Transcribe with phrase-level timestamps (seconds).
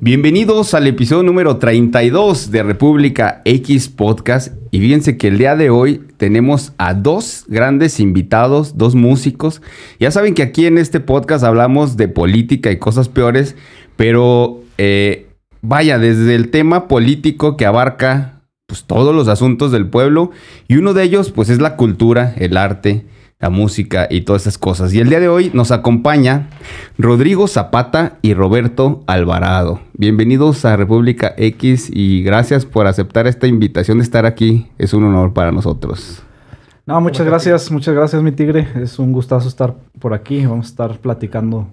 [0.00, 4.54] Bienvenidos al episodio número 32 de República X Podcast.
[4.70, 9.60] Y fíjense que el día de hoy tenemos a dos grandes invitados, dos músicos.
[9.98, 13.56] Ya saben que aquí en este podcast hablamos de política y cosas peores,
[13.96, 15.26] pero eh,
[15.62, 20.30] vaya, desde el tema político que abarca pues, todos los asuntos del pueblo,
[20.68, 23.04] y uno de ellos pues es la cultura, el arte
[23.40, 24.92] la música y todas esas cosas.
[24.92, 26.48] Y el día de hoy nos acompaña
[26.98, 29.80] Rodrigo Zapata y Roberto Alvarado.
[29.92, 34.66] Bienvenidos a República X y gracias por aceptar esta invitación de estar aquí.
[34.76, 36.22] Es un honor para nosotros.
[36.84, 38.66] No, muchas gracias, muchas gracias mi tigre.
[38.76, 40.44] Es un gustazo estar por aquí.
[40.44, 41.68] Vamos a estar platicando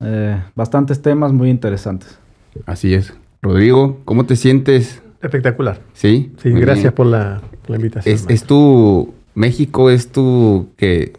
[0.00, 2.18] eh, bastantes temas muy interesantes.
[2.66, 3.12] Así es.
[3.42, 5.02] Rodrigo, ¿cómo te sientes?
[5.20, 5.80] Espectacular.
[5.92, 6.32] Sí.
[6.40, 8.14] Sí, gracias por la, invitación.
[8.14, 11.12] Es, es tu México es tu que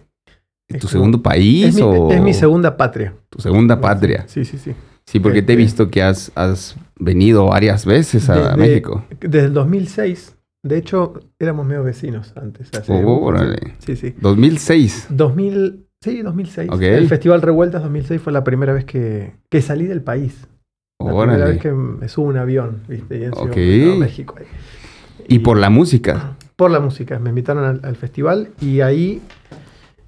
[0.80, 3.14] tu segundo país es o mi, es mi segunda patria.
[3.30, 4.26] Tu segunda patria.
[4.28, 4.74] Sí, sí, sí.
[5.06, 9.04] Sí, porque te he este visto que has, has venido varias veces a México.
[9.20, 10.38] Desde el 2006.
[10.64, 12.70] De hecho, éramos medio vecinos antes.
[12.88, 13.74] oh, órale.
[13.80, 14.14] Sí, sí.
[14.22, 15.08] 2006.
[15.10, 16.70] 2000, sí, 2006.
[16.80, 20.48] El Festival Revueltas 2006 fue la primera vez que, que salí del país.
[21.00, 23.20] La primera vez que me subo un avión, ¿viste?
[23.20, 24.36] Y en México.
[25.28, 27.20] Y, y por la música por la música.
[27.20, 29.22] Me invitaron al, festival y ahí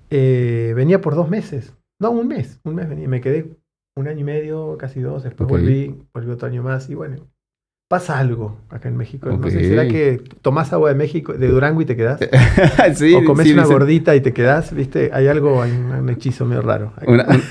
[0.09, 1.73] eh, venía por dos meses.
[1.99, 2.59] No, un mes.
[2.63, 3.07] Un mes venía.
[3.07, 3.55] Me quedé
[3.95, 5.23] un año y medio, casi dos.
[5.23, 7.17] Después volví, volví otro año más y bueno,
[7.93, 9.29] pasa algo acá en México.
[9.29, 12.19] No sé, ¿será que tomás agua de México, de Durango y te quedás?
[12.95, 15.11] sí, o comes una gordita y te quedás, ¿viste?
[15.13, 16.91] Hay algo, hay un, hechizo medio raro.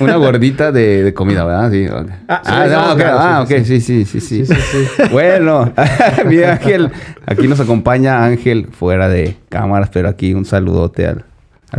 [0.00, 1.70] Una, gordita de, comida, ¿verdad?
[1.70, 1.86] Sí.
[2.26, 4.42] Ah, ah, ok, sí, sí, sí, sí.
[5.12, 5.72] bueno,
[6.26, 6.90] mira Ángel,
[7.24, 11.24] aquí nos acompaña Ángel fuera de cámaras, pero aquí un saludote al,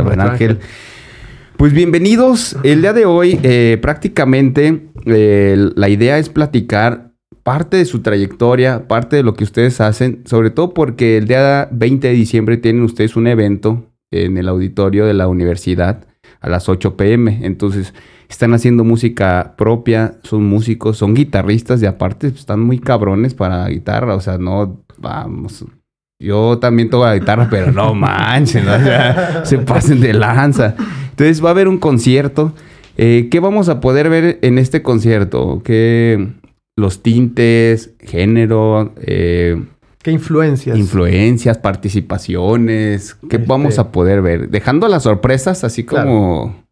[0.02, 0.58] buen Ángel.
[1.58, 2.56] Pues bienvenidos.
[2.62, 7.13] El día de hoy, eh, prácticamente, eh, la idea es platicar
[7.44, 11.68] parte de su trayectoria, parte de lo que ustedes hacen, sobre todo porque el día
[11.70, 16.06] 20 de diciembre tienen ustedes un evento en el auditorio de la universidad
[16.40, 17.40] a las 8 pm.
[17.42, 17.94] Entonces,
[18.28, 23.68] están haciendo música propia, son músicos, son guitarristas y aparte están muy cabrones para la
[23.68, 25.66] guitarra, o sea, no, vamos.
[26.18, 28.64] Yo también toco la guitarra, pero no manchen,
[29.44, 30.74] se pasen de lanza.
[31.10, 32.54] Entonces va a haber un concierto.
[32.96, 35.60] Eh, ¿Qué vamos a poder ver en este concierto?
[35.62, 36.28] ¿Qué,
[36.76, 39.62] los tintes, género, eh,
[40.04, 40.76] ¿Qué influencias?
[40.76, 44.50] Influencias, participaciones, ¿qué este vamos a poder ver?
[44.50, 46.62] Dejando las sorpresas así como...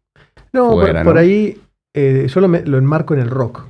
[0.51, 1.59] No, por, ahí
[1.95, 3.65] eh, yo lo, enmarco en el rock.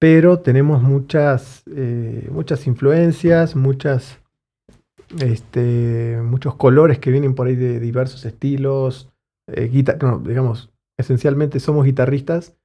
[0.00, 4.18] Pero tenemos muchas, eh, muchas influencias, muchas,
[5.20, 9.08] este, muchos colores que vienen por ahí de diversos estilos.
[9.46, 12.57] digamos, esencialmente somos guitarristas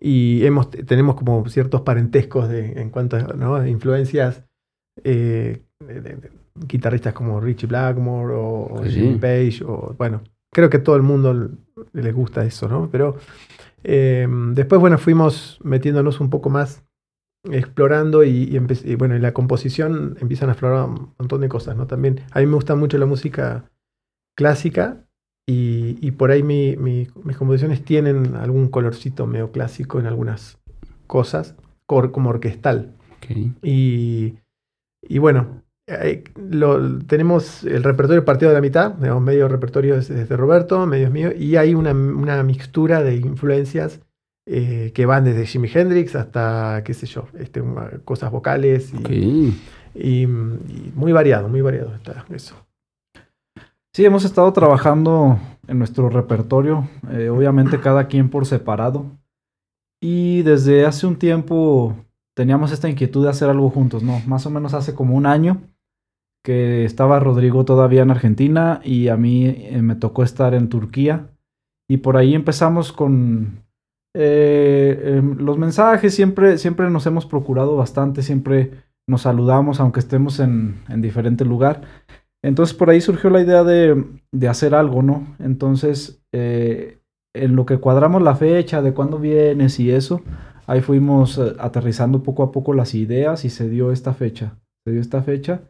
[0.00, 4.42] y hemos, tenemos como ciertos parentescos de, en cuanto a influencias
[5.04, 11.02] eh, de, guitarristas como Richie Blackmore o, Jimmy Page, o bueno, creo que todo el
[11.02, 11.50] mundo
[11.92, 12.88] les gusta eso, ¿no?
[12.90, 13.16] Pero
[13.84, 16.82] em, después, bueno, fuimos metiéndonos un poco más,
[17.50, 21.86] explorando y, y, bueno, en la composición empiezan a explorar un montón de cosas, ¿no?
[21.86, 23.70] También a mí me gusta mucho la música
[24.36, 25.06] clásica
[25.52, 30.58] y, por ahí mis composiciones tienen algún colorcito medio clásico en algunas
[31.06, 31.56] cosas,
[31.86, 32.94] como orquestal.
[33.62, 34.38] Y,
[35.18, 35.62] bueno,
[36.36, 41.12] lo, tenemos el repertorio partido de la mitad, medio repertorio es, de Roberto, medio es
[41.12, 41.94] mío, y hay una,
[42.44, 44.00] mixtura de influencias
[44.46, 47.62] eh, que van desde Jimi Hendrix hasta, qué sé yo, este,
[48.04, 49.56] cosas vocales y,
[49.94, 52.54] y, muy variado, muy variado está eso.
[53.92, 59.06] Sí, hemos estado trabajando en nuestro repertorio, eh, obviamente cada quien por separado.
[60.00, 61.96] Y desde hace un tiempo
[62.36, 64.20] teníamos esta inquietud de hacer algo juntos, ¿no?
[64.26, 65.60] Más o menos hace como un año
[66.44, 71.28] que estaba Rodrigo todavía en Argentina y a mí eh, me tocó estar en Turquía.
[71.88, 73.64] Y por ahí empezamos con
[74.14, 80.38] eh, em, los mensajes, siempre, siempre nos hemos procurado bastante, siempre nos saludamos aunque estemos
[80.38, 81.82] en, en diferente lugar.
[82.42, 84.04] Entonces por ahí surgió la idea de,
[84.48, 85.26] hacer algo, ¿no?
[85.38, 86.98] Entonces, eh,
[87.34, 90.22] en lo que cuadramos la fecha de cuándo vienes y eso,
[90.66, 94.56] ahí fuimos eh, aterrizando poco a poco las ideas y se dio esta fecha.
[94.84, 95.62] Se dio esta fecha.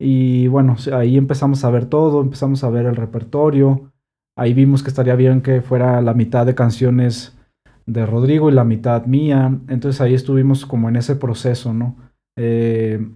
[0.00, 3.92] Y bueno, ahí empezamos a ver todo, empezamos a ver el repertorio.
[4.36, 7.36] Ahí vimos que estaría bien que fuera la mitad de canciones
[7.86, 9.58] de Rodrigo y la mitad mía.
[9.68, 11.96] Entonces ahí estuvimos como en ese proceso, ¿no?
[12.36, 13.06] Eh,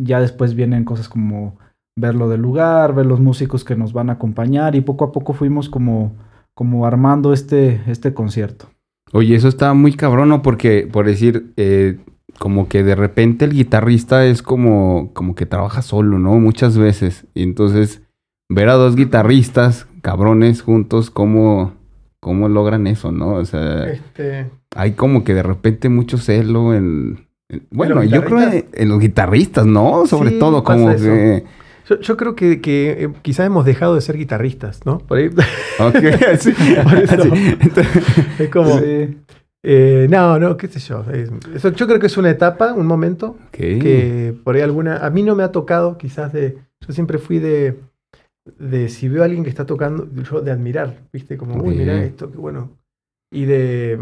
[0.00, 1.58] ya después vienen cosas como
[1.96, 5.12] ver lo del lugar, ver los músicos que nos van a acompañar y poco a
[5.12, 6.12] poco fuimos como,
[6.54, 8.66] como armando este, este concierto.
[9.12, 10.42] Oye, eso está muy cabrón, ¿no?
[10.42, 11.98] Porque, por decir, eh,
[12.38, 16.38] como que de repente el guitarrista es como, como que trabaja solo, ¿no?
[16.38, 17.26] Muchas veces.
[17.34, 18.02] Y entonces,
[18.50, 21.72] ver a dos guitarristas, cabrones, juntos, ¿cómo,
[22.20, 23.34] cómo logran eso, no?
[23.34, 24.50] O sea, este...
[24.74, 27.26] hay como que de repente mucho celo en...
[27.70, 30.06] bueno, yo creo en, los guitarristas, ¿no?
[30.06, 31.44] Sobre todo, como que...
[31.88, 34.98] Yo, creo que, que quizás hemos dejado de ser guitarristas, ¿no?
[34.98, 35.30] Por ahí.
[35.78, 35.94] Ok,
[36.40, 36.54] sí.
[38.38, 38.80] es como...
[39.68, 41.04] Eh, no, no, qué sé yo.
[41.54, 44.98] Eso, yo creo que es una etapa, un momento, que por ahí alguna...
[44.98, 46.58] A mí no me ha tocado quizás de...
[46.86, 47.78] Yo siempre fui de...
[48.58, 51.36] De si veo a alguien que está tocando, yo de admirar, ¿viste?
[51.36, 52.70] Como, uy, mira esto, qué bueno.
[53.30, 53.98] Y de...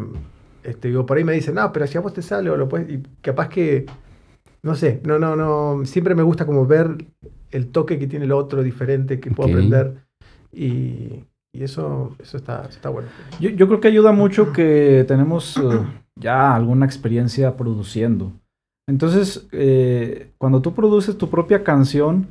[0.63, 2.69] Este, digo, por ahí me dicen, no, pero si a vos te sale o lo
[2.69, 2.89] puedes...
[2.91, 3.87] Y capaz que...
[4.63, 5.85] No sé, no, no, no.
[5.85, 6.97] Siempre me gusta como ver
[7.55, 9.95] el toque que tiene el otro diferente que puedo aprender.
[10.53, 13.09] Y, y eso, eso está, está bueno.
[13.41, 15.81] Yo, yo, creo que ayuda mucho que tenemos eh,
[16.17, 18.33] ya alguna experiencia produciendo.
[18.89, 22.27] Entonces, eh, cuando tú produces tu propia canción,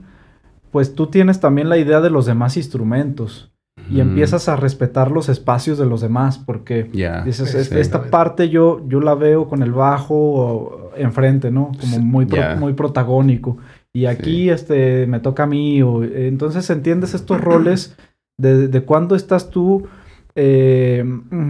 [0.72, 3.54] pues tú tienes también la idea de los demás instrumentos
[3.90, 6.84] y empiezas a respetar los espacios de los demás porque
[7.26, 11.72] dices, esta parte yo, yo la veo con el bajo enfrente, ¿no?
[11.80, 12.28] Como muy,
[12.58, 13.58] muy protagónico.
[13.94, 15.82] Y aquí este, me toca a mí.
[15.84, 17.96] O, entonces entiendes estos roles
[18.38, 19.88] de, de cuándo estás tú,
[20.36, 21.04] eh,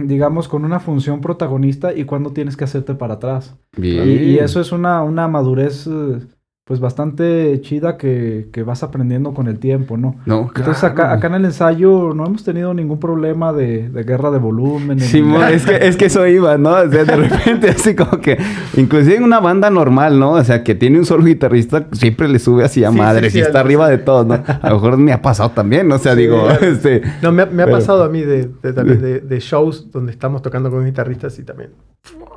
[0.04, 3.56] digamos, con una función protagonista y cuándo tienes que hacerte para atrás.
[3.78, 6.18] Y, eso es una, una madurez eh,
[6.64, 10.16] pues bastante chida que, que, vas aprendiendo con el tiempo, ¿no?
[10.24, 14.30] No, Entonces acá, acá en el ensayo no hemos tenido ningún problema de, de guerra
[14.30, 14.98] de volumen.
[14.98, 15.22] Sí,
[15.52, 16.70] es, que, es que eso iba, ¿no?
[16.70, 18.38] O sea, de repente así como que,
[18.78, 20.32] inclusive en una banda normal, ¿no?
[20.32, 23.60] O sea, que tiene un solo guitarrista, siempre le sube así a madre, y está
[23.60, 24.42] arriba de todo, ¿no?
[24.46, 25.96] A lo mejor me ha pasado también, ¿no?
[25.96, 27.02] o sea, digo, este...
[27.20, 30.70] No, me ha, me ha pasado a mí de, de, de, shows donde estamos tocando
[30.70, 31.72] con guitarristas y también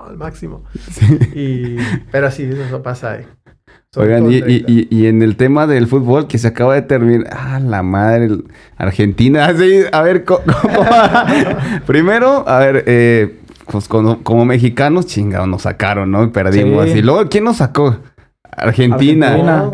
[0.05, 0.63] al máximo.
[1.33, 1.77] Y,
[2.11, 3.25] pero sí, eso pasa ahí.
[3.95, 8.29] Oigan, y, en el tema del fútbol que se acaba de terminar, ah, la madre,
[8.75, 10.41] Argentina, así, a ver, ¿cómo,
[11.87, 16.31] primero, a ver, eh, pues como, mexicanos, chingados, nos sacaron, ¿no?
[16.31, 16.87] Perdimos.
[16.87, 17.97] Y luego, ¿quién nos sacó?
[18.57, 19.69] Argentina.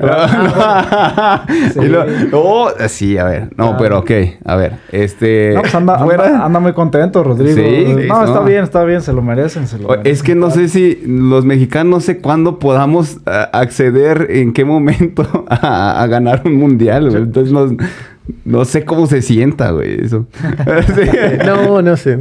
[2.34, 3.18] Oh, sí.
[3.18, 3.50] a ver.
[3.56, 4.12] No, pero ok.
[4.44, 4.74] A ver.
[4.92, 5.56] Este.
[5.58, 7.56] Pues anda, muy contento, Rodrigo.
[7.56, 8.08] Sí.
[8.10, 9.02] No, está bien, está bien.
[9.02, 9.64] Se lo merecen.
[10.04, 15.46] Es que no sé si los mexicanos, no sé cuándo podamos acceder, en qué momento,
[15.50, 17.16] a, ganar un mundial.
[17.16, 17.54] Entonces,
[18.44, 20.26] no, sé cómo se sienta, güey, eso.
[21.46, 22.20] no, no sé.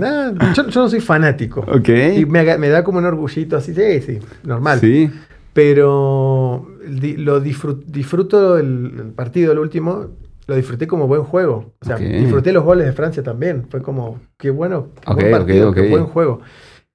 [0.55, 1.61] yo, no soy fanático.
[1.63, 1.89] Ok.
[2.19, 3.75] Y me, me, da como un orgullito así.
[3.75, 4.79] Sí, sí, normal.
[4.79, 5.11] Sí.
[5.53, 10.09] Pero lo disfruto el, partido, el último,
[10.47, 11.75] lo disfruté como buen juego.
[11.81, 13.67] O sea, disfruté los goles de Francia también.
[13.69, 16.41] Fue como, qué bueno, qué buen partido, qué buen juego.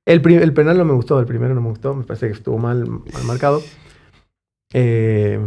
[0.05, 2.57] El, el, penal no me gustó, el primero no me gustó, me parece que estuvo
[2.57, 3.61] mal, mal marcado.
[4.73, 5.39] Eh,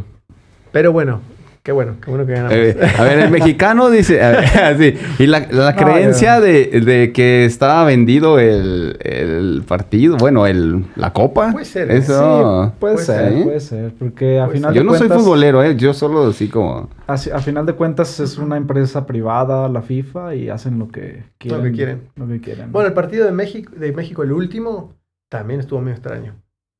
[0.71, 1.21] pero bueno,
[1.63, 2.57] Qué bueno, qué bueno que ganamos.
[2.57, 4.19] Eh, a ver, el mexicano dice,
[5.19, 11.53] y la, creencia de, que estaba vendido el, partido, bueno, el, la copa.
[11.53, 11.91] Puede ser.
[11.91, 12.73] Eso.
[12.81, 15.77] puede, ser, puede ser, porque al final Yo no soy futbolero, ¿eh?
[15.77, 16.89] yo solo así como...
[17.07, 21.59] A, final de cuentas es una empresa privada, la FIFA, y hacen lo que quieren.
[21.59, 22.01] Lo que quieren.
[22.17, 22.73] Lo que quieren.
[22.73, 24.95] Bueno, el partido de México, de México, el último,
[25.29, 26.37] también estuvo muy extraño.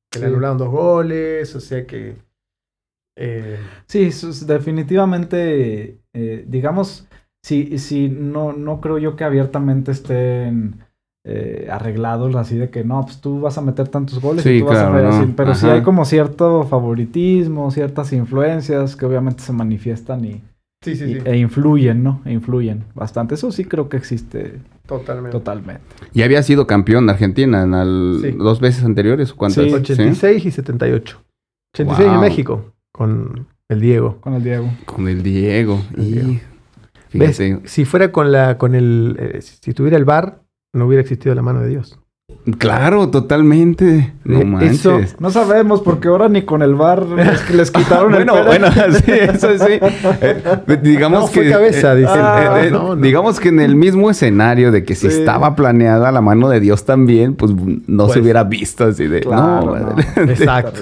[0.09, 2.15] Que le anularon dos goles, o sea que
[3.17, 4.09] eh, sí,
[4.45, 7.07] definitivamente, eh, digamos,
[7.43, 10.79] si, si no, no creo yo que abiertamente estén
[11.25, 14.65] eh, arreglados así de que no, pues tú vas a meter tantos goles y tú
[14.65, 20.41] vas a pero sí hay como cierto favoritismo, ciertas influencias que obviamente se manifiestan y,
[20.83, 22.21] e influyen, ¿no?
[22.25, 23.35] E influyen bastante.
[23.35, 25.37] Eso sí creo que existe Totalmente.
[25.37, 25.83] Totalmente.
[26.11, 29.33] ¿Y había sido campeón de Argentina en dos veces anteriores?
[29.33, 29.71] ¿Cuántas?
[29.71, 31.21] 86 y 78.
[31.73, 34.21] 86 en México con el Diego.
[34.21, 34.69] Con el Diego.
[34.85, 35.81] Con el Diego.
[35.97, 36.39] y...
[37.65, 41.41] Si fuera con la, con el, eh, si tuviera el bar, no hubiera existido la
[41.41, 41.99] mano de Dios.
[42.57, 44.13] Claro, totalmente.
[44.23, 45.15] No manches.
[45.19, 48.67] no sabemos porque ahora ni con el bar les, quitaron bueno, el Bueno,
[49.05, 49.79] sí, eso sí.
[50.21, 55.07] Eh, digamos que cabeza, eh, eh, digamos que en el mismo escenario de que si
[55.07, 59.21] estaba planeada la mano de Dios también, pues no se pues, hubiera visto así de
[59.21, 60.81] claro, no, Exacto.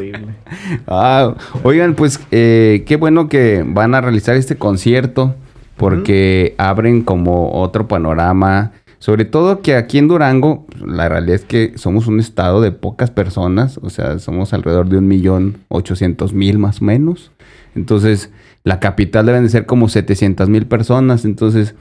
[0.87, 5.35] ah, oigan, pues qué bueno que van a realizar este concierto
[5.75, 11.77] porque abren como otro panorama sobre todo que aquí en Durango, la realidad es que
[11.77, 16.59] somos un estado de pocas personas, o sea, somos alrededor de un millón ochocientos mil
[16.59, 17.31] más o menos.
[17.75, 18.31] Entonces,
[18.63, 21.23] la capital deben de ser como 700 mil personas.
[21.23, 21.75] Entonces,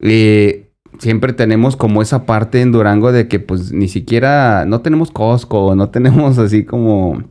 [0.00, 5.10] eh, siempre tenemos como esa parte en Durango de que pues ni siquiera, no tenemos
[5.10, 7.24] Costco, no tenemos así como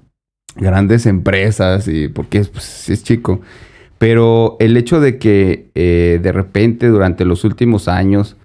[0.57, 3.41] grandes empresas, y porque pues, es chico.
[3.97, 8.35] Pero el hecho de que eh, de repente durante los últimos años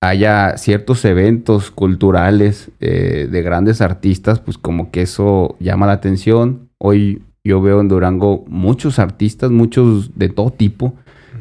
[0.00, 6.68] haya ciertos eventos culturales eh, de grandes artistas, pues como que eso llama la atención.
[6.78, 10.94] Hoy yo veo en Durango muchos artistas, muchos de todo tipo,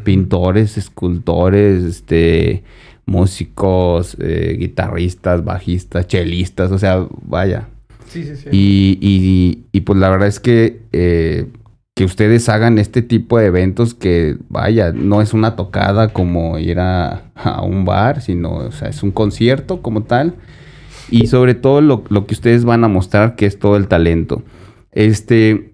[0.03, 2.63] pintores, escultores, este,
[3.05, 7.67] músicos, eh, guitarristas, bajistas, chelistas, o sea, vaya.
[8.07, 8.49] Sí, sí, sí.
[8.51, 11.47] Y, y, pues la verdad es que eh,
[11.97, 16.79] que ustedes hagan este tipo de eventos que, vaya, no es una tocada como ir
[16.79, 17.23] a,
[17.63, 20.35] un bar, sino, o sea, es un concierto como tal.
[21.09, 24.43] Y sobre todo lo, que ustedes van a mostrar, que es todo el talento.
[24.91, 25.73] Este,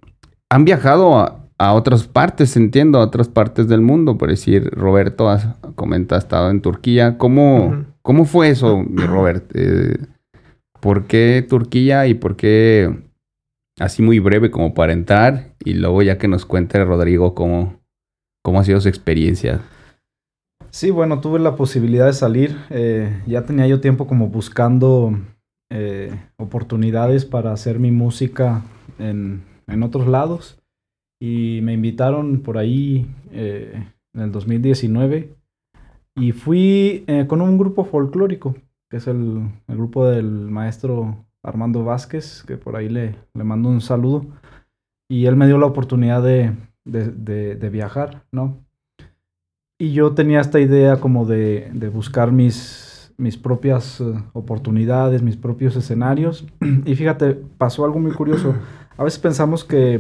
[0.50, 4.18] han viajado a, otras partes, entiendo, a otras partes del mundo.
[4.18, 7.18] Por decir, Roberto, has, comenta, ha estado en Turquía.
[7.18, 9.52] ¿Cómo, ¿cómo fue eso, mi Robert?
[9.56, 9.98] Eh,
[10.80, 13.12] ¿Por qué Turquía y por qué
[13.80, 17.80] así muy breve como para entrar y luego ya que nos cuente Rodrigo cómo,
[18.44, 19.62] cómo ha sido su experiencia.
[20.70, 22.58] Sí, bueno, tuve la posibilidad de salir.
[22.70, 25.16] Eh, ya tenía yo tiempo como buscando
[25.70, 28.64] eh, oportunidades para hacer mi música
[28.98, 30.60] en, en, otros lados
[31.22, 35.30] y me invitaron por ahí eh, en el 2019
[36.16, 38.56] y fui con un grupo folclórico,
[38.90, 43.70] que es el, el grupo del maestro Armando Vázquez, que por ahí le, le mando
[43.70, 44.26] un saludo.
[45.10, 48.64] Y él me dio la oportunidad de, de, viajar, ¿no?
[49.80, 55.76] Y yo tenía esta idea como de, buscar mis, mis propias eh, oportunidades, mis propios
[55.76, 56.48] escenarios.
[56.86, 58.56] y fíjate, pasó algo muy curioso.
[58.98, 60.00] A veces pensamos que,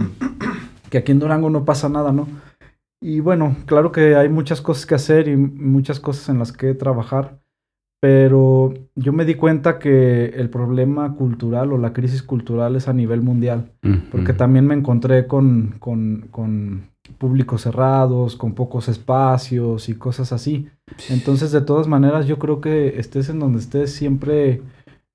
[0.89, 2.27] que aquí en Durango no pasa nada, ¿no?
[3.01, 6.73] Y bueno, claro que hay muchas cosas que hacer y muchas cosas en las que
[6.73, 7.42] trabajar
[8.03, 12.93] pero yo me di cuenta que el problema cultural o la crisis cultural es a
[12.93, 13.71] nivel mundial,
[14.11, 15.79] porque también me encontré con,
[17.17, 20.67] públicos cerrados, con pocos espacios y cosas así.
[21.09, 24.61] Entonces, de todas maneras, yo creo que estés en donde estés, siempre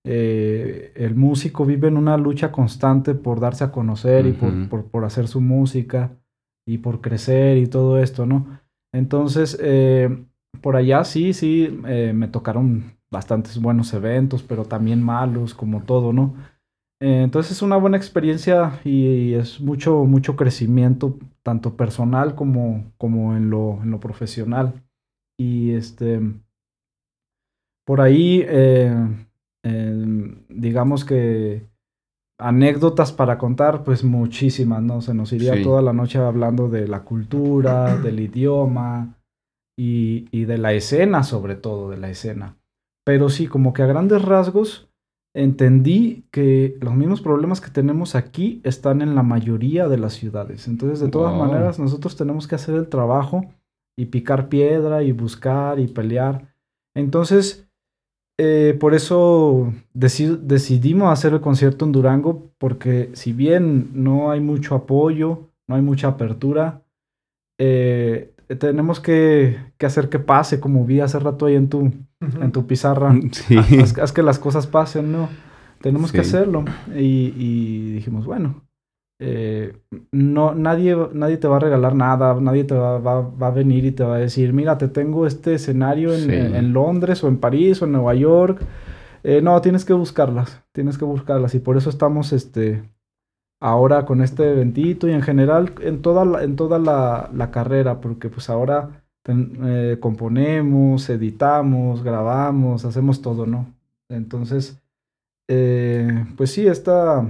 [0.06, 5.28] eh, el músico vive en una lucha constante por darse a conocer y por, hacer
[5.28, 6.16] su música
[6.66, 8.46] y por crecer y todo esto, ¿no?
[8.94, 10.24] Entonces, eh,
[10.60, 16.12] por allá sí, sí, eh, me tocaron bastantes buenos eventos, pero también malos, como todo,
[16.12, 16.34] ¿no?
[17.00, 23.36] Eh, entonces es una buena experiencia y es mucho, mucho crecimiento, tanto personal como, como
[23.36, 24.84] en, lo, en lo profesional.
[25.38, 26.20] Y este,
[27.86, 28.92] por ahí, eh,
[30.48, 31.68] digamos que
[32.40, 35.00] anécdotas para contar, pues muchísimas, ¿no?
[35.00, 39.17] Se nos iría toda la noche hablando de la cultura, del idioma,
[39.78, 42.56] y, de la escena, sobre todo de la escena.
[43.04, 44.90] Pero sí, como que a grandes rasgos
[45.34, 50.66] entendí que los mismos problemas que tenemos aquí están en la mayoría de las ciudades.
[50.66, 53.44] Entonces, de todas maneras, nosotros tenemos que hacer el trabajo
[53.96, 56.52] y picar piedra y buscar y pelear.
[56.96, 57.68] Entonces,
[58.36, 64.74] eh, por eso decidimos hacer el concierto en Durango, porque si bien no hay mucho
[64.74, 66.82] apoyo, no hay mucha apertura,
[67.60, 72.66] eh, tenemos que, hacer que pase, como vi hace rato ahí en tu, en tu
[72.66, 73.14] pizarra.
[74.02, 75.28] Haz, que las cosas pasen, ¿no?
[75.80, 76.64] Tenemos que hacerlo.
[76.96, 78.62] Y, dijimos, bueno,
[79.20, 79.76] eh,
[80.12, 84.04] no, nadie, nadie te va a regalar nada, nadie te va, a venir y te
[84.04, 87.92] va a decir, mira, te tengo este escenario en, Londres o en París o en
[87.92, 88.62] Nueva York.
[89.24, 91.54] Eh, no, tienes que buscarlas, tienes que buscarlas.
[91.54, 92.82] Y por eso estamos, este,
[93.60, 98.28] ahora con este eventito y en general en toda la, en toda la, carrera, porque
[98.28, 103.74] pues ahora eh, componemos, editamos, grabamos, hacemos todo, ¿no?
[104.08, 104.80] Entonces,
[105.48, 107.26] eh, pues sí, esta...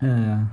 [0.00, 0.46] Eh,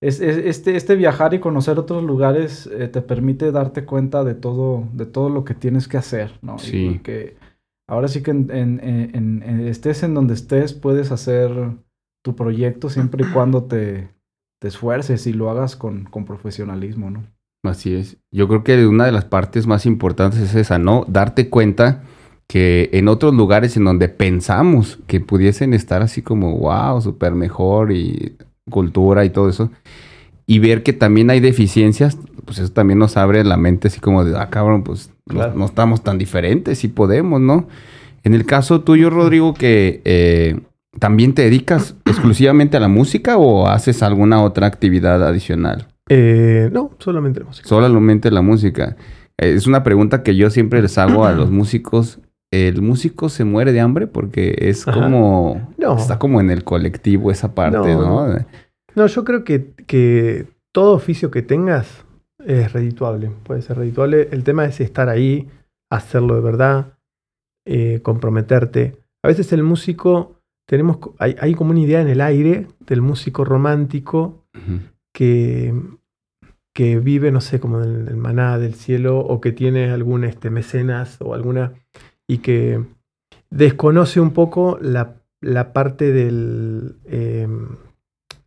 [0.00, 5.30] este, este viajar y conocer otros lugares te permite darte cuenta de todo, de todo
[5.30, 6.58] lo que tienes que hacer, ¿no?
[6.58, 7.00] Sí.
[7.02, 7.38] que
[7.88, 11.50] ahora sí que en, estés en donde estés, puedes hacer
[12.24, 14.08] tu proyecto siempre y cuando te,
[14.58, 17.22] te esfuerces y lo hagas con, con, profesionalismo, ¿no?
[17.62, 18.16] Así es.
[18.32, 21.04] Yo creo que una de las partes más importantes es esa, ¿no?
[21.06, 22.02] Darte cuenta
[22.46, 27.92] que en otros lugares en donde pensamos que pudiesen estar así como, wow, súper mejor
[27.92, 28.36] y
[28.70, 29.70] cultura y todo eso,
[30.46, 34.24] y ver que también hay deficiencias, pues eso también nos abre la mente así como
[34.24, 37.68] de, ah, cabrón, pues no, estamos tan diferentes, sí podemos, ¿no?
[38.22, 40.60] En el caso tuyo, Rodrigo, que eh,
[40.98, 45.88] ¿También te dedicas exclusivamente a la música o haces alguna otra actividad adicional?
[46.08, 47.68] Eh, no, solamente la música.
[47.68, 48.96] Solamente la música.
[49.38, 52.20] Eh, es una pregunta que yo siempre les hago a los músicos.
[52.52, 55.72] el músico se muere de hambre porque es como...
[55.78, 55.96] No.
[55.96, 58.26] Está como en el colectivo esa parte, ¿no?
[58.94, 62.04] No, yo creo que, que todo oficio que tengas
[62.44, 63.30] es redituable.
[63.44, 64.28] Puede ser redituable.
[64.30, 65.48] El tema es estar ahí,
[65.90, 66.98] hacerlo de verdad,
[67.66, 68.96] eh, comprometerte.
[69.22, 70.33] A veces el músico,
[70.66, 74.46] tenemos, hay, hay, como una idea en el aire del músico romántico
[75.12, 75.74] que,
[76.74, 80.50] que vive, no sé, como en el maná del cielo o que tiene algún este,
[80.50, 81.74] mecenas o alguna
[82.26, 82.82] y que
[83.50, 87.68] desconoce un poco la, la parte del, em,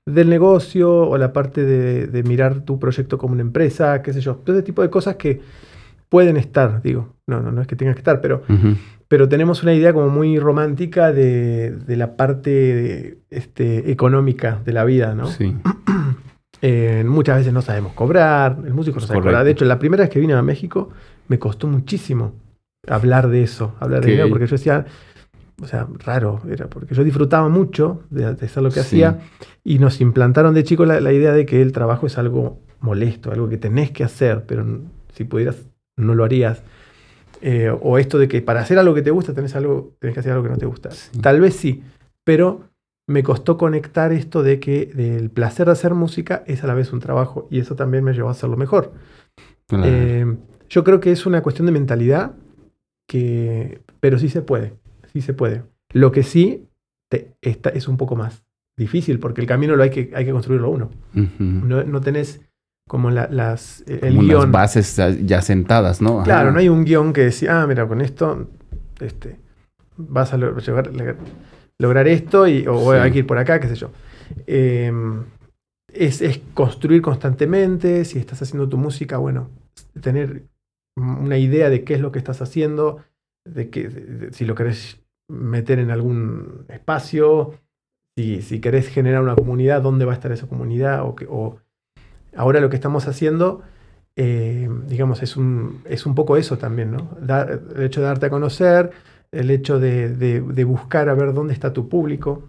[0.05, 4.37] del negocio o la parte de, mirar tu proyecto como una empresa, qué sé yo.
[4.37, 5.41] Todo ese tipo de cosas que
[6.09, 8.41] pueden estar, digo, no, no, no es que tengas que estar, pero,
[9.07, 14.83] pero tenemos una idea como muy romántica de, de la parte este, económica de la
[14.85, 15.27] vida, ¿no?
[15.27, 15.55] Sí.
[16.63, 19.45] Eh, muchas veces no sabemos cobrar, el músico no sabe cobrar.
[19.45, 20.89] De hecho, la primera vez que vine a México
[21.27, 22.33] me costó muchísimo
[22.87, 24.83] hablar de eso, hablar de dinero, porque yo decía,
[25.61, 29.19] o sea, raro era, porque yo disfrutaba mucho de, hacer lo que hacía
[29.63, 33.49] y nos implantaron de chico la, idea de que el trabajo es algo molesto, algo
[33.49, 34.65] que tenés que hacer, pero
[35.13, 35.57] si pudieras
[35.95, 36.63] no lo harías.
[37.41, 40.21] Eh, o esto de que para hacer algo que te gusta tenés, algo, tenés que
[40.21, 40.89] hacer algo que no te gusta.
[41.21, 41.83] Tal vez sí,
[42.23, 42.69] pero
[43.07, 46.91] me costó conectar esto de que el placer de hacer música es a la vez
[46.91, 48.93] un trabajo y eso también me llevó a hacerlo mejor.
[49.71, 50.25] Eh,
[50.69, 52.33] yo creo que es una cuestión de mentalidad
[53.07, 54.73] que, pero sí se puede,
[55.13, 55.63] sí se puede.
[55.93, 56.67] Lo que sí
[57.09, 58.43] te, es un poco más
[58.75, 60.91] difícil, porque el camino lo hay que, hay que construirlo uno.
[61.13, 62.41] no, tenés
[62.87, 64.51] como las, el guion.
[64.51, 66.23] bases ya sentadas, ¿no?
[66.23, 68.47] Claro, no hay un guion que decía, ah, mira, con esto
[69.01, 69.39] este,
[69.97, 73.91] vas a lograr esto y, o hay que ir por acá, qué sé yo.
[74.45, 75.25] Em,
[75.93, 79.49] es, es, construir constantemente, si estás haciendo tu música, bueno,
[80.01, 80.43] tener
[80.95, 83.03] una idea de qué es lo que estás haciendo,
[83.45, 87.53] de, que, si lo querés meter en algún espacio,
[88.17, 91.59] si, si, querés generar una comunidad, dónde va a estar esa comunidad, o, o
[92.37, 93.63] ahora lo que estamos haciendo,
[94.15, 97.17] eh, digamos, es un, es un poco eso también, ¿no?
[97.75, 98.91] el hecho de darte a conocer,
[99.31, 102.43] el hecho de, de, buscar a ver dónde está tu público.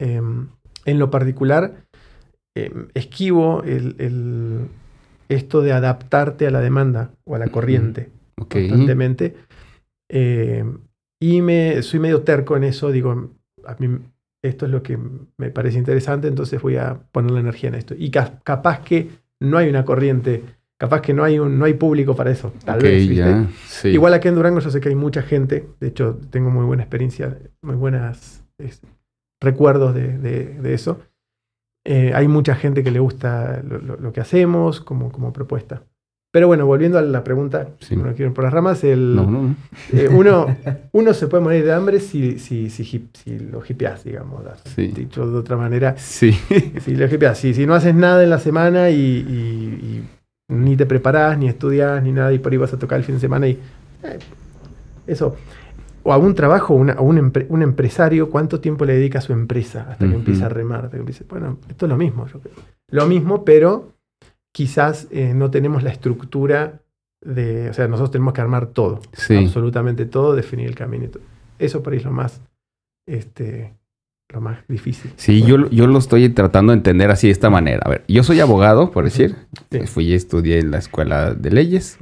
[0.00, 0.48] Em,
[0.84, 1.84] en lo particular,
[2.56, 4.68] em, esquivo el,
[5.28, 9.36] esto de adaptarte a la demanda o a la corriente constantemente.
[10.10, 10.64] Eh,
[11.20, 13.30] y me, soy medio terco en eso, digo,
[13.64, 13.98] a mí
[14.42, 14.98] esto es lo que
[15.38, 17.94] me parece interesante, entonces voy a poner la energía en esto.
[17.96, 19.10] Y capaz que
[19.42, 20.44] no hay una corriente,
[20.78, 23.08] capaz que no hay, un, no hay público para eso, tal vez.
[23.84, 26.82] Igual aquí en Durango yo sé que hay mucha gente, de hecho tengo muy buena
[26.82, 28.42] experiencia, muy buenos
[29.40, 31.00] recuerdos de eso.
[31.84, 35.82] Eh, hay mucha gente que le gusta lo, que hacemos como, como, propuesta.
[36.32, 39.54] Pero bueno, volviendo a la pregunta, no quiero ir por las ramas, el,
[39.92, 40.46] eh, uno,
[40.92, 44.42] uno se puede morir de hambre si, si, si, si lo hipeás, digamos,
[44.74, 45.94] dicho de otra manera.
[45.98, 46.34] Sí.
[46.80, 50.02] Si lo hipeás, si, si no haces nada en la semana y,
[50.48, 53.16] ni te preparás, ni estudias, ni nada, y por ahí vas a tocar el fin
[53.16, 53.58] de semana y...
[54.02, 54.18] Eh,
[55.06, 55.36] eso
[56.04, 59.86] o a un trabajo, a un, un, empresario, ¿cuánto tiempo le dedica a su empresa
[59.90, 60.90] hasta que empieza a remar?
[61.28, 62.26] bueno, esto es lo mismo.
[62.88, 63.91] Lo mismo, pero
[64.52, 66.82] quizás eh, no tenemos la estructura
[67.20, 71.08] de, o sea, nosotros tenemos que armar todo, absolutamente todo, definir el camino.
[71.58, 72.40] Eso por ahí es lo más,
[73.06, 73.74] este,
[74.28, 75.12] lo más difícil.
[75.16, 77.82] Sí, yo, yo lo estoy tratando de entender así de esta manera.
[77.84, 79.36] A ver, yo soy abogado, por decir,
[79.86, 81.98] fui y estudié en la escuela de leyes.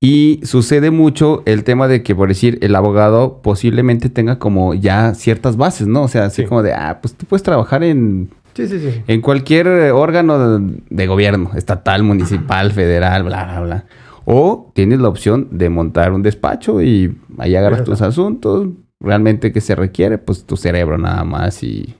[0.00, 5.14] Y sucede mucho el tema de que, por decir, el abogado posiblemente tenga como ya
[5.14, 6.02] ciertas bases, ¿no?
[6.02, 9.02] O sea, así como de, ah, pues tú puedes trabajar en, sí, sí, sí.
[9.06, 13.84] en cualquier órgano de, gobierno, estatal, municipal, federal, bla, bla, bla.
[14.24, 18.68] O tienes la opción de montar un despacho y ahí agarras tus asuntos.
[19.00, 21.94] Realmente que se requiere, pues tu cerebro nada más y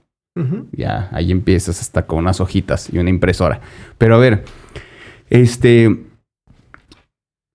[0.72, 3.60] ya ahí empiezas hasta con unas hojitas y una impresora.
[3.98, 4.44] Pero a ver,
[5.28, 6.04] este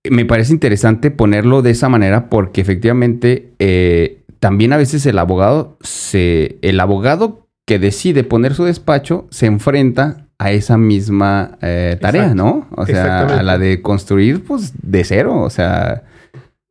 [0.08, 5.76] me parece interesante ponerlo de esa manera porque efectivamente eh, también a veces el abogado
[5.80, 6.58] se.
[6.62, 12.66] El abogado que decide poner su despacho se enfrenta a esa misma eh, tarea, ¿no?
[12.74, 15.40] O sea, a la de construir, pues, de cero.
[15.40, 16.02] O sea.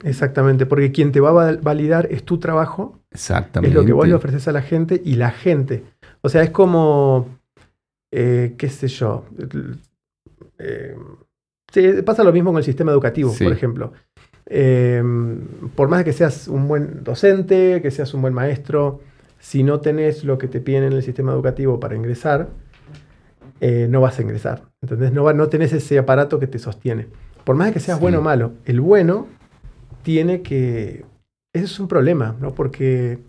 [0.04, 3.00] Exactamente, porque quien te va a validar es tu trabajo.
[3.12, 3.70] Exactamente.
[3.70, 5.86] Es lo que vos le ofreces a la gente y la gente.
[6.20, 7.30] O sea, es como.
[8.12, 9.24] Eh, ¿Qué sé yo?
[11.72, 13.94] Sí, pasa lo mismo con el sistema educativo, por ejemplo.
[14.48, 15.02] Eh,
[15.76, 19.00] por más que seas un buen docente, que seas un buen maestro,
[19.40, 22.50] si no tenés lo que te piden en el sistema educativo para ingresar,
[23.62, 24.64] eh, no vas a ingresar.
[24.82, 25.12] ¿Entendés?
[25.12, 27.08] No, no tenés ese aparato que te sostiene.
[27.44, 29.28] Por más que seas bueno o malo, el bueno
[30.04, 31.06] tiene que,
[31.54, 32.54] ese es un problema, ¿no?
[32.54, 33.20] Porque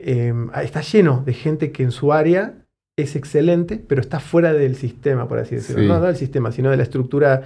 [0.00, 2.54] em, está lleno de gente que en su área
[2.96, 5.84] es excelente, pero está fuera del sistema, por así decirlo.
[5.84, 7.42] No, del sistema, sino de la estructura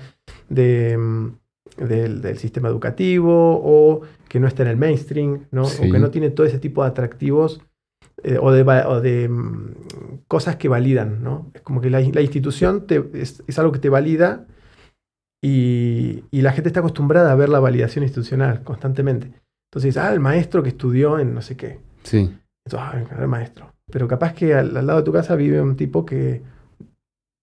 [0.48, 1.34] de, em,
[1.76, 5.64] del, sistema educativo o que no está en el mainstream, ¿no?
[5.64, 7.60] O que no tiene todo ese tipo de atractivos
[8.22, 9.74] eh, o de, em,
[10.26, 11.50] cosas que validan, ¿no?
[11.52, 14.46] Es como que la, institución es, es, algo que te valida
[15.44, 19.34] y, y, la gente está acostumbrada a ver la validación institucional constantemente.
[19.70, 21.80] Entonces, ah, el maestro que estudió en no sé qué.
[22.02, 22.34] Sí.
[22.64, 23.74] Entonces, ah, el maestro.
[23.90, 26.40] Pero capaz que al, lado de tu casa vive un tipo que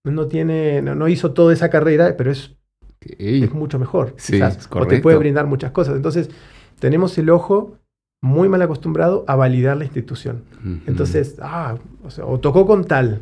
[0.06, 2.56] no tiene, no, hizo toda esa carrera, pero es,
[3.02, 4.16] es mucho mejor.
[4.18, 5.96] Sí, o te puede brindar muchas cosas.
[5.96, 6.32] Entonces,
[6.80, 7.76] tenemos el ojo
[8.22, 10.44] muy mal acostumbrado a validar la institución.
[10.88, 13.22] Entonces, ah, o, sea, o, tocó con tal,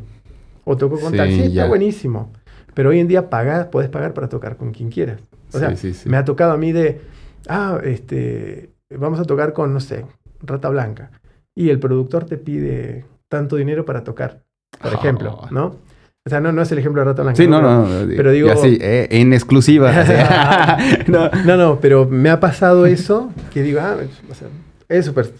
[0.64, 1.28] o tocó con tal.
[1.28, 2.32] Sí, está buenísimo.
[2.74, 5.20] Pero hoy en día pagás, podés pagar para tocar con quien quieras.
[5.52, 5.74] O sea,
[6.06, 7.00] me ha tocado a mí de,
[7.48, 10.04] ah, este, vamos a tocar con, no sé,
[10.42, 11.10] Rata Blanca.
[11.54, 14.42] Y el productor te pide tanto dinero para tocar,
[14.80, 15.48] por ejemplo, oh.
[15.50, 15.76] ¿no?
[16.28, 17.38] O sea, no, no es el ejemplo de Rata Blanca.
[17.38, 17.88] Sí, no, no.
[18.06, 18.50] Pero digo.
[18.50, 19.90] Así, eh, en exclusiva.
[21.06, 21.30] no.
[21.56, 21.80] no.
[21.80, 23.96] pero me ha pasado eso que digo, ah,
[24.90, 25.30] es súper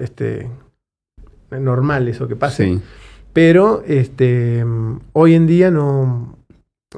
[0.00, 0.50] este,
[1.48, 2.64] normal eso que pase.
[2.64, 2.82] Sí.
[3.32, 4.64] Pero este,
[5.12, 6.36] hoy en día no.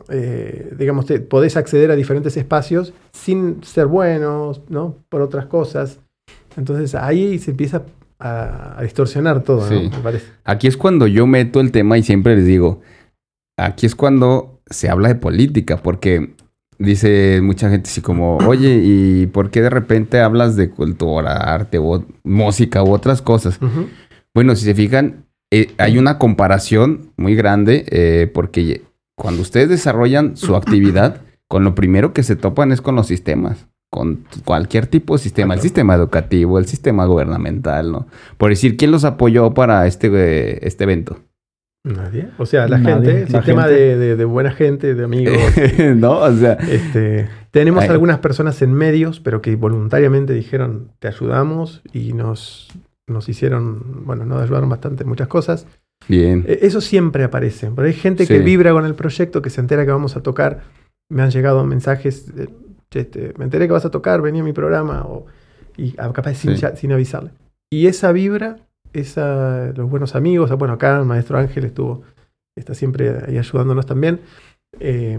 [0.09, 4.97] Eh, digamos, te, podés acceder a diferentes espacios sin ser buenos, ¿no?
[5.11, 6.01] Por otras cosas.
[6.57, 7.83] Entonces ahí se empieza
[8.19, 9.83] a, distorsionar todo, ¿no?
[9.83, 10.27] Me parece.
[10.45, 12.81] Aquí es cuando yo meto el tema y siempre les digo,
[13.57, 16.35] aquí es cuando se habla de política, porque
[16.79, 21.79] dice mucha gente así como, oye, ¿y por qué de repente hablas de cultura, arte,
[21.79, 23.59] o música u otras cosas?
[24.35, 28.83] Bueno, si se fijan, eh, hay una comparación muy grande eh, porque
[29.15, 33.67] cuando ustedes desarrollan su actividad, con lo primero que se topan es con los sistemas
[33.91, 38.07] con cualquier tipo de sistema, el sistema educativo, el sistema gubernamental, ¿no?
[38.37, 41.19] Por decir, ¿quién los apoyó para este, este evento?
[41.87, 42.29] Nadie.
[42.37, 45.39] O sea, la gente, el sistema De, buena gente, de amigos.
[45.97, 46.55] no, o sea.
[46.55, 52.69] Este, tenemos algunas personas en medios, pero que voluntariamente dijeron, te ayudamos y nos,
[53.07, 55.67] nos hicieron, bueno, nos ayudaron bastante en muchas cosas.
[56.09, 56.45] Bien.
[56.49, 57.71] E, eso siempre aparece.
[57.75, 60.65] Pero hay gente que vibra con el proyecto, que se entera que vamos a tocar.
[61.09, 62.33] Me han llegado mensajes
[63.01, 65.27] este, me enteré que vas a tocar, venía a mi programa, o,
[65.77, 67.31] y ah, capaz sin, sin, avisarle.
[67.71, 68.59] Y esa vibra,
[68.93, 72.03] esa, los buenos amigos, bueno, acá el maestro Ángel estuvo,
[72.57, 74.21] está siempre ahí ayudándonos también.
[74.81, 75.19] Eh,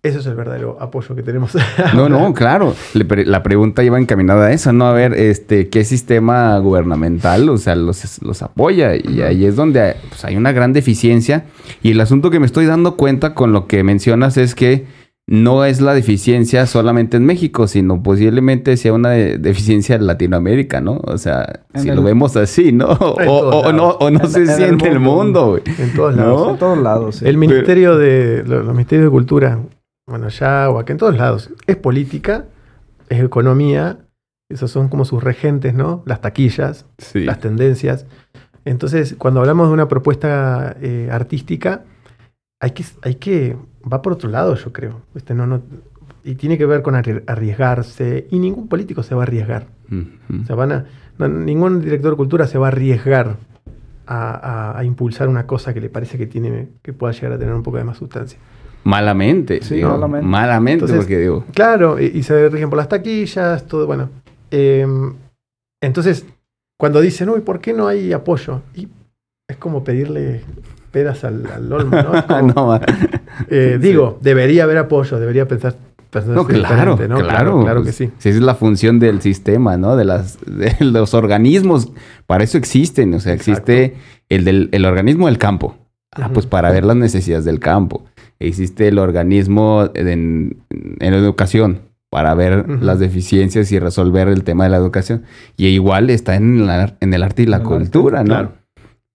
[0.00, 1.56] eso es el verdadero apoyo que tenemos.
[1.94, 2.74] No, no, claro.
[2.94, 4.86] La pregunta iba encaminada a eso, ¿no?
[4.86, 8.94] A ver, este, ¿qué sistema gubernamental, o sea, los, los apoya?
[8.94, 11.44] Y ahí es donde pues, hay una gran deficiencia.
[11.82, 14.86] Y el asunto que me estoy dando cuenta con lo que mencionas es que
[15.28, 21.02] no es la deficiencia solamente en México, sino posiblemente sea una deficiencia en Latinoamérica, ¿no?
[21.04, 22.88] O sea, si lo vemos así, ¿no?
[23.28, 25.62] O, no, o no se siente en el mundo, güey.
[25.78, 26.48] En todos lados.
[26.52, 27.22] En todos lados.
[27.22, 28.42] El Ministerio de.
[28.46, 29.58] Los, Ministerios de Cultura,
[30.06, 31.50] bueno, allá o acá, en todos lados.
[31.66, 32.46] Es política,
[33.10, 33.98] es economía,
[34.48, 36.02] esos son como sus regentes, ¿no?
[36.06, 38.06] Las taquillas, las tendencias.
[38.64, 41.82] Entonces, cuando hablamos de una propuesta eh, artística,
[42.60, 43.56] hay que, hay que
[43.90, 45.02] va por otro lado, yo creo.
[45.14, 45.62] Este, no, no,
[46.24, 48.26] y tiene que ver con arriesgarse.
[48.30, 49.66] Y ningún político se va a arriesgar.
[49.90, 50.84] o sea, van a,
[51.28, 53.36] ningún director de cultura se va a arriesgar
[54.06, 57.62] a, impulsar una cosa que le parece que tiene que pueda llegar a tener un
[57.62, 58.38] poco de más sustancia.
[58.84, 59.62] Malamente.
[59.62, 60.26] Sí, malamente.
[60.26, 61.44] Malamente, porque digo.
[61.52, 64.08] Claro, y, se rigen por las taquillas, todo, bueno.
[64.50, 65.14] Em,
[65.80, 66.26] entonces,
[66.78, 68.62] cuando dicen, uy, ¿por qué no hay apoyo?
[68.74, 68.88] Y
[69.48, 70.42] es como pedirle
[70.90, 72.80] pedas al, al olmo, ¿no?
[73.50, 75.76] Eh, digo, debería haber apoyo, debería pensar
[76.26, 77.18] no, claro, ¿no?
[77.18, 78.10] claro, claro, que sí.
[78.18, 79.94] Esa es la función del sistema, ¿no?
[79.94, 81.92] De, las, de los organismos.
[82.26, 83.12] Para eso existen.
[83.14, 83.96] O sea, existe
[84.28, 85.76] el, del, el organismo del campo.
[86.12, 88.04] Ah, pues para ver las necesidades del campo.
[88.38, 94.70] Existe el organismo en, en educación para ver las deficiencias y resolver el tema de
[94.70, 95.24] la educación.
[95.58, 98.28] Y igual está en, la, en el arte y la cultura, ¿no?
[98.28, 98.52] Claro.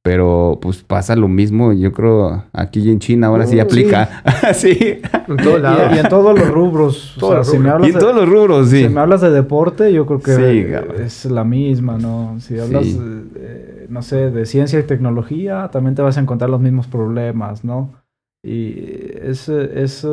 [0.04, 4.22] Pero pues pasa lo mismo, yo creo, aquí en China ahora sí oh, aplica.
[4.54, 4.78] Sí.
[5.26, 5.96] En.
[5.96, 7.18] Y, en todos los rubros.
[7.44, 8.84] si me hablas y en todos los rubros, sí.
[8.84, 12.36] Si me hablas de deporte, yo creo que es la misma, ¿no?
[12.42, 12.86] Si hablas,
[13.88, 17.94] no sé, de ciencia y tecnología, también te vas a encontrar los mismos problemas, ¿no?
[18.44, 18.74] Y
[19.22, 20.06] es, es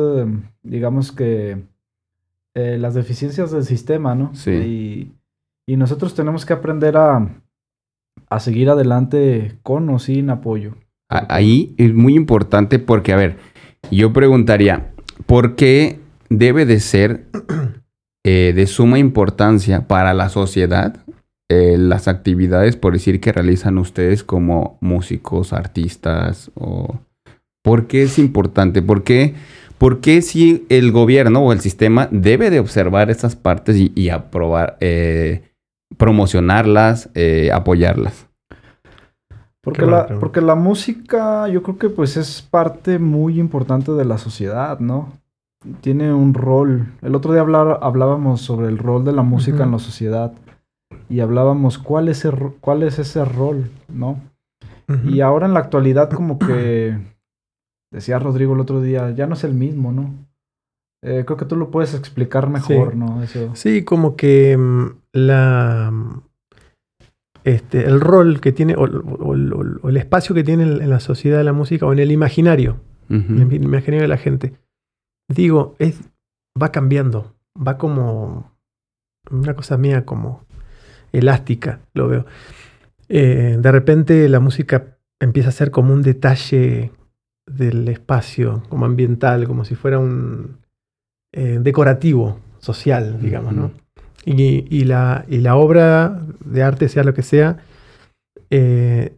[0.63, 1.57] digamos que,
[2.53, 4.33] eh, las deficiencias del sistema, ¿no?
[4.33, 5.11] Sí.
[5.67, 7.27] y nosotros tenemos que aprender a
[8.31, 10.75] a seguir adelante con o sin apoyo.
[11.09, 13.35] Ahí es muy importante porque, a ver,
[13.91, 14.93] yo preguntaría,
[15.25, 17.25] ¿por qué debe de ser
[18.23, 21.03] eh, de suma importancia para la sociedad
[21.49, 26.51] eh, las actividades, por decir, que realizan ustedes como músicos, artistas?
[26.55, 27.01] O...
[27.61, 28.81] ¿Por qué es importante?
[28.81, 29.35] ¿Por qué,
[29.77, 34.77] por qué si el gobierno o el sistema debe de observar estas partes y, aprobar,
[34.79, 35.50] eh,
[35.97, 37.09] promocionarlas,
[37.53, 38.27] apoyarlas?
[39.61, 44.17] Porque la, porque la música yo creo que pues es parte muy importante de la
[44.17, 45.21] sociedad, ¿no?
[45.81, 46.87] tiene un rol.
[47.01, 50.33] El otro día hablábamos sobre el rol de la música en la sociedad
[51.09, 52.27] y hablábamos cuál es,
[52.59, 54.19] cuál es ese rol, ¿no?
[55.05, 56.97] Y ahora en la actualidad como que,
[57.91, 60.13] decía Rodrigo el otro día, ya no es el mismo, ¿no?
[61.03, 63.21] Eh, creo que tú lo puedes explicar mejor, ¿no?
[63.53, 65.91] Sí, como que mm, la...
[67.43, 71.53] Este, el rol que tiene, o, el espacio que tiene en la sociedad de la
[71.53, 74.53] música, o en el imaginario, el imaginario de la gente,
[75.27, 75.99] digo, es,
[76.61, 78.51] va cambiando, va como
[79.31, 80.45] una cosa mía como
[81.11, 82.25] elástica, lo veo.
[83.09, 86.91] Eh, de repente la música empieza a ser como un detalle
[87.47, 90.60] del espacio, como ambiental, como si fuera un
[91.33, 93.71] eh, decorativo social, digamos, ¿no?
[94.25, 97.57] Y, la, y, la, obra de arte, sea lo que sea,
[98.49, 99.15] eh,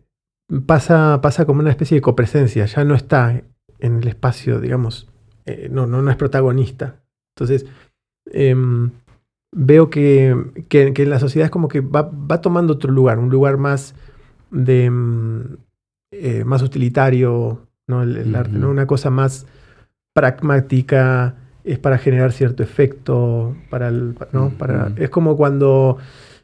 [0.65, 3.41] pasa, pasa como una especie de copresencia, ya no está
[3.80, 5.10] en el espacio, digamos,
[5.45, 7.02] eh, no, no, no es protagonista.
[7.36, 7.65] Entonces,
[8.32, 8.91] em,
[9.52, 10.36] veo que,
[10.69, 13.95] que, en la sociedad es como que va, va tomando otro lugar, un lugar más
[14.52, 15.58] de em,
[16.45, 18.04] más utilitario, ¿no?
[18.04, 18.69] El, arte, ¿no?
[18.69, 19.47] Una cosa más
[20.13, 24.52] pragmática, es para generar cierto efecto, para ¿no?
[24.58, 25.97] para, es como cuando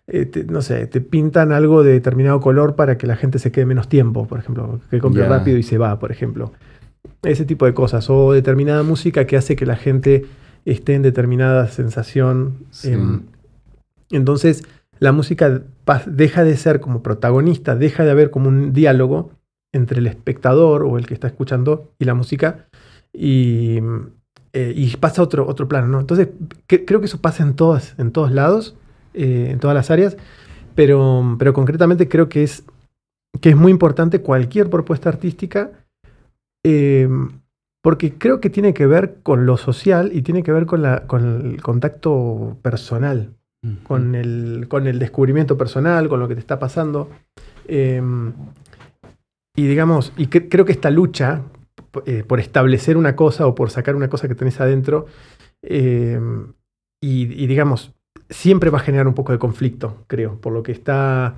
[0.07, 3.65] eh, no sé, te pintan algo de determinado color para que la gente se quede
[3.65, 6.51] menos tiempo, por ejemplo, que compre rápido y se va, por ejemplo
[7.23, 10.25] ese tipo de cosas, o determinada música que hace que la gente
[10.65, 12.65] esté en determinada sensación.
[12.83, 13.23] Em,
[14.11, 14.63] entonces,
[14.99, 15.61] la música
[16.07, 19.31] deja de ser como protagonista, deja de haber como un diálogo
[19.71, 22.67] entre el espectador o el que está escuchando y la música,
[23.13, 23.79] y,
[24.53, 25.99] eh, pasa a otro, otro plano, ¿no?
[25.99, 26.29] Entonces,
[26.67, 28.75] creo que eso pasa en, todas, en todos lados,
[29.13, 30.17] eh, en todas las áreas,
[30.75, 32.63] pero, pero concretamente creo que es,
[33.41, 35.71] que es muy importante cualquier propuesta artística
[36.63, 37.29] Em,
[37.81, 41.07] porque creo que tiene que ver con lo social y tiene que ver con, la,
[41.07, 43.35] con el contacto personal,
[43.83, 47.09] con, el, con el descubrimiento personal, con lo que te está pasando.
[47.67, 47.95] Y
[49.55, 51.43] digamos, y creo que esta lucha
[52.05, 55.07] eh, por establecer una cosa o por sacar una cosa que tenés adentro,
[55.61, 56.53] em,
[57.01, 57.93] y, digamos,
[58.29, 61.35] siempre va a generar un poco de conflicto, creo, por lo que está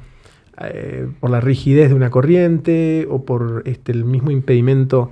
[0.59, 5.11] eh, por la rigidez de una corriente o por este, el mismo impedimento,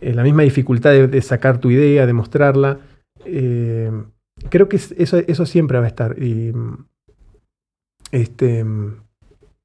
[0.00, 2.80] eh, la misma dificultad de, sacar tu idea, de mostrarla.
[3.24, 3.90] Eh,
[4.50, 6.16] creo que eso, eso siempre va a estar.
[8.12, 8.64] Este,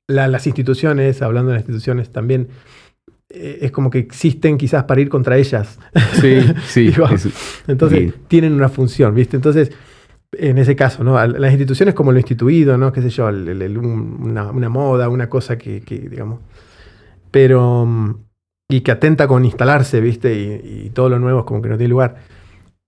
[0.08, 2.47] las instituciones, hablando de las instituciones también,
[3.34, 5.80] es como que existen quizás para ir contra ellas.
[6.20, 6.94] Sí, sí.
[7.67, 9.36] entonces tienen una función, ¿viste?
[9.36, 9.72] Entonces,
[10.34, 11.26] en ese caso, ¿no?
[11.26, 12.91] Las instituciones como lo instituido, ¿no?
[12.91, 16.39] Qué sé yo, una, moda, una cosa que, digamos.
[17.32, 18.17] Pero.
[18.70, 20.34] Y que atenta con instalarse, ¿viste?
[20.34, 22.15] Y, todo lo nuevo es como que no tiene lugar.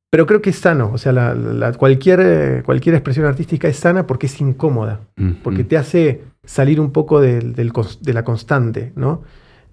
[0.09, 1.33] Pero creo que es sano, o sea,
[1.77, 5.01] cualquier, cualquier expresión artística es sana porque es incómoda,
[5.41, 9.23] porque te hace salir un poco de, de la constante, ¿no?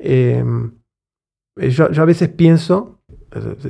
[0.00, 0.72] Em,
[1.56, 3.00] yo, yo, a veces pienso,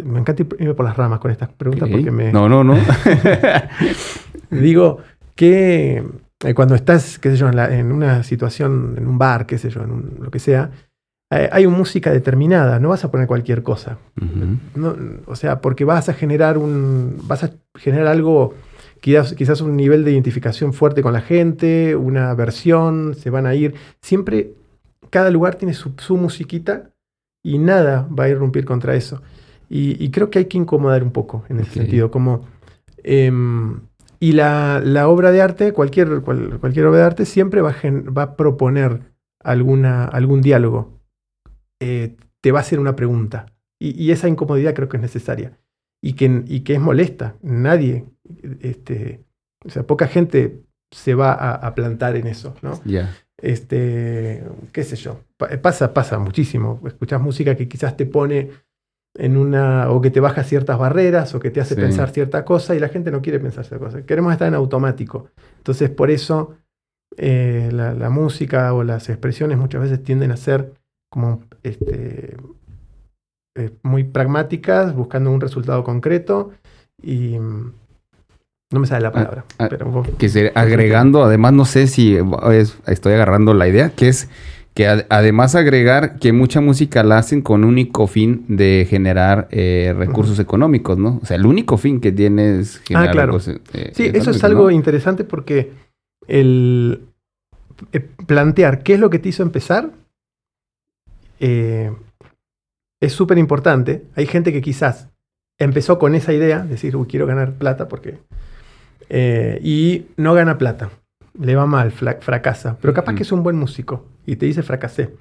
[0.05, 2.33] me encanta irme por las ramas con estas preguntas porque me...
[2.33, 2.77] No, no, no.
[4.51, 4.99] Digo
[5.35, 6.05] que
[6.45, 9.83] eh, cuando estás, qué sé yo, en, una situación, en un bar, qué sé yo,
[9.83, 10.71] en lo que sea,
[11.31, 13.99] eh, hay una música determinada, no vas a poner cualquier cosa.
[15.27, 17.19] o sea, porque vas a generar un...
[17.25, 18.55] vas a generar algo,
[19.01, 23.55] quizás, quizás un nivel de identificación fuerte con la gente, una versión, se van a
[23.55, 23.75] ir.
[24.01, 24.55] Siempre,
[25.09, 26.91] cada lugar tiene su, su musiquita
[27.43, 29.23] y nada va a irrumpir contra eso.
[29.73, 32.45] Y, creo que hay que incomodar un poco en ese sentido, como...
[33.05, 33.83] Em,
[34.19, 38.37] y la, obra de arte, cualquier, cualquier obra de arte, siempre va a, va a
[38.37, 41.01] proponer alguna, algún diálogo.
[41.81, 43.47] Eh, te va a hacer una pregunta.
[43.79, 45.57] Y, esa incomodidad creo que es necesaria.
[46.03, 47.37] Y que, y que es molesta.
[47.41, 48.07] Nadie,
[48.61, 49.25] este,
[49.65, 52.81] o sea, poca gente se va a, plantar en eso, ¿no?
[53.43, 55.21] Este, qué sé yo.
[55.63, 56.81] Pasa, pasa muchísimo.
[56.87, 58.51] Escuchas música que quizás te pone
[59.15, 62.75] en una, o que te baja ciertas barreras, o que te hace pensar cierta cosa,
[62.75, 64.03] y la gente no quiere pensar cierta cosa.
[64.03, 65.31] Queremos estar en automático.
[65.59, 66.57] Entonces, por eso
[67.17, 70.75] eh, la, música o las expresiones muchas veces tienden a ser
[71.11, 72.37] como este,
[73.57, 76.53] eh, muy pragmáticas, buscando un resultado concreto,
[77.03, 77.37] y,
[78.73, 79.45] No me sale la ah, palabra.
[79.59, 82.17] Ah, pero, que agregando, además no sé si
[82.87, 84.29] estoy agarrando la idea, que es
[84.75, 90.39] que además agregar que mucha música la hacen con único fin de generar eh, recursos
[90.39, 91.19] económicos, ¿no?
[91.23, 93.39] O sea, el único fin que tiene es generar ah, claro.
[93.75, 95.73] Eh, sí, eso es algo interesante porque
[96.29, 97.03] el
[97.93, 99.91] eh, plantear qué es lo que te hizo empezar
[101.41, 104.05] es súper importante.
[104.15, 105.09] Hay gente que quizás
[105.59, 108.19] empezó con esa idea, decir, uy, quiero ganar plata porque...
[109.11, 110.91] y no gana plata
[111.39, 115.15] le va mal, fracasa, pero capaz que es un buen músico y te dice fracasé.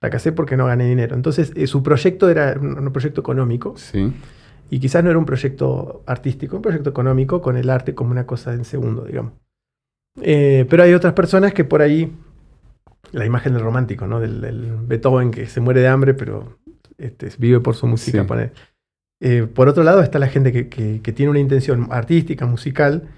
[0.00, 1.16] Fracasé porque no gané dinero.
[1.16, 3.74] Entonces, eh, su proyecto era un, proyecto económico.
[3.76, 4.12] Sí.
[4.68, 8.26] Y quizás no era un proyecto artístico, un proyecto económico con el arte como una
[8.26, 9.32] cosa en segundo, digamos.
[10.20, 12.12] Eh, pero hay otras personas que por ahí,
[13.12, 14.20] la imagen del romántico, ¿no?
[14.20, 16.58] Del, Beethoven que se muere de hambre, pero
[16.98, 18.26] este, vive por su música.
[19.20, 23.08] Eh, por otro lado está la gente que, que, tiene una intención artística, musical,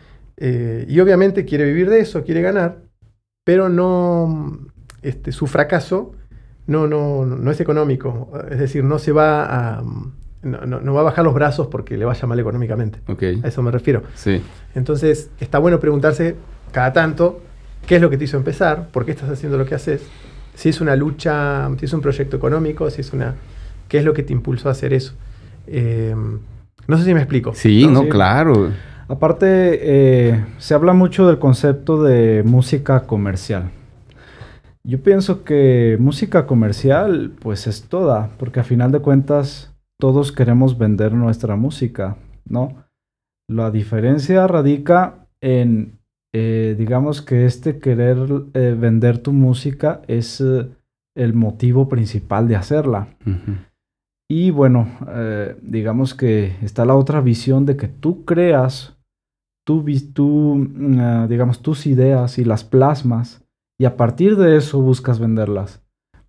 [0.41, 2.83] y obviamente quiere vivir de eso, quiere ganar,
[3.45, 4.59] pero no,
[5.03, 6.13] este, su fracaso
[6.69, 8.31] no, no, no es económico.
[8.51, 9.85] Es decir, no se va a.
[10.43, 13.01] No, va a bajar los brazos porque le vaya mal económicamente.
[13.43, 14.05] A eso me refiero.
[14.15, 14.41] Sí.
[14.77, 16.37] Entonces, está bueno preguntarse
[16.71, 17.41] cada tanto
[17.87, 20.03] qué es lo que te hizo empezar, por qué estás haciendo lo que haces,
[20.55, 23.35] si es una lucha, si es un proyecto económico, si es una.
[23.89, 25.15] ¿Qué es lo que te impulsó a hacer eso?
[25.67, 26.15] Eh,
[26.87, 27.55] no sé si me explico.
[27.55, 28.71] Sí, no, claro.
[29.09, 33.71] Aparte, eh, se habla mucho del concepto de música comercial.
[34.85, 40.77] Yo pienso que música comercial pues es toda, porque a final de cuentas todos queremos
[40.77, 42.85] vender nuestra música, ¿no?
[43.49, 45.99] La diferencia radica en,
[46.35, 48.19] eh, digamos que este querer
[48.53, 50.43] eh, vender tu música es
[51.17, 53.09] el motivo principal de hacerla.
[54.31, 54.87] Y bueno,
[55.63, 58.98] digamos que está la otra visión de que tú creas
[59.69, 63.45] tú, tú mm, ah, digamos, tus ideas y las plasmas
[63.79, 65.83] y a partir de eso buscas venderlas.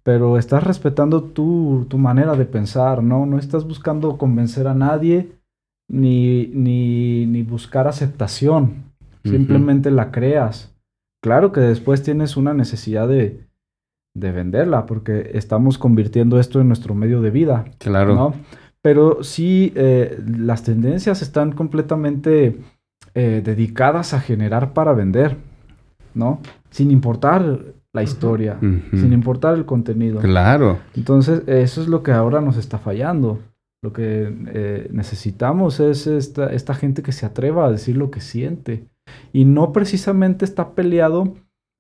[0.04, 3.26] Pero estás respetando tu, manera de pensar, ¿no?
[3.26, 5.32] No estás buscando convencer a nadie
[5.88, 8.92] ni, ni, buscar aceptación.
[9.24, 10.76] Simplemente la creas.
[11.22, 13.48] Claro que después tienes una necesidad de,
[14.16, 17.66] venderla porque estamos convirtiendo esto en nuestro medio de vida.
[17.78, 18.16] Claro.
[18.16, 18.34] ¿no?
[18.82, 22.58] Pero sí, eh, las tendencias están completamente
[23.14, 25.38] eh, dedicadas a generar para vender.
[26.14, 26.42] ¿no?
[26.70, 27.60] Sin importar
[27.92, 30.20] la historia, sin importar el contenido.
[30.20, 30.78] Claro.
[30.96, 33.40] Entonces, eso es lo que ahora nos está fallando.
[33.82, 38.22] Lo que eh, necesitamos es esta, esta gente que se atreva a decir lo que
[38.22, 38.86] siente.
[39.34, 41.36] Y no precisamente está peleado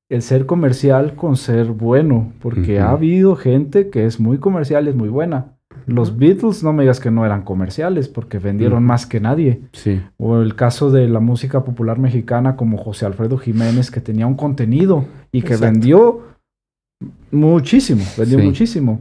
[0.09, 4.89] el ser comercial con ser bueno, porque ha habido gente que es muy comercial y
[4.89, 5.58] es muy buena.
[5.89, 9.61] Los Beatles, no me digas que no eran comerciales, porque vendieron más que nadie.
[9.73, 10.01] Sí.
[10.17, 14.35] O el caso de la música popular mexicana como José Alfredo Jiménez, que tenía un
[14.35, 16.21] contenido y que vendió
[17.31, 18.99] muchísimo, vendió muchísimo.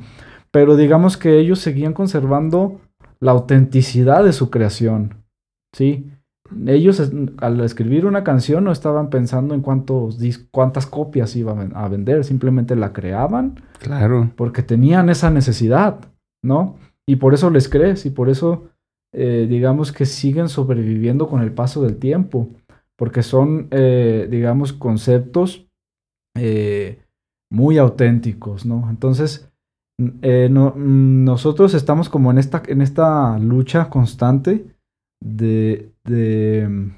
[0.50, 2.80] Pero digamos que ellos seguían conservando
[3.20, 5.14] la autenticidad de su creación.
[5.74, 6.10] ¿Sí?
[6.66, 10.18] Ellos al escribir una canción no estaban pensando en cuántos
[10.50, 13.60] cuántas copias iban a vender, simplemente la creaban.
[13.80, 14.30] Claro.
[14.34, 16.00] Porque tenían esa necesidad.
[16.42, 16.76] ¿No?
[17.06, 18.68] Y por eso les crees y por eso,
[19.14, 22.50] eh, digamos que siguen sobreviviendo con el paso del tiempo,
[22.96, 25.66] porque son, eh, digamos, conceptos
[26.36, 27.00] eh,
[27.50, 28.88] muy auténticos, ¿no?
[28.90, 29.50] Entonces,
[29.98, 34.66] nosotros estamos como en esta, en esta lucha constante
[35.20, 36.92] de, de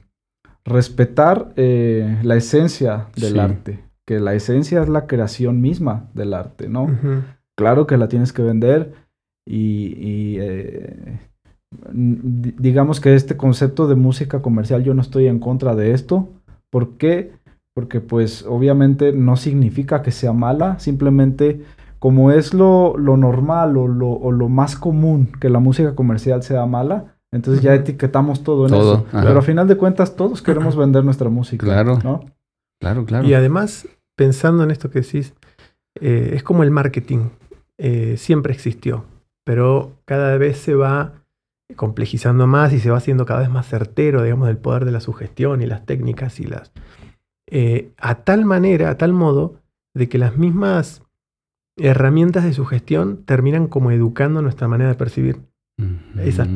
[0.64, 6.90] respetar la esencia del arte, que la esencia es la creación misma del arte, ¿no?
[7.56, 8.92] Claro que la tienes que vender,
[9.52, 11.18] y, eh,
[11.92, 16.28] digamos que este concepto de música comercial yo no estoy en contra de esto.
[16.70, 17.32] ¿Por qué?
[17.74, 21.62] Porque pues obviamente no significa que sea mala, simplemente
[21.98, 27.62] como es lo, normal o lo, más común que la música comercial sea mala, entonces
[27.62, 29.06] ya etiquetamos todo en eso.
[29.10, 31.66] Pero a final de cuentas todos queremos vender nuestra música.
[31.66, 31.98] Claro.
[32.80, 33.26] Claro, claro.
[33.26, 33.86] Y además,
[34.16, 35.34] pensando en esto que decís,
[36.00, 37.28] eh, es como el marketing.
[37.76, 39.04] Eh, siempre existió
[39.44, 41.24] pero cada vez se va
[41.76, 45.00] complejizando más y se va haciendo cada vez más certero, digamos, del poder de la
[45.00, 46.72] sugestión y las técnicas y las...
[47.46, 49.60] Eh, a tal manera, a tal modo,
[49.94, 51.02] de que las mismas
[51.76, 55.40] herramientas de sugestión terminan como educando nuestra manera de percibir
[56.18, 56.48] esas,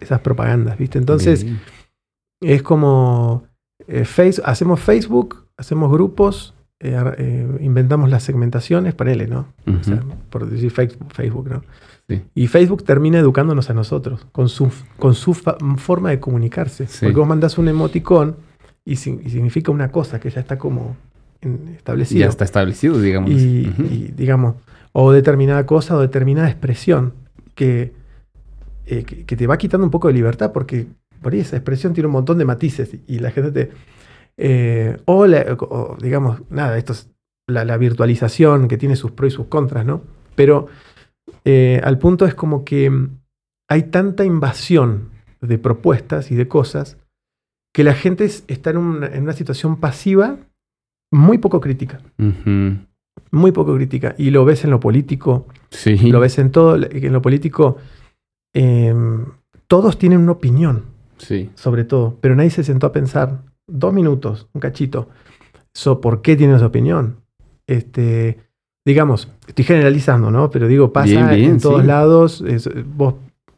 [0.00, 0.98] esas, propagandas, ¿viste?
[0.98, 1.46] Entonces,
[2.40, 3.44] es como,
[3.86, 4.06] eh,
[4.44, 9.46] hacemos Facebook, hacemos grupos, eh, inventamos las segmentaciones, para él, ¿no?
[10.30, 11.62] por decir Facebook, Facebook ¿no?
[12.34, 16.86] Y Facebook termina educándonos a nosotros con su, con su forma de comunicarse.
[17.00, 18.36] Porque vos mandás un emoticón
[18.84, 20.96] y, significa una cosa que ya está como
[21.74, 22.20] establecido.
[22.20, 23.30] Ya está establecido, digamos.
[23.30, 24.56] Y, digamos,
[24.92, 27.14] o determinada cosa o determinada expresión
[27.54, 27.92] que,
[28.86, 30.86] eh, que, te va quitando un poco de libertad porque
[31.20, 33.70] por ahí esa expresión tiene un montón de matices y la gente te...
[34.36, 37.10] Eh, o, digamos, nada, esto es
[37.46, 40.02] la, virtualización que tiene sus pros y sus contras, ¿no?
[40.34, 40.68] Pero
[41.44, 42.90] eh, al punto es como que
[43.68, 45.10] hay tanta invasión
[45.40, 46.98] de propuestas y de cosas
[47.74, 50.38] que la gente está en una, situación pasiva
[51.10, 52.00] muy poco crítica.
[53.30, 54.14] Muy poco crítica.
[54.18, 55.46] Y lo ves en lo político.
[55.70, 55.96] Sí.
[56.10, 56.76] Lo ves en todo.
[56.76, 57.78] En lo político.
[58.54, 59.24] Em,
[59.66, 60.84] todos tienen una opinión.
[61.16, 61.50] Sí.
[61.54, 62.18] Sobre todo.
[62.20, 63.40] Pero nadie se sentó a pensar
[63.72, 65.08] dos minutos, un cachito.
[66.00, 67.16] ¿Por qué tiene esa opinión?
[67.66, 68.38] Este,
[68.84, 70.50] digamos, estoy generalizando, ¿no?
[70.50, 72.44] Pero digo, pasa en todos lados.
[72.96, 73.14] vos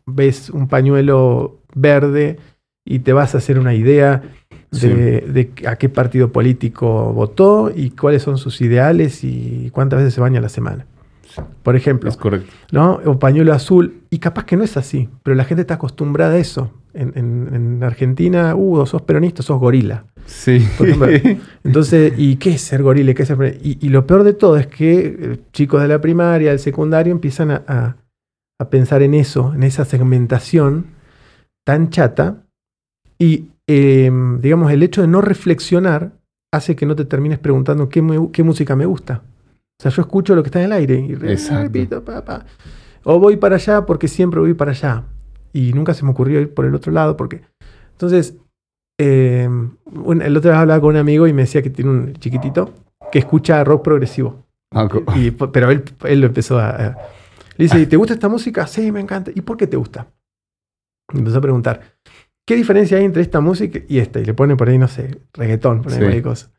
[0.06, 2.38] ves un pañuelo verde
[2.84, 4.22] y te vas a hacer una idea
[4.70, 10.20] de, a qué partido político votó y cuáles son sus ideales y cuántas veces se
[10.20, 10.86] baña a la semana.
[11.62, 12.11] Por ejemplo.
[12.11, 12.53] Es correcto.
[12.72, 13.01] ¿no?
[13.05, 14.03] O pañuelo azul.
[14.11, 16.72] Y capaz que no es así, pero la gente está acostumbrada a eso.
[16.93, 20.05] En, Argentina, uh, sos peronista, sos gorila.
[20.26, 20.66] Sí.
[21.64, 23.14] entonces, ¿y qué es ser gorila?
[23.14, 26.01] ¿Qué es ser y, y, lo peor de todo es que eh, chicos de la
[26.01, 27.97] primaria, del secundario, empiezan a,
[28.59, 30.87] a pensar en eso, en esa segmentación
[31.66, 32.45] tan chata.
[33.18, 36.12] Y, em, digamos, el hecho de no reflexionar
[36.53, 39.22] hace que no te termines preguntando qué, qué música me gusta.
[39.85, 42.47] O sea, yo escucho lo que está en el aire y repito, papá.
[43.03, 45.05] O voy para allá porque siempre voy para allá.
[45.53, 47.43] Y nunca se me ocurrió ir por el otro lado porque...
[47.93, 48.35] Entonces,
[48.99, 49.76] em,
[50.22, 52.72] el otro día hablaba con un amigo y me decía que tiene un chiquitito
[53.12, 54.47] que escucha rock progresivo.
[54.72, 54.89] Ah,
[55.53, 56.97] pero él, él lo empezó a
[57.57, 58.66] le dice, ¿te gusta esta música?
[58.66, 59.30] Sí, me encanta.
[59.35, 60.09] ¿Y por qué te gusta?
[61.12, 61.80] Me empezó a preguntar,
[62.47, 64.20] ¿qué diferencia hay entre esta música y esta?
[64.20, 66.51] Y le pone por ahí, no sé, reggaetón, por ahí cosas.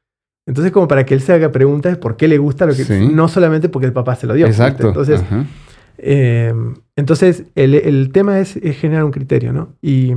[0.48, 2.86] Entonces, como para que él se haga preguntas por qué le gusta lo que...
[3.12, 4.46] No solamente porque el papá se lo dio.
[4.46, 4.88] Exacto.
[4.88, 5.24] Entonces,
[5.98, 9.70] em, entonces el, tema es, generar un criterio, ¿no?
[9.82, 10.14] Y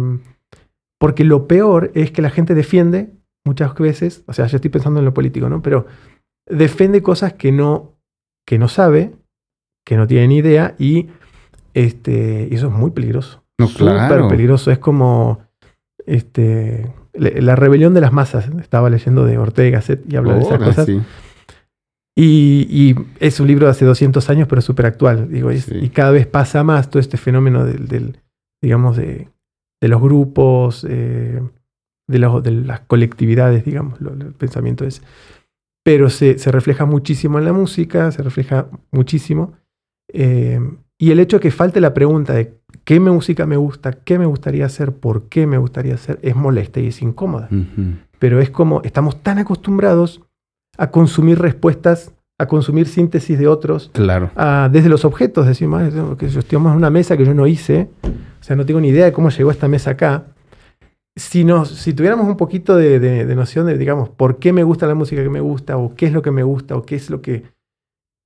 [0.98, 3.10] porque lo peor es que la gente defiende
[3.46, 5.62] muchas veces, o sea, yo estoy pensando en lo político, ¿no?
[5.62, 5.86] Pero
[6.46, 7.94] defiende cosas que no,
[8.46, 9.12] que no sabe
[9.88, 11.08] que no tienen idea y
[11.72, 13.42] este, eso es muy peligroso.
[13.58, 14.70] No, Súper peligroso.
[14.70, 15.40] Es como
[16.04, 18.48] este, la rebelión de las masas.
[18.60, 20.88] Estaba leyendo de Ortega Gasset y habla de esas cosas.
[22.20, 25.30] Y, es un libro de hace 200 años, pero súper actual.
[25.30, 28.18] Digo, y cada vez pasa más todo este fenómeno del,
[28.60, 29.28] digamos, de,
[29.80, 31.40] los grupos, eh,
[32.08, 35.00] de, de, las colectividades, digamos, el pensamiento es.
[35.84, 39.52] Pero se, se refleja muchísimo en la música, se refleja muchísimo.
[40.12, 40.58] Eh,
[40.98, 44.26] y el hecho de que falte la pregunta de qué música me gusta, qué me
[44.26, 47.48] gustaría hacer, por qué me gustaría hacer, es molesta y es incómoda.
[48.18, 50.22] Pero es como estamos tan acostumbrados
[50.76, 53.90] a consumir respuestas, a consumir síntesis de otros.
[53.92, 54.30] Claro.
[54.70, 55.82] desde los objetos, decimos,
[56.16, 58.88] que yo estoy en una mesa que yo no hice, o sea, no tengo ni
[58.88, 60.24] idea de cómo llegó esta mesa acá.
[61.16, 64.86] Si, nos, si tuviéramos un poquito de, de noción de, digamos, por qué me gusta
[64.86, 67.10] la música que me gusta, o qué es lo que me gusta, o qué es
[67.10, 67.42] lo que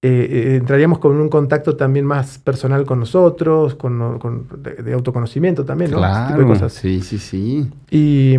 [0.05, 5.93] eh, eh, entraríamos con un contacto también más personal con nosotros, con, de, autoconocimiento también,
[5.93, 5.99] ¿no?
[5.99, 6.73] Claro, cosas.
[6.73, 7.71] sí, sí, sí.
[7.89, 8.35] Y,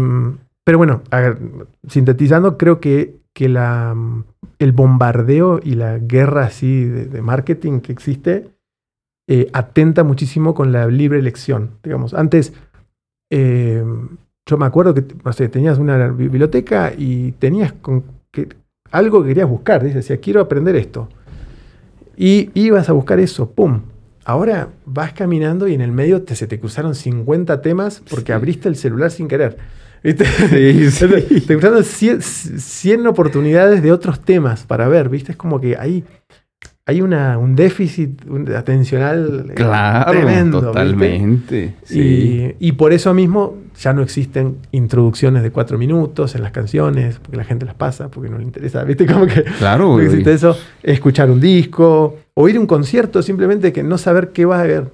[0.65, 1.03] pero bueno,
[1.87, 3.95] sintetizando, creo que, que la,
[4.59, 8.49] el bombardeo y la guerra así de, marketing que existe
[9.29, 11.71] eh, atenta muchísimo con la libre elección.
[11.81, 12.51] Digamos, antes
[13.31, 18.49] yo me acuerdo que no sé, tenías una biblioteca y tenías con, que,
[18.91, 19.81] algo que querías buscar.
[19.81, 21.07] Decías, quiero aprender esto
[22.15, 23.81] y ibas a buscar eso, ¡pum!
[24.25, 28.69] Ahora vas caminando y en el medio te, se te cruzaron 50 temas porque abriste
[28.69, 29.57] el celular sin querer.
[30.01, 30.25] ¿Viste?
[31.47, 35.31] te cruzaron 100, oportunidades de otros temas para ver, ¿viste?
[35.31, 36.03] Es como que hay,
[36.85, 38.21] hay una, un déficit
[38.55, 40.61] atencional eh, claro, tremendo.
[40.61, 41.75] Totalmente.
[41.89, 47.19] Y, y, por eso mismo ya no existen introducciones de cuatro minutos en las canciones,
[47.19, 49.05] porque la gente las pasa, porque no le interesa, ¿viste?
[49.11, 50.57] Como que claro, no existe eso.
[50.81, 54.63] Escuchar un disco, o ir a un concierto, simplemente que no saber qué vas a
[54.63, 54.91] ver.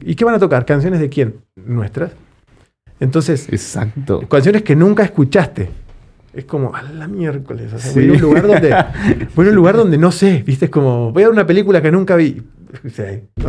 [0.00, 0.66] ¿Y qué van a tocar?
[0.66, 1.36] ¿Canciones de quién?
[1.54, 2.10] Nuestras.
[2.98, 4.22] Entonces, Exacto.
[4.28, 5.70] canciones que nunca escuchaste.
[6.32, 7.72] Es como, a la miércoles.
[7.94, 8.74] voy, a un lugar donde,
[9.34, 10.66] voy a un lugar donde no sé, ¿viste?
[10.66, 12.42] Es como, voy a ver una película que nunca vi.
[12.84, 13.02] Sí,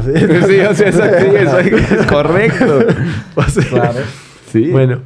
[0.47, 2.85] sí, o sea, correcto.
[3.69, 3.99] claro.
[4.51, 4.69] Sí.
[4.71, 5.01] Bueno.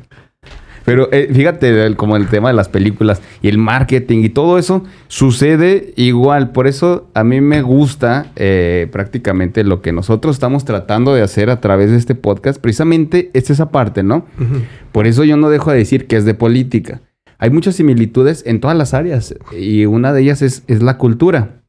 [0.85, 4.83] Pero eh, fíjate, como el tema de las películas y el marketing y todo eso
[5.07, 6.51] sucede igual.
[6.51, 11.49] Por eso a mí me gusta eh, prácticamente lo que nosotros estamos tratando de hacer
[11.49, 12.59] a través de este podcast.
[12.59, 14.25] Precisamente es esa parte, ¿no?
[14.91, 16.99] Por eso yo no dejo de decir que es de política.
[17.43, 21.61] Hay muchas similitudes en todas las áreas y una de ellas es, la cultura.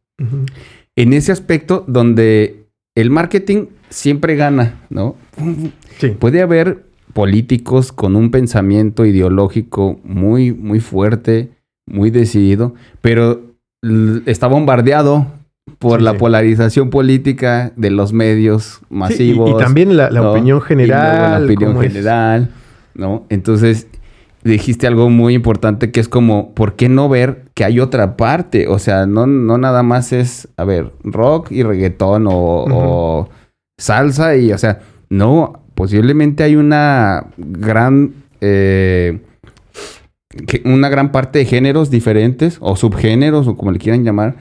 [0.95, 5.17] En ese aspecto donde el marketing siempre gana, ¿no?
[5.99, 6.11] Sí.
[6.11, 11.51] Puede haber políticos con un pensamiento ideológico muy, muy fuerte,
[11.87, 13.43] muy decidido, pero
[14.27, 15.27] está bombardeado
[15.81, 19.51] por la polarización política de los medios masivos.
[19.51, 21.41] y, también la, opinión general.
[21.41, 22.51] la opinión general,
[22.95, 23.27] ¿no?
[23.29, 23.89] Entonces,
[24.51, 28.69] dijiste algo muy importante que es como, ¿por qué no ver que hay otra parte?
[28.69, 33.29] O sea, no, no nada más es, a ver, rock y reggaetón o,
[33.79, 38.15] salsa y, o sea, no, posiblemente hay una gran...
[38.41, 39.21] Eh,
[40.65, 44.35] una gran parte de géneros diferentes o subgéneros o como le quieran llamar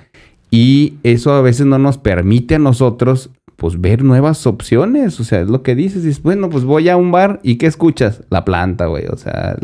[0.49, 5.41] y eso a veces no nos permite a nosotros pues ver nuevas opciones, o sea,
[5.41, 8.21] es lo que dices, dices, bueno, pues voy a un bar y ¿qué escuchas?
[8.29, 9.55] La planta, güey, o sea,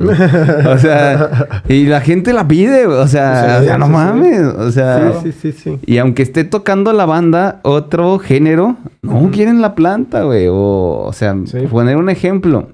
[0.68, 5.52] o sea, y la gente la pide, o sea, no mames, o sea, sí, sí,
[5.52, 11.04] sí, y aunque esté tocando la banda otro género, no quieren la planta, güey, o,
[11.06, 11.36] o sea,
[11.70, 12.70] poner un ejemplo.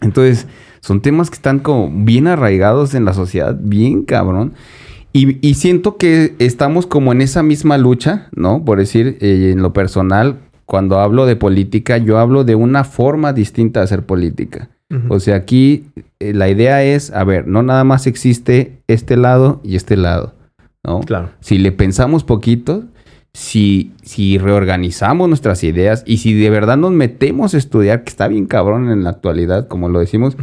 [0.00, 0.46] Entonces,
[0.80, 4.54] son temas que están como bien arraigados en la sociedad, bien cabrón.
[5.14, 8.64] Y, siento que estamos como en esa misma lucha, ¿no?
[8.64, 13.34] Por decir, eh, en lo personal, cuando hablo de política, yo hablo de una forma
[13.34, 14.70] distinta de hacer política.
[15.08, 15.86] O sea, aquí
[16.20, 20.34] eh, la idea es, a ver, no nada más existe este lado y este lado,
[20.84, 21.00] ¿no?
[21.00, 21.30] Claro.
[21.40, 22.84] Si le pensamos poquito,
[23.32, 28.28] si, si reorganizamos nuestras ideas y si de verdad nos metemos a estudiar, que está
[28.28, 30.36] bien cabrón en la actualidad, como lo decimos,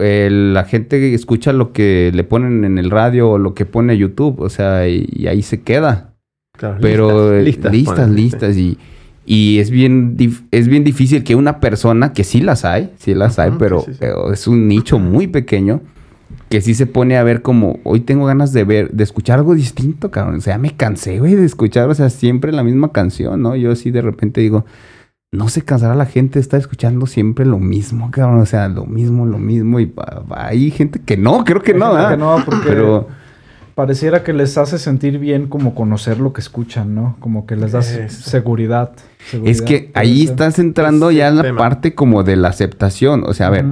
[0.00, 4.40] la gente escucha lo que le ponen en el radio o lo que pone YouTube,
[4.40, 6.14] o sea, y, ahí se queda.
[6.80, 8.78] Pero listas, listas, listas, y,
[9.24, 10.16] y, es bien
[10.50, 13.84] es bien difícil que una persona que sí las hay, sí las hay, pero,
[14.32, 15.80] es un nicho muy pequeño
[16.48, 19.54] que sí se pone a ver como hoy tengo ganas de ver, de escuchar algo
[19.54, 20.36] distinto, cabrón.
[20.36, 23.54] O sea, me cansé, güey, de escuchar, o sea, siempre la misma canción, ¿no?
[23.54, 24.64] Yo sí de repente digo,
[25.30, 28.40] no se cansará la gente de estar escuchando siempre lo mismo, cabrón.
[28.40, 29.78] O sea, lo mismo, lo mismo.
[29.80, 29.92] Y
[30.30, 32.10] hay gente que no, creo que no, ¿verdad?
[32.10, 33.08] Que no, porque Pero...
[33.74, 37.16] pareciera que les hace sentir bien como conocer lo que escuchan, ¿no?
[37.20, 38.92] Como que les da seguridad,
[39.44, 43.24] Es que ahí estás entrando ya en la parte como de la aceptación.
[43.26, 43.66] O sea, a ver,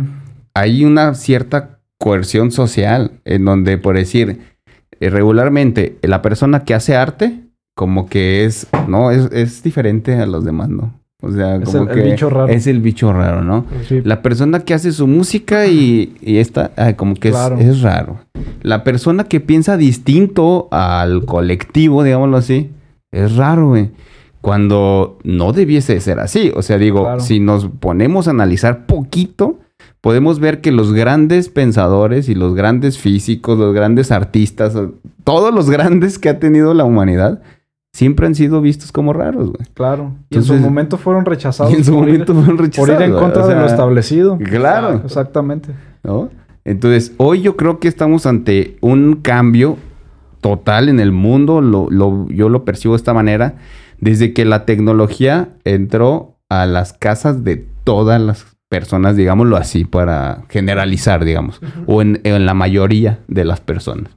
[0.53, 4.41] hay una cierta coerción social en donde, por decir,
[5.01, 7.45] eh, regularmente la persona que hace arte,
[7.75, 10.93] como que es, no, es, es diferente a los demás, ¿no?
[11.23, 12.49] O sea, es como el, que bicho raro.
[12.49, 13.65] es el bicho raro, ¿no?
[14.05, 18.21] La persona que hace su música y, y esta, como que es, raro.
[18.63, 22.71] La persona que piensa distinto al colectivo, digámoslo así,
[23.13, 23.91] es raro, güey.
[24.43, 26.53] Cuando no debiese ser así.
[26.55, 29.59] O sea, digo, si nos ponemos a analizar poquito,
[30.03, 34.77] podemos ver que los grandes pensadores y los grandes físicos, los grandes artistas,
[35.25, 37.43] todos los grandes que ha tenido la humanidad,
[37.97, 39.67] siempre han sido vistos como raros, güey.
[39.73, 40.13] Claro.
[40.29, 41.73] y en su momento fueron rechazados.
[41.79, 42.91] en su momento fueron rechazados.
[42.91, 44.37] Por ir en contra de lo establecido.
[44.37, 45.01] Claro.
[45.03, 45.71] Exactamente.
[46.05, 46.29] ¿No?
[46.67, 49.79] Entonces, hoy yo creo que estamos ante un cambio
[50.43, 51.63] total en el mundo.
[51.63, 51.89] Lo,
[52.29, 53.55] yo lo percibo de esta manera.
[53.99, 60.43] Desde que la tecnología entró a las casas de todas las personas, digámoslo así, para
[60.51, 61.63] generalizar, digamos.
[61.87, 64.13] O en, en la mayoría de las personas.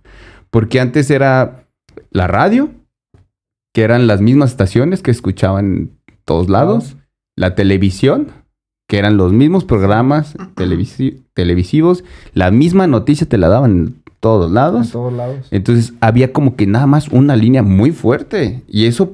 [0.50, 1.64] Porque antes era
[2.12, 2.72] la radio
[3.74, 6.98] que eran las mismas estaciones que escuchaban en todos lados,
[7.36, 8.28] la televisión,
[8.88, 12.04] que eran los mismos programas televisivos,
[12.34, 14.88] la misma noticia te la daban en todos lados.
[14.88, 15.48] En todos lados.
[15.52, 19.14] Entonces había como que nada más una línea muy fuerte y eso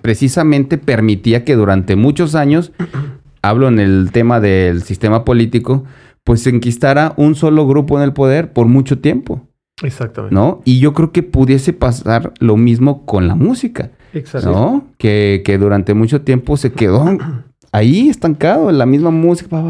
[0.00, 2.72] precisamente permitía que durante muchos años,
[3.42, 5.84] hablo en el tema del sistema político,
[6.22, 9.47] pues se enquistara un solo grupo en el poder por mucho tiempo.
[9.82, 10.34] Exactamente.
[10.34, 10.60] ¿No?
[10.64, 13.90] Y yo creo que pudiese pasar lo mismo con la música.
[14.12, 14.50] Exacto.
[14.50, 14.86] ¿No?
[14.98, 17.04] Que, que durante mucho tiempo se quedó
[17.72, 19.62] ahí estancado en la misma música.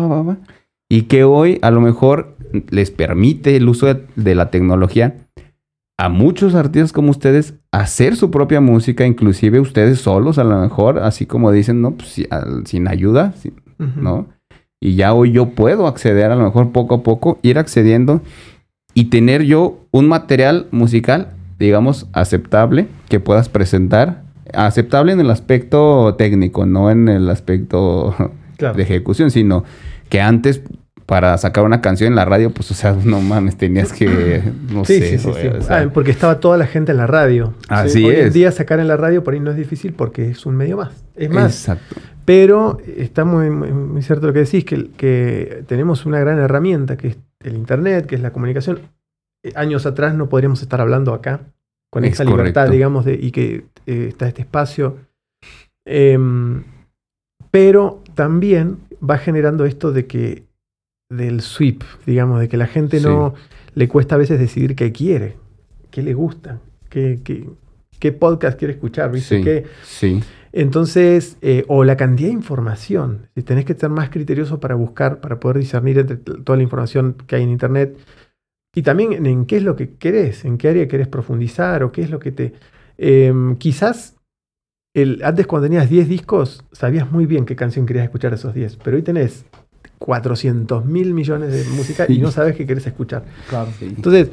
[0.89, 2.37] y que hoy a lo mejor
[2.71, 3.87] les permite el uso
[4.17, 5.17] de, la tecnología
[5.99, 11.01] a muchos artistas como ustedes hacer su propia música, inclusive ustedes solos a lo mejor,
[11.01, 12.27] así como dicen, no, pues,
[12.65, 13.35] sin ayuda,
[13.97, 14.29] ¿no?
[14.81, 18.23] Y ya hoy yo puedo acceder a lo mejor poco a poco, ir accediendo
[18.99, 24.24] y tener yo un material musical, digamos, aceptable que puedas presentar.
[24.53, 28.12] Aceptable en el aspecto técnico, no en el aspecto
[28.59, 29.62] de ejecución, sino
[30.09, 30.62] que antes
[31.07, 34.42] para sacar una canción en la radio, pues, o sea, no mames, tenías que,
[34.72, 35.16] no sé.
[35.16, 37.55] Sí, sí, ah, porque estaba toda la gente en la radio.
[37.68, 38.26] Así Hoy es.
[38.26, 40.76] en día sacar en la radio por ahí no es difícil porque es un medio
[40.76, 41.05] más.
[41.14, 41.55] Es más.
[41.55, 41.94] Exacto.
[42.24, 47.09] Pero está muy, muy, cierto lo que decís, que, que tenemos una gran herramienta que
[47.09, 48.80] es el Internet, que es la comunicación,
[49.55, 51.41] años atrás no podríamos estar hablando acá
[51.91, 54.99] con esta libertad, digamos, de, y que eh, está este espacio.
[55.86, 56.64] Em,
[57.51, 60.45] pero también va generando esto de que
[61.11, 63.34] del sweep, digamos, de que la gente no
[63.74, 65.36] le cuesta a veces decidir qué quiere,
[65.91, 66.61] qué le gusta,
[66.91, 67.20] qué,
[67.99, 69.64] qué, podcast quiere escuchar, ¿viste?
[69.82, 70.20] Sí.
[70.53, 75.20] Entonces, eh, o la cantidad de información, si tenés que ser más criterioso para buscar,
[75.20, 77.99] para poder discernir entre toda la información que hay en Internet,
[78.74, 82.03] y también en, qué es lo que querés, en qué área querés profundizar, o qué
[82.03, 82.53] es lo que te...
[82.96, 84.16] Em, quizás
[84.94, 88.76] el, antes cuando tenías 10 discos, sabías muy bien qué canción querías escuchar esos 10,
[88.76, 89.44] pero hoy tenés
[89.99, 93.24] 400 mil millones de música y no sabes qué querés escuchar.
[93.49, 93.70] Claro.
[93.80, 94.30] Entonces,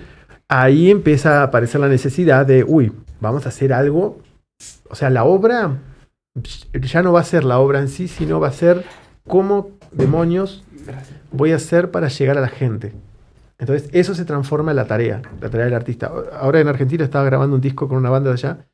[0.47, 4.20] ahí empieza a aparecer la necesidad de, uy, vamos a hacer algo.
[4.89, 5.78] O sea, la obra
[6.74, 8.86] ya no va a ser la obra en sí, sino va a ser
[9.28, 10.64] cómo demonios
[11.32, 12.94] voy a hacer para llegar a la gente.
[13.58, 16.12] Entonces, eso se transforma en la tarea, la tarea del artista.
[16.40, 18.68] Ahora en Argentina estaba grabando un disco con una banda de allá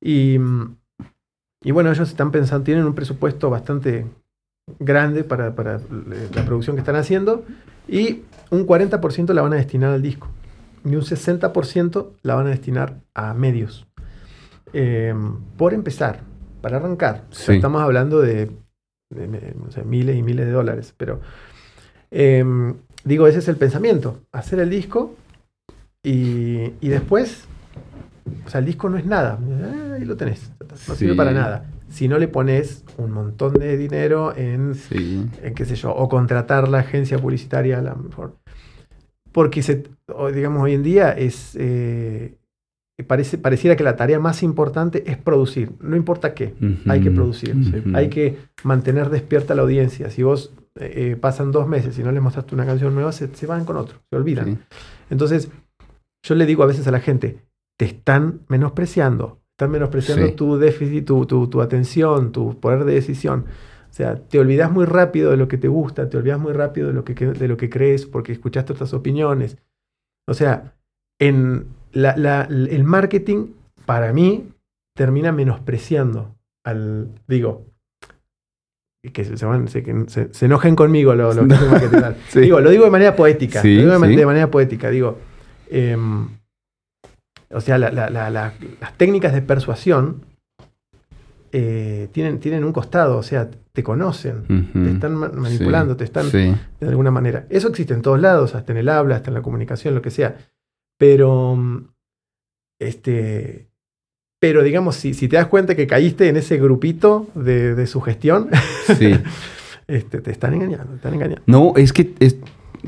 [0.00, 0.38] y,
[1.62, 4.06] y bueno, ellos están pensando, tienen un presupuesto bastante
[4.78, 5.80] grande para, para
[6.34, 7.44] la producción que están haciendo
[7.88, 10.28] y un 40% la van a destinar al disco
[10.84, 13.86] y un 60% la van a destinar a medios.
[14.74, 15.14] Eh,
[15.56, 16.20] por empezar,
[16.68, 17.24] para arrancar.
[17.30, 18.50] estamos hablando de,
[19.86, 21.22] miles y miles de dólares, pero
[22.10, 25.14] em, digo, ese es el pensamiento, hacer el disco
[26.02, 27.44] y, después,
[28.44, 30.52] o sea, el disco no es nada, ah, ahí lo tenés,
[30.86, 31.64] no sirve para nada.
[31.88, 36.68] Si no le pones un montón de dinero en, en, qué sé yo, o contratar
[36.68, 38.36] la agencia publicitaria a la mejor.
[39.32, 39.84] Porque, se,
[40.34, 42.36] digamos, hoy en día es, eh,
[43.04, 45.70] parece, pareciera que la tarea más importante es producir.
[45.80, 46.54] No importa qué,
[46.86, 47.56] hay que producir.
[47.94, 50.10] Hay que mantener despierta la audiencia.
[50.10, 53.64] Si vos eh, pasan dos meses y no les mostraste una canción nueva, se, van
[53.64, 54.60] con otro, se olvidan.
[55.10, 55.48] Entonces,
[56.22, 57.44] yo le digo a veces a la gente,
[57.76, 59.40] te están menospreciando.
[59.52, 63.46] Están menospreciando tu déficit, tu, tu, atención, tu poder de decisión.
[63.90, 66.88] O sea, te olvidas muy rápido de lo que te gusta, te olvidas muy rápido
[66.88, 69.56] de lo que, de lo que crees porque escuchaste otras opiniones.
[70.28, 70.74] O sea,
[71.18, 73.52] en, el marketing,
[73.86, 74.48] para mí,
[74.94, 77.66] termina menospreciando al, digo,
[79.12, 82.40] que se, se, se, enojen conmigo lo, lo que es marketing.
[82.42, 83.62] Digo, lo digo de manera poética.
[83.62, 84.90] lo digo de, manera poética.
[84.90, 85.18] Digo,
[85.70, 86.28] em,
[87.50, 90.26] o sea, las técnicas de persuasión
[91.52, 96.56] eh, tienen, tienen un costado, o sea, te conocen, te están manipulando, te están de
[96.80, 97.46] alguna manera.
[97.48, 100.10] Eso existe en todos lados, hasta en el habla, hasta en la comunicación, lo que
[100.10, 100.36] sea.
[100.98, 101.88] Pero, mm,
[102.80, 103.68] este,
[104.40, 108.50] pero digamos, si, si te das cuenta que caíste en ese grupito de, de sugestión,
[108.98, 109.12] sí.
[109.86, 111.42] este, te están engañando, te están engañando.
[111.46, 112.14] No, es que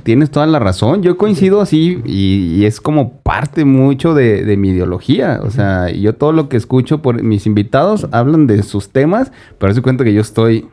[0.03, 1.03] tienes toda la razón.
[1.03, 5.41] Yo coincido así y, es como parte mucho de, mi ideología.
[5.43, 9.75] O sea, yo todo lo que escucho por mis invitados hablan de sus temas, pero
[9.75, 10.69] se cuenta que yo estoy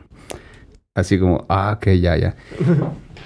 [0.94, 2.36] así como, ah, ok, ya, ya.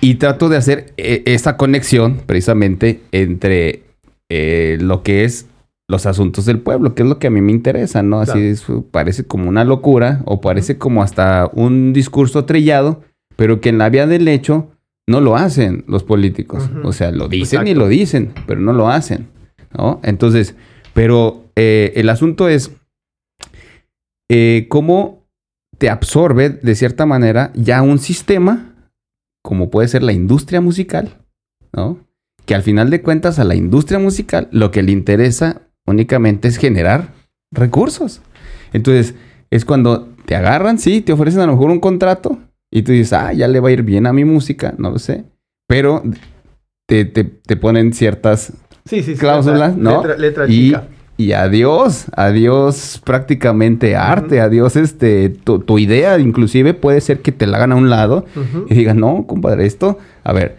[0.01, 3.83] Y trato de hacer eh, esa conexión precisamente entre
[4.29, 5.47] eh, lo que es
[5.89, 8.21] los asuntos del pueblo, que es lo que a mí me interesa, ¿no?
[8.21, 8.55] Así
[8.91, 13.03] parece como una locura o parece como hasta un discurso trillado,
[13.37, 14.71] pero que en la vía del hecho
[15.07, 16.71] no lo hacen los políticos.
[16.83, 19.29] O sea, lo dicen y lo dicen, pero no lo hacen,
[19.77, 20.01] ¿no?
[20.03, 20.55] Entonces,
[20.95, 22.71] pero eh, el asunto es
[24.31, 25.27] eh, cómo
[25.77, 28.75] te absorbe de cierta manera ya un sistema,
[29.43, 31.19] como puede ser la industria musical,
[31.73, 31.99] ¿no?
[32.47, 36.57] Que al final de cuentas a la industria musical lo que le interesa únicamente es
[36.57, 37.13] generar
[37.51, 38.21] recursos.
[38.73, 39.15] Entonces,
[39.51, 42.39] es cuando te agarran, sí, te ofrecen a lo mejor un contrato
[42.71, 44.99] y tú dices, ah, ya le va a ir bien a mi música, no lo
[44.99, 45.25] sé.
[45.69, 46.03] Pero
[46.87, 48.53] te, ponen ciertas
[49.19, 50.03] cláusulas, ¿no?
[50.17, 50.75] Letra, y,
[51.17, 57.59] y, adiós, adiós prácticamente arte, adiós este, tu, idea inclusive puede ser que te la
[57.59, 58.25] hagan a un lado
[58.69, 60.57] y digan, no, compadre, esto, a ver,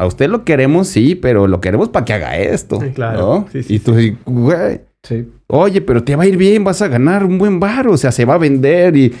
[0.00, 2.80] a usted lo queremos, sí, pero lo queremos para que haga esto.
[2.80, 3.44] Sí, claro.
[3.52, 3.94] Sí, sí, y tú
[4.24, 4.80] güey.
[5.02, 5.28] Sí.
[5.46, 8.10] Oye, pero te va a ir bien, vas a ganar un buen bar, o sea,
[8.10, 9.12] se va a vender y,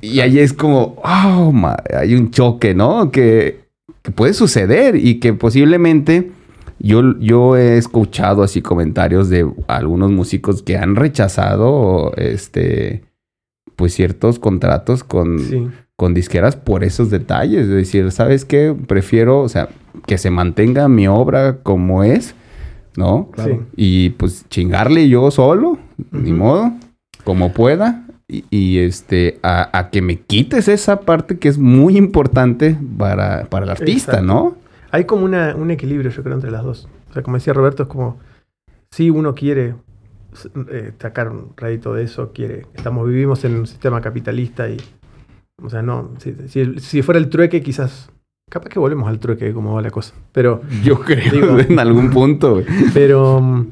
[0.00, 1.52] y ahí es como, oh,
[1.94, 3.10] hay un choque, ¿no?
[3.10, 3.60] Que,
[4.14, 6.30] puede suceder y que posiblemente
[6.78, 13.04] yo, yo he escuchado así comentarios de algunos músicos que han rechazado este
[13.76, 17.64] pues ciertos contratos con, con disqueras por esos detalles.
[17.64, 18.74] Es decir, ¿sabes qué?
[18.86, 19.68] Prefiero, o sea,
[20.06, 22.34] que se mantenga mi obra como es,
[22.96, 23.30] ¿no?
[23.32, 23.66] Claro.
[23.76, 25.78] Y pues chingarle yo solo,
[26.10, 26.72] ni modo,
[27.24, 28.06] como pueda.
[28.28, 33.70] Y, este, a, que me quites esa parte que es muy importante para, para el
[33.70, 34.54] artista, ¿no?
[34.92, 36.88] Hay como una, un equilibrio, yo creo, entre las dos.
[37.10, 38.18] O sea, como decía Roberto, es como,
[38.92, 39.74] si uno quiere
[40.70, 44.76] eh, sacar un rédito de eso, quiere, estamos, vivimos en un sistema capitalista y,
[45.60, 48.10] o sea, no, si, fuera el trueque quizás,
[48.50, 50.60] capaz que volvemos al trueque como va la cosa, pero...
[50.84, 52.62] Yo creo en algún punto.
[52.92, 53.66] Pero,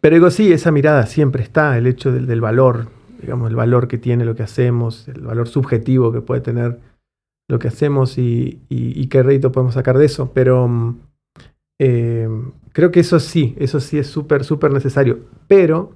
[0.00, 2.88] pero digo, sí, esa mirada siempre está, el hecho del, valor,
[3.20, 6.80] digamos, el valor que tiene lo que hacemos, el valor subjetivo que puede tener
[7.48, 10.66] lo que hacemos y, y qué rédito podemos sacar de eso, pero
[11.78, 12.28] eh,
[12.72, 15.20] creo que eso sí, eso sí es súper, súper necesario.
[15.48, 15.92] Pero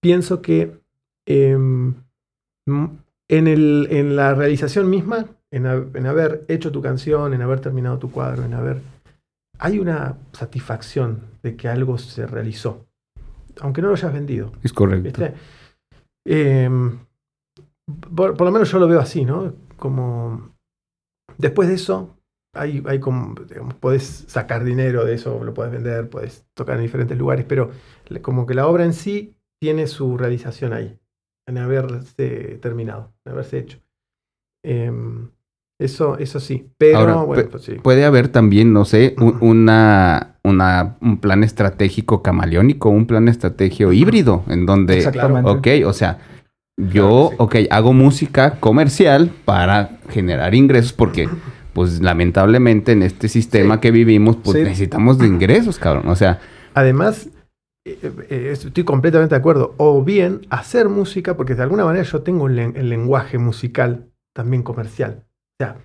[0.00, 0.78] pienso que
[1.26, 1.94] em,
[2.66, 5.66] en, el, en, la realización misma, en,
[6.06, 8.80] haber hecho tu canción, en haber terminado tu cuadro, en haber...
[9.58, 12.86] Hay una satisfacción de que algo se realizó,
[13.60, 14.52] aunque no lo hayas vendido.
[14.62, 15.22] Es correcto.
[16.26, 16.98] Em,
[18.14, 19.54] por, lo menos yo lo veo así, ¿no?
[19.76, 20.54] Como
[21.36, 22.16] después de eso,
[22.54, 26.82] hay, hay como, digamos, podés sacar dinero de eso, lo puedes vender, puedes tocar en
[26.82, 27.70] diferentes lugares, pero
[28.22, 30.98] como que la obra en sí tiene su realización ahí,
[31.46, 33.78] en haberse terminado, en haberse hecho.
[34.64, 35.30] Em,
[35.80, 37.72] eso, eso sí, pero bueno, pues sí.
[37.82, 43.92] Puede haber también, no sé, un, una, una, un plan estratégico camaleónico, un plan estratégico
[43.92, 45.50] híbrido, en donde, Exactamente.
[45.50, 46.18] ok, o sea,
[46.76, 51.28] yo, ok, hago música comercial para generar ingresos porque
[51.72, 56.08] pues lamentablemente en este sistema que vivimos, pues necesitamos de ingresos, cabrón.
[56.08, 56.40] O sea.
[56.74, 57.30] Además,
[57.86, 59.74] eh, eh, estoy completamente de acuerdo.
[59.76, 65.24] O bien hacer música, porque de alguna manera yo tengo el lenguaje musical también comercial.
[65.60, 65.76] O sea,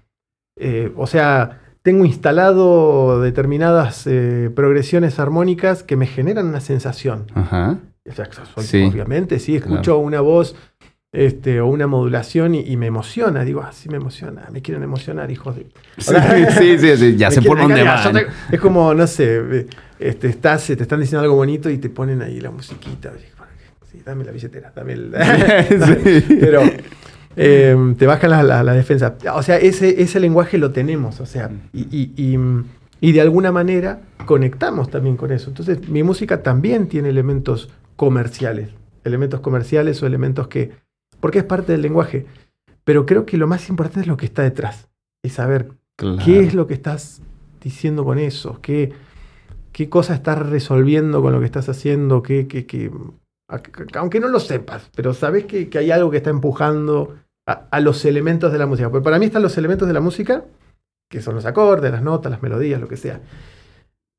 [0.58, 4.10] eh, o sea tengo instalado determinadas
[4.56, 7.28] progresiones armónicas que me generan una sensación.
[7.36, 7.78] Ajá.
[8.08, 8.28] O sea,
[8.88, 10.56] obviamente, sí, escucho una voz
[11.12, 13.44] este, o una modulación y, me emociona.
[13.44, 15.68] Digo, ah, sí me emociona, me quieren emocionar, hijos de.
[15.98, 18.28] Sí, sí, sí, ya sé por dónde van.
[18.52, 19.68] es como, no sé,
[19.98, 23.14] este, estás, te están diciendo algo bonito y te ponen ahí la musiquita.
[23.92, 25.12] Sí, dame la billetera, dame el.
[26.40, 26.62] Pero
[27.36, 29.16] em, te bajan la, la, defensa.
[29.34, 32.38] O sea, ese, ese lenguaje lo tenemos, o sea, y, y,
[33.02, 35.50] y de alguna manera conectamos también con eso.
[35.50, 38.70] Entonces, mi música también tiene elementos comerciales,
[39.04, 40.72] elementos comerciales o elementos que
[41.20, 42.26] porque es parte del lenguaje.
[42.84, 44.90] Pero creo que lo más importante es lo que está detrás,
[45.24, 45.72] es saber
[46.24, 47.22] qué es lo que estás
[47.62, 48.94] diciendo con eso, qué,
[49.72, 52.92] qué cosa estás resolviendo con lo que estás haciendo, qué, qué,
[53.96, 57.16] aunque no lo sepas, pero sabes que, hay algo que está empujando
[57.46, 58.90] a, los elementos de la música.
[58.90, 60.46] Porque para mí están los elementos de la música,
[61.10, 63.22] que son los acordes, las notas, las melodías, lo que sea.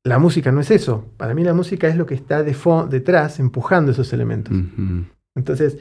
[0.05, 1.05] La música no es eso.
[1.17, 2.55] Para mí la música es lo que está de
[2.89, 4.55] detrás empujando esos elementos.
[5.35, 5.77] Entonces,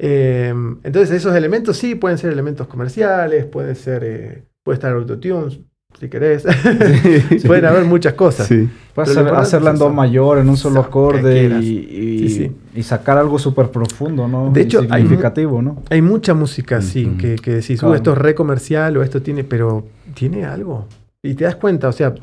[0.00, 5.64] eh, entonces esos elementos sí pueden ser elementos comerciales, puede ser, eh, puede estar autotune,
[5.98, 6.44] si querés.
[7.46, 8.48] Pueden haber muchas cosas.
[8.94, 14.50] Puedes hacerla en do mayor, en un solo acorde y, sacar algo súper profundo, ¿no?
[14.50, 15.82] De hecho, significativo, hay, ¿no?
[15.90, 19.44] Hay mucha música así que, que decís, uh, esto es re comercial o esto tiene,
[19.44, 19.84] pero
[20.14, 20.86] tiene algo.
[21.22, 22.14] Y te das cuenta, o sea,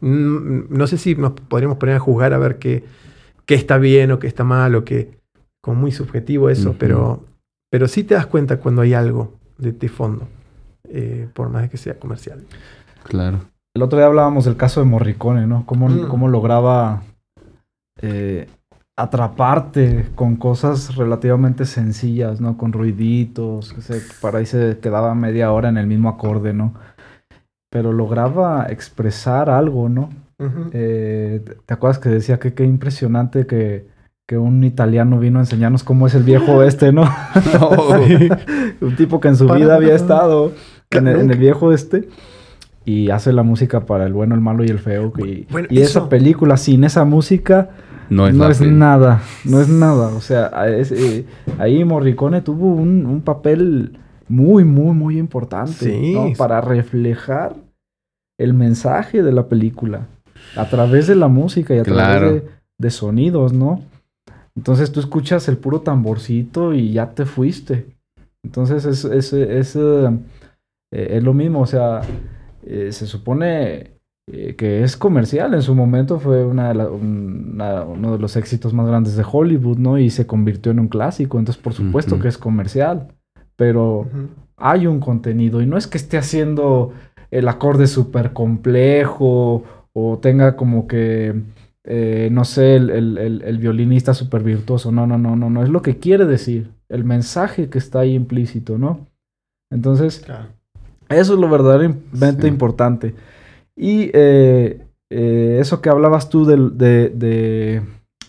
[0.00, 2.84] no sé si nos podríamos poner a juzgar a ver qué,
[3.46, 5.20] qué está bien o qué está mal o qué
[5.60, 7.24] como muy subjetivo eso, pero,
[7.70, 10.26] pero sí te das cuenta cuando hay algo de, fondo,
[10.88, 12.42] eh, por más de que sea comercial.
[13.04, 13.38] Claro.
[13.74, 15.64] El otro día hablábamos del caso de Morricone, ¿no?
[15.66, 16.08] Cómo, mm.
[16.08, 17.02] cómo lograba
[18.00, 18.48] eh,
[18.96, 22.56] atraparte con cosas relativamente sencillas, ¿no?
[22.56, 26.74] Con ruiditos, que se, para ahí se quedaba media hora en el mismo acorde, ¿no?
[27.70, 30.10] Pero lograba expresar algo, ¿no?
[30.72, 33.86] Eh, ¿Te acuerdas que decía que qué impresionante que
[34.30, 37.02] que un italiano vino a enseñarnos cómo es el viejo este, ¿no?
[38.80, 40.52] Un tipo que en su vida había estado
[40.90, 42.08] en el, viejo este
[42.84, 45.12] y hace la música para el bueno, el malo y el feo.
[45.18, 47.70] Y, y esa película sin esa música
[48.10, 50.08] no es, nada, no es nada.
[50.08, 51.24] O sea, eh,
[51.58, 57.54] ahí Morricone tuvo un, papel muy, muy, muy importante para reflejar
[58.38, 60.08] el mensaje de la película
[60.56, 63.82] a través de la música y a través de, de sonidos, ¿no?
[64.56, 67.86] Entonces tú escuchas el puro tamborcito y ya te fuiste.
[68.42, 70.18] Entonces es, es, es, eh,
[70.90, 72.00] es lo mismo, o sea,
[72.64, 73.92] eh, se supone
[74.26, 75.54] eh, que es comercial.
[75.54, 79.98] En su momento fue una uno de los éxitos más grandes de Hollywood, ¿no?
[79.98, 81.38] Y se convirtió en un clásico.
[81.38, 83.08] Entonces, por supuesto que es comercial.
[83.56, 84.08] Pero
[84.56, 86.92] hay un contenido y no es que esté haciendo
[87.30, 91.34] el acorde súper complejo o tenga como que
[91.84, 94.92] eh, no sé, el, violinista súper virtuoso.
[94.92, 95.62] No, no, no, no, no.
[95.62, 96.70] Es lo que quiere decir.
[96.88, 99.06] El mensaje que está ahí implícito, ¿no?
[99.70, 100.26] Entonces,
[101.10, 103.14] eso es lo verdaderamente importante.
[103.76, 107.82] Y eh, eh, eso que hablabas tú de,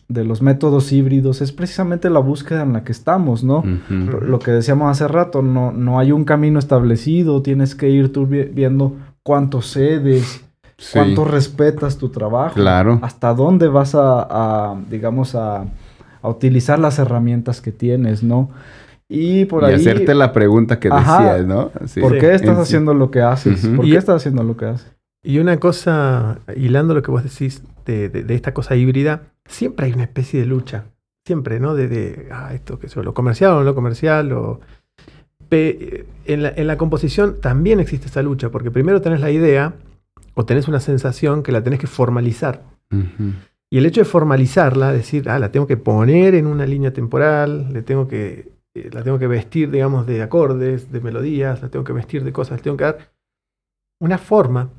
[0.09, 3.63] los métodos híbridos es precisamente la búsqueda en la que estamos, ¿no?
[3.89, 8.25] Lo que decíamos hace rato, no, no hay un camino establecido, tienes que ir tú
[8.25, 10.43] viendo cuánto cedes,
[10.91, 12.99] cuánto respetas tu trabajo, claro.
[13.01, 15.65] hasta dónde vas a, digamos, a,
[16.23, 18.49] utilizar las herramientas que tienes, ¿no?
[19.13, 21.69] Y por y hacerte la pregunta que decías, ¿no?
[21.99, 23.67] ¿Por qué estás haciendo lo que haces?
[23.67, 24.89] ¿Por qué estás haciendo lo que haces?
[25.21, 30.03] Y una cosa, hilando lo que vos decís de, esta cosa híbrida, siempre hay una
[30.03, 30.85] especie de lucha.
[31.25, 31.75] Siempre, ¿no?
[31.75, 34.31] De, ah, esto, que es lo comercial o no lo comercial.
[34.31, 34.61] O...
[35.51, 39.73] En, la, en la composición también existe esa lucha, porque primero tenés la idea
[40.35, 42.63] o tenés una sensación que la tenés que formalizar.
[43.69, 47.73] Y el hecho de formalizarla, decir, ah, la tengo que poner en una línea temporal,
[47.73, 51.85] le tengo que, eh, la tengo que vestir, digamos, de acordes, de melodías, la tengo
[51.85, 53.13] que vestir de cosas, le tengo que dar
[53.99, 54.69] una forma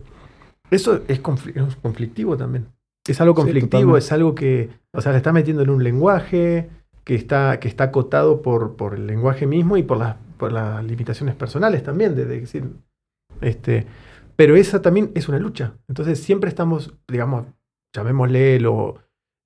[0.72, 2.66] eso es, conflictivo también.
[3.06, 6.70] Es algo conflictivo, es algo que, o sea, le está metiendo en un lenguaje
[7.04, 10.82] que está, que está acotado por, por el lenguaje mismo y por las, por las
[10.82, 12.70] limitaciones personales también, de, decir,
[13.42, 13.86] este,
[14.34, 15.74] pero esa también es una lucha.
[15.88, 17.44] Entonces siempre estamos, digamos,
[17.94, 18.96] llamémosle lo,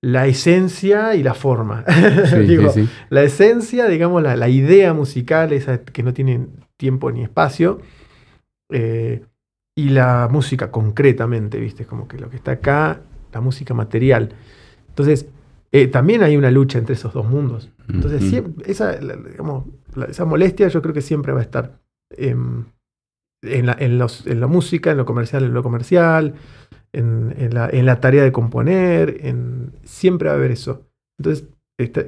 [0.03, 1.85] la esencia y la forma.
[3.11, 7.81] La esencia, digamos, la, la, idea musical, esa que no tiene tiempo ni espacio,
[8.71, 9.25] eh,
[9.77, 11.85] y la música concretamente, ¿viste?
[11.85, 13.01] Como que lo que está acá,
[13.33, 14.35] la música material.
[14.89, 15.27] Entonces,
[15.73, 17.71] eh, también hay una lucha entre esos dos mundos.
[17.89, 19.67] Entonces, esa, digamos,
[20.09, 21.79] esa molestia yo creo que siempre va a estar
[22.11, 22.67] en,
[23.43, 26.35] la, en, los, en, la, música, en lo comercial, en lo comercial,
[26.97, 30.83] en, la, en la, tarea de componer, en, siempre va a haber eso.
[31.19, 31.45] Entonces,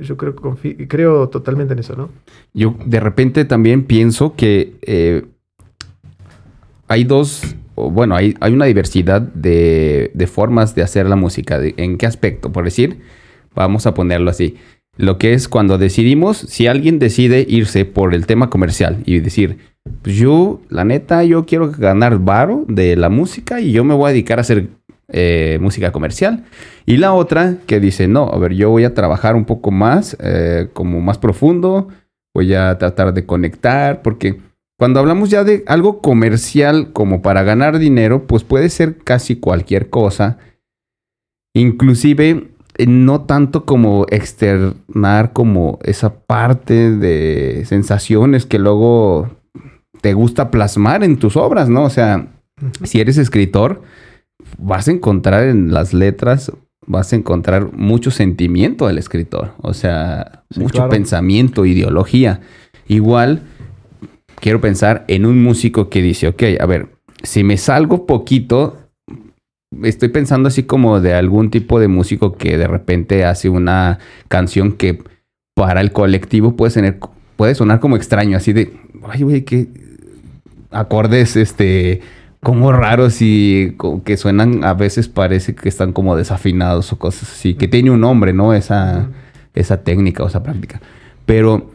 [0.03, 0.35] yo creo,
[0.89, 2.09] creo totalmente en eso, ¿no?
[2.55, 5.27] Yo de repente también pienso que eh,
[6.89, 11.61] hay dos, bueno, hay, hay una diversidad de, formas de hacer la música.
[11.63, 12.51] ¿En qué aspecto?
[12.51, 13.01] Por decir,
[13.55, 14.57] vamos a ponerlo así.
[14.97, 19.59] Lo que es cuando decidimos, si alguien decide irse por el tema comercial y decir,
[20.03, 24.09] pues yo, la neta, yo quiero ganar varo de la música y yo me voy
[24.09, 24.69] a dedicar a hacer
[25.11, 26.45] eh, música comercial.
[26.87, 30.17] Y la otra que dice, no, a ver, yo voy a trabajar un poco más,
[30.21, 31.89] eh, como más profundo,
[32.35, 34.41] voy a tratar de conectar, porque
[34.79, 39.91] cuando hablamos ya de algo comercial como para ganar dinero, pues puede ser casi cualquier
[39.91, 40.39] cosa.
[41.55, 49.31] Inclusive eh, no tanto como externar como esa parte de sensaciones que luego
[50.01, 51.83] te gusta plasmar en tus obras, ¿no?
[51.83, 52.29] O sea,
[52.85, 53.83] si eres escritor,
[54.59, 56.53] vas a encontrar en las letras,
[56.87, 62.41] vas a encontrar mucho sentimiento del escritor, o sea, mucho pensamiento, ideología.
[62.89, 63.43] Igual
[64.41, 66.89] quiero pensar en un músico que dice, ok, a ver,
[67.23, 68.79] si me salgo poquito,
[69.83, 73.99] estoy pensando así como de algún tipo de músico que de repente hace una
[74.29, 75.03] canción que
[75.55, 76.99] para el colectivo puede, tener,
[77.37, 78.73] puede sonar como extraño, así de,
[79.09, 79.69] ay, güey, qué
[80.71, 82.01] acordes, este,
[82.43, 87.55] como raros y que suenan, a veces parece que están como desafinados o cosas así,
[87.55, 88.55] que tiene un nombre, ¿no?
[88.55, 89.09] Esa,
[89.55, 90.81] esa técnica o esa práctica.
[91.27, 91.71] Pero,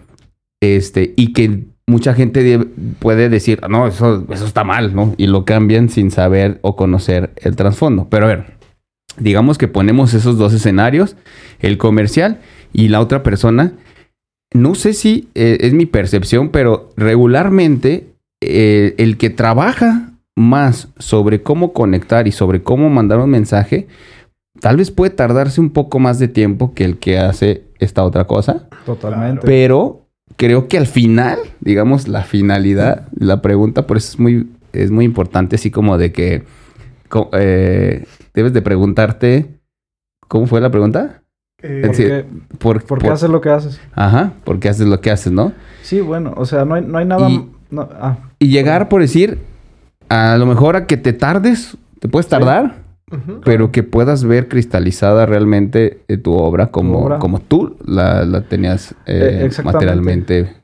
[0.61, 2.59] este, y que mucha gente
[2.99, 5.13] puede decir, no, eso, eso está mal, ¿no?
[5.17, 8.07] Y lo cambian sin saber o conocer el trasfondo.
[8.09, 8.57] Pero a ver,
[9.17, 11.17] digamos que ponemos esos dos escenarios,
[11.59, 12.39] el comercial
[12.71, 13.73] y la otra persona.
[14.53, 18.07] No sé si eh, es mi percepción, pero regularmente
[18.41, 23.87] eh, el que trabaja más sobre cómo conectar y sobre cómo mandar un mensaje,
[24.59, 28.25] tal vez puede tardarse un poco más de tiempo que el que hace esta otra
[28.25, 28.67] cosa.
[28.85, 29.45] Totalmente.
[29.45, 30.07] Pero
[30.37, 35.05] creo que al final, digamos, la finalidad, la pregunta, por eso es muy, es muy
[35.05, 36.43] importante, así como de que
[37.33, 39.59] eh, debes de preguntarte,
[40.27, 41.21] ¿cómo fue la pregunta?
[41.61, 42.25] Eh,
[42.59, 43.79] ¿Por, qué, haces lo que haces?
[43.93, 45.53] Ajá, ¿por qué haces lo que haces, no?
[45.81, 47.29] Sí, bueno, o sea, no hay, no hay nada...
[47.29, 48.17] Y, ah.
[48.39, 49.39] y llegar, por decir,
[50.09, 52.83] a lo mejor a que te tardes, te puedes tardar,
[53.43, 59.49] pero que puedas ver cristalizada realmente eh, tu obra como, como tú la, tenías eh,
[59.49, 60.63] eh materialmente.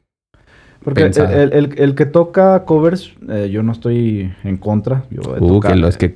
[0.84, 5.04] Porque el, que toca covers, eh, yo no estoy en contra.
[5.12, 6.16] Yo he, uh, tocado, que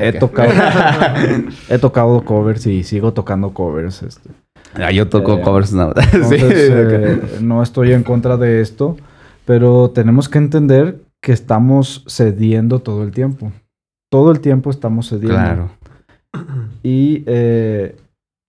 [0.00, 0.52] he, tocado,
[1.68, 4.04] he tocado covers y sigo tocando covers.
[4.04, 4.30] Este.
[4.74, 5.92] Ah, yo toco covers no.
[7.40, 8.96] no estoy en contra de esto,
[9.44, 13.50] pero tenemos que entender que estamos cediendo todo el tiempo
[14.14, 15.34] todo el tiempo estamos cediendo.
[15.34, 15.70] Claro.
[16.84, 17.96] Y eh,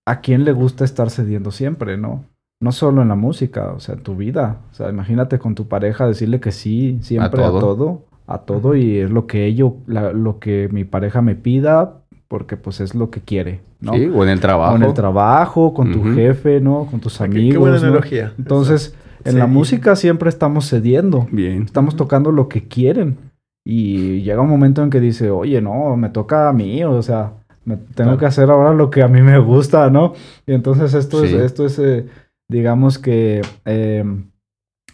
[0.06, 2.24] a quién le gusta estar cediendo siempre, ¿no?
[2.60, 4.58] No solo en la música, o sea, en tu vida.
[4.70, 8.98] O sea, imagínate con tu pareja decirle que sí, siempre a todo, a todo, y
[8.98, 11.94] es lo que ello, lo que mi pareja me pida,
[12.28, 13.92] porque pues es lo que quiere, ¿no?
[13.94, 14.74] Sí, o en el trabajo.
[14.74, 16.86] O en el trabajo, con tu jefe, ¿no?
[16.88, 17.54] Con tus amigos.
[17.54, 18.32] Qué, buena analogía.
[18.38, 18.94] Entonces,
[19.26, 21.26] en la música siempre estamos cediendo.
[21.30, 21.62] Bien.
[21.62, 23.18] Estamos tocando lo que quieren.
[23.64, 27.32] Y llega un momento en que dice, oye, no, me toca a mí, o sea,
[27.64, 30.14] me tengo que hacer ahora lo que a mí me gusta, ¿no?
[30.46, 32.06] Y entonces esto es, esto es eh,
[32.48, 34.30] digamos que em,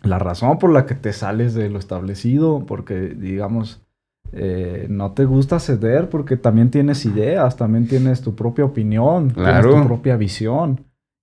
[0.03, 3.83] la razón por la que te sales de lo establecido, porque digamos,
[4.33, 9.67] eh, no te gusta ceder porque también tienes ideas, también tienes tu propia opinión, tienes
[9.67, 10.81] tu propia visión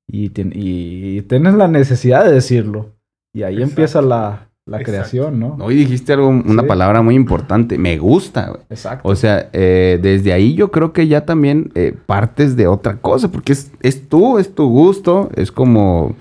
[0.07, 2.91] y, y, tienes la necesidad de decirlo.
[3.34, 4.48] Y ahí empieza la,
[4.84, 5.58] creación, ¿no?
[5.60, 8.60] Hoy dijiste algo, una palabra muy importante, me gusta.
[8.70, 9.08] Exacto.
[9.08, 13.32] O sea, eh, desde ahí yo creo que ya también eh, partes de otra cosa,
[13.32, 16.16] porque es, es tú, es tu gusto, es como,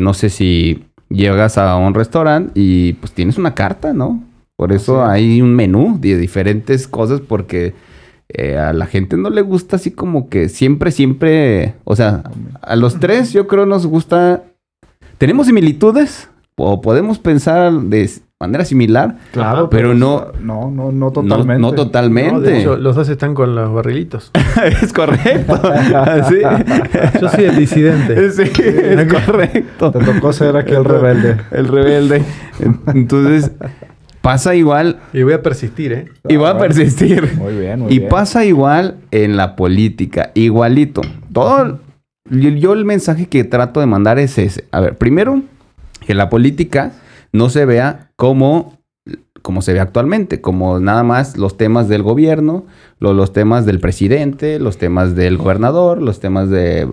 [0.00, 4.22] no sé si llegas a un restaurante y pues tienes una carta, ¿no?
[4.56, 7.74] Por eso hay un menú de diferentes cosas porque
[8.28, 12.22] eh, a la gente no le gusta así como que siempre, siempre, o sea,
[12.60, 14.44] a los tres yo creo nos gusta,
[15.22, 18.10] tenemos similitudes o podemos pensar de
[18.40, 21.62] manera similar, claro, pero, no, no, no, no totalmente.
[21.62, 22.40] No, totalmente.
[22.40, 24.32] de hecho, los dos están con los barrilitos.
[24.82, 25.62] es correcto.
[27.20, 28.30] Yo soy el disidente.
[28.32, 29.92] Sí, es correcto.
[29.92, 31.36] Te tocó ser aquí el rebelde.
[31.52, 32.24] El rebelde.
[32.92, 33.52] Entonces,
[34.22, 34.98] Pasa igual.
[35.12, 36.04] Y voy a persistir, ¿eh?
[36.28, 37.36] Y voy a persistir.
[37.36, 40.32] Muy bien, muy y pasa igual en la política.
[40.34, 41.00] Igualito.
[41.32, 41.80] Todo.
[42.30, 44.64] Yo, el mensaje que trato de mandar es ese.
[44.70, 45.42] A ver, primero,
[46.06, 46.92] que la política
[47.32, 48.78] no se vea como,
[49.42, 52.66] como se ve actualmente, como nada más los temas del gobierno,
[53.00, 56.88] los temas del presidente, los temas del gobernador, los temas de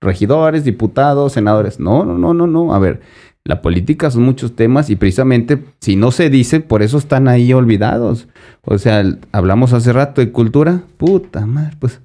[0.00, 1.78] regidores, diputados, senadores.
[1.78, 2.74] No, no, no, no, no.
[2.74, 3.00] A ver,
[3.44, 7.52] la política son muchos temas y precisamente si no se dice, por eso están ahí
[7.52, 8.28] olvidados.
[8.62, 12.00] O sea, hablamos hace rato de cultura, puta madre, pues.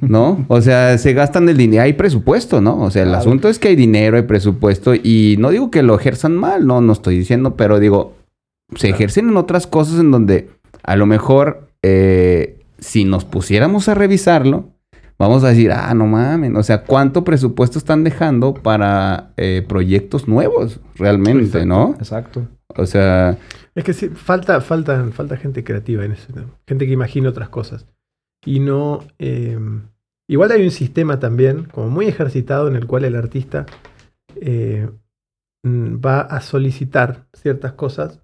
[0.00, 0.44] ¿No?
[0.48, 2.80] O sea, se gastan el dinero, hay presupuesto, ¿no?
[2.82, 5.98] O sea, el asunto es que hay dinero, hay presupuesto y no digo que lo
[5.98, 8.14] ejerzan mal, no, no estoy diciendo, pero digo,
[8.74, 10.50] se ejercen en otras cosas en donde
[10.82, 14.70] a lo mejor eh, si nos pusiéramos a revisarlo,
[15.18, 20.28] vamos a decir, ah, no mames, o sea, ¿cuánto presupuesto están dejando para eh, proyectos
[20.28, 21.94] nuevos realmente, no?
[21.98, 22.46] Exacto.
[22.76, 23.38] O sea...
[23.74, 26.28] Es que sí, falta, falta, falta gente creativa en eso,
[26.66, 27.86] gente que imagine otras cosas.
[28.44, 29.04] Y no...
[29.18, 29.58] Eh,
[30.28, 33.66] igual hay un sistema también, como muy ejercitado, en el cual el artista
[34.40, 34.88] eh,
[35.62, 38.20] mm, va a solicitar ciertas cosas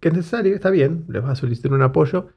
[0.00, 2.28] que es necesario, está bien, les va a solicitar un apoyo,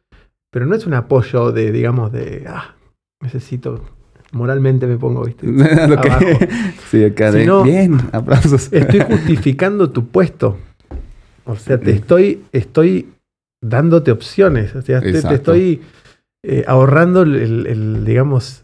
[0.52, 2.76] pero no es un apoyo de, digamos, de, ah,
[3.22, 3.98] necesito
[4.32, 5.48] moralmente me pongo, ¿viste?
[6.90, 8.70] sí, acá de, bien, aplausos.
[8.72, 10.58] estoy justificando tu puesto.
[11.46, 13.10] O sea, te estoy, estoy
[13.62, 14.76] dándote opciones.
[14.76, 15.82] O sea, te, estoy
[16.44, 18.64] eh, ahorrando el, digamos...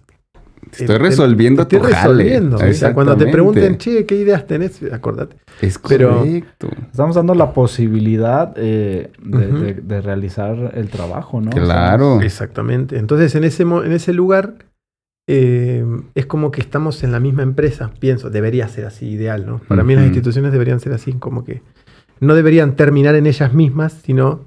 [0.71, 2.57] Estoy resolviendo tu estoy resolviendo.
[2.57, 4.81] O sea, cuando te pregunten, che, ¿qué ideas tenés?
[4.91, 5.35] Acordate.
[5.61, 6.69] Es correcto.
[6.89, 11.51] estamos dando la posibilidad eh, de, realizar el trabajo, ¿no?
[11.51, 12.21] Claro.
[12.21, 12.97] exactamente.
[12.97, 14.55] Entonces, en ese, en ese lugar
[15.27, 19.59] eh, es como que estamos en la misma empresa, pienso, debería ser así, ideal, ¿no?
[19.59, 21.61] Para mí las instituciones deberían ser así, como que
[22.19, 24.41] no deberían terminar en ellas mismas, sino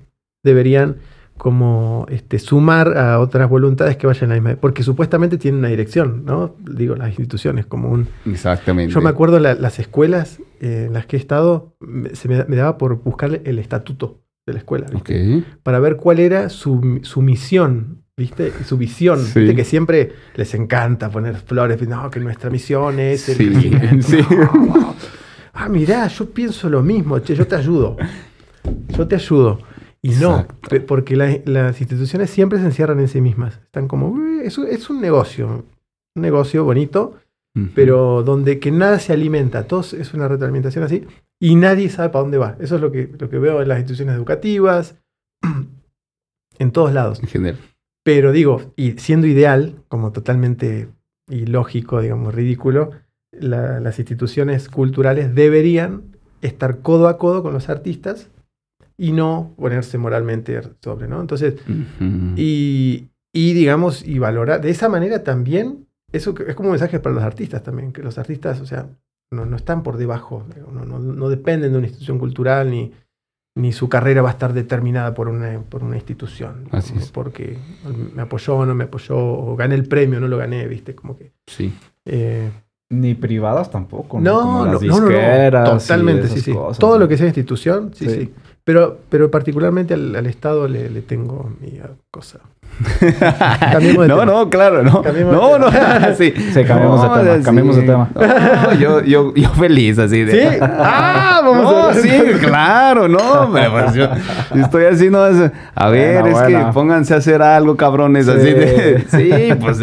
[0.45, 0.97] deberían
[1.37, 4.61] como este, sumar a otras voluntades que vayan a la misma.
[4.61, 6.57] Porque supuestamente tienen una dirección, ¿no?
[6.59, 8.09] Digo, las instituciones como un...
[8.24, 8.93] Exactamente.
[8.95, 11.76] Yo me acuerdo las escuelas en las que he estado,
[12.12, 14.87] se me, daba por buscar el estatuto de la escuela,
[15.62, 18.51] Para ver cuál era su, su misión ¿Viste?
[18.64, 19.55] Su visión, ¿viste?
[19.55, 21.87] Que siempre les encanta poner flores.
[21.87, 23.37] No, que nuestra misión es sí.
[25.53, 27.97] Ah, mirá, yo pienso lo mismo, che, yo te ayudo.
[28.89, 29.59] Yo te ayudo.
[30.07, 30.46] Y no,
[30.86, 33.59] porque las instituciones siempre se encierran en sí mismas.
[33.64, 35.64] Están como, es, es un negocio,
[36.14, 37.18] un negocio bonito,
[37.74, 41.07] pero donde que nada se alimenta, todo es una retroalimentación así,
[41.40, 42.57] y nadie sabe para dónde va.
[42.61, 44.94] Eso es lo que, lo que veo en las instituciones educativas,
[46.59, 47.18] en todos lados.
[47.20, 47.59] En general.
[48.04, 50.88] Pero digo, y siendo ideal, como totalmente
[51.28, 52.92] ilógico, digamos, ridículo,
[53.32, 58.28] las instituciones culturales deberían estar codo a codo con los artistas
[58.99, 61.20] y no ponerse moralmente sobre, ¿no?
[61.20, 61.55] Entonces,
[62.36, 67.24] y, digamos, y valorar, de esa manera también, eso es como un mensaje para los
[67.24, 68.88] artistas también, que los artistas, o sea,
[69.30, 72.92] no, no están por debajo, no, no, dependen de una institución cultural ni,
[73.57, 76.68] ni su carrera va a estar determinada por una, por una institución.
[76.70, 77.11] Así es.
[77.11, 77.59] Porque
[78.14, 80.94] me apoyó o no me apoyó, o gané el premio o no lo gané, ¿viste?
[80.94, 81.32] Como que.
[81.47, 81.74] Sí.
[82.05, 82.51] Eh,
[82.88, 84.20] ni privadas tampoco.
[84.20, 86.55] No, no, no, no, Totalmente, sí, sí.
[86.78, 88.32] Todo lo que sea institución, sí, sí.
[88.66, 92.40] Pero, pero particularmente al, Estado le, le, tengo mi cosa.
[94.08, 95.04] no, no, claro, no.
[95.04, 95.70] no, no.
[96.18, 96.34] sí.
[96.52, 98.10] sí, cambiamos de tema.
[98.10, 98.74] De tema.
[98.74, 100.32] yo, yo, yo feliz así de.
[100.32, 100.58] Sí.
[100.68, 102.02] Ah, vamos a ver.
[102.02, 103.52] Sí, claro, no.
[103.52, 104.08] Pues yo,
[104.56, 105.24] estoy haciendo.
[105.76, 108.26] A ver, es que pónganse a hacer algo, cabrones.
[108.26, 109.04] Así de.
[109.08, 109.78] Sí, pues.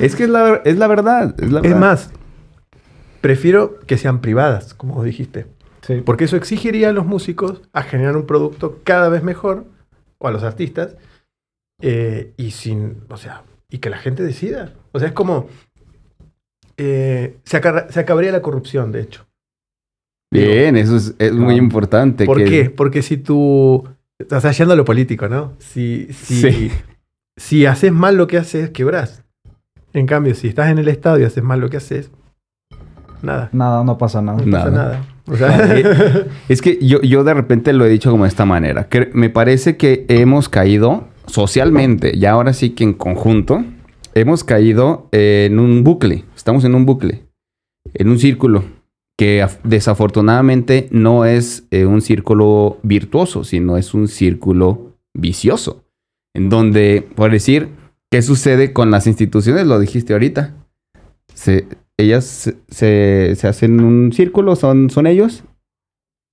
[0.00, 1.34] Es que es la, es la verdad.
[1.38, 1.76] Es, la verdad.
[1.76, 2.10] es más,
[3.20, 5.44] prefiero que sean privadas, como dijiste.
[5.86, 6.02] Sí.
[6.04, 9.66] Porque eso exigiría a los músicos a generar un producto cada vez mejor,
[10.18, 10.96] o a los artistas,
[11.80, 14.72] eh, y sin, o sea, y que la gente decida.
[14.92, 15.48] O sea, es como,
[16.76, 19.26] eh, se, acabaría la corrupción, de hecho.
[20.30, 22.24] Bien, eso es, muy importante.
[22.24, 22.70] ¿Por qué?
[22.70, 23.86] Porque si tú,
[24.18, 25.52] estás yendo a lo político, ¿no?
[25.58, 26.72] Si, si,
[27.36, 29.22] si haces mal lo que haces, quebrás.
[29.92, 32.10] En cambio, si estás en el estado y haces mal lo que haces,
[33.24, 33.48] nada.
[33.52, 34.38] Nada, no pasa nada.
[34.44, 35.02] No pasa nada.
[36.48, 38.88] Es que yo, yo de repente lo he dicho como de esta manera.
[38.88, 43.64] Que me parece que hemos caído socialmente y ahora sí que en conjunto
[44.14, 46.24] hemos caído en un bucle.
[46.36, 47.24] Estamos en un bucle,
[47.94, 48.64] en un círculo
[49.16, 55.84] que desafortunadamente no es eh, un círculo virtuoso, sino es un círculo vicioso.
[56.34, 57.68] En donde, por decir,
[58.10, 59.66] ¿qué sucede con las instituciones?
[59.66, 60.54] Lo dijiste ahorita.
[61.32, 61.66] Se,
[61.96, 65.44] ellas se, hacen un círculo, son, son ellos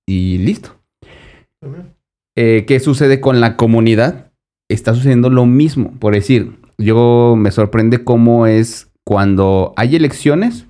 [0.06, 0.76] y listo.
[2.36, 4.32] Eh, ¿Qué sucede con la comunidad?
[4.68, 5.92] Está sucediendo lo mismo.
[5.98, 10.66] Por decir, yo me sorprende cómo es cuando hay elecciones,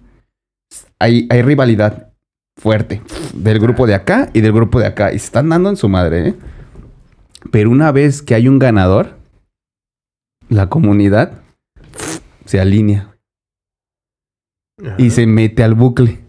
[0.98, 2.08] hay, hay rivalidad
[2.56, 3.02] fuerte
[3.34, 5.12] del grupo de acá y del grupo de acá.
[5.12, 6.34] Y se están dando en su madre, ¿eh?
[7.50, 9.16] Pero una vez que hay un ganador,
[10.48, 11.42] la comunidad
[12.44, 13.11] se alinea
[14.98, 16.20] y se mete al bucle.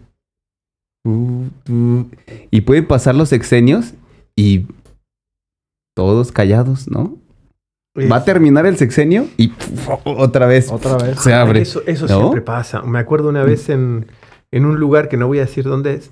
[2.50, 3.94] Y pueden pasar los sexenios
[4.36, 4.66] y
[5.94, 7.18] todos callados, ¿no?
[8.10, 9.52] Va a terminar el sexenio y
[10.04, 11.60] otra vez, otra vez se abre.
[11.62, 12.82] Eso, siempre pasa.
[12.82, 14.06] Me acuerdo una vez en,
[14.50, 16.10] en, un lugar que no voy a decir dónde es,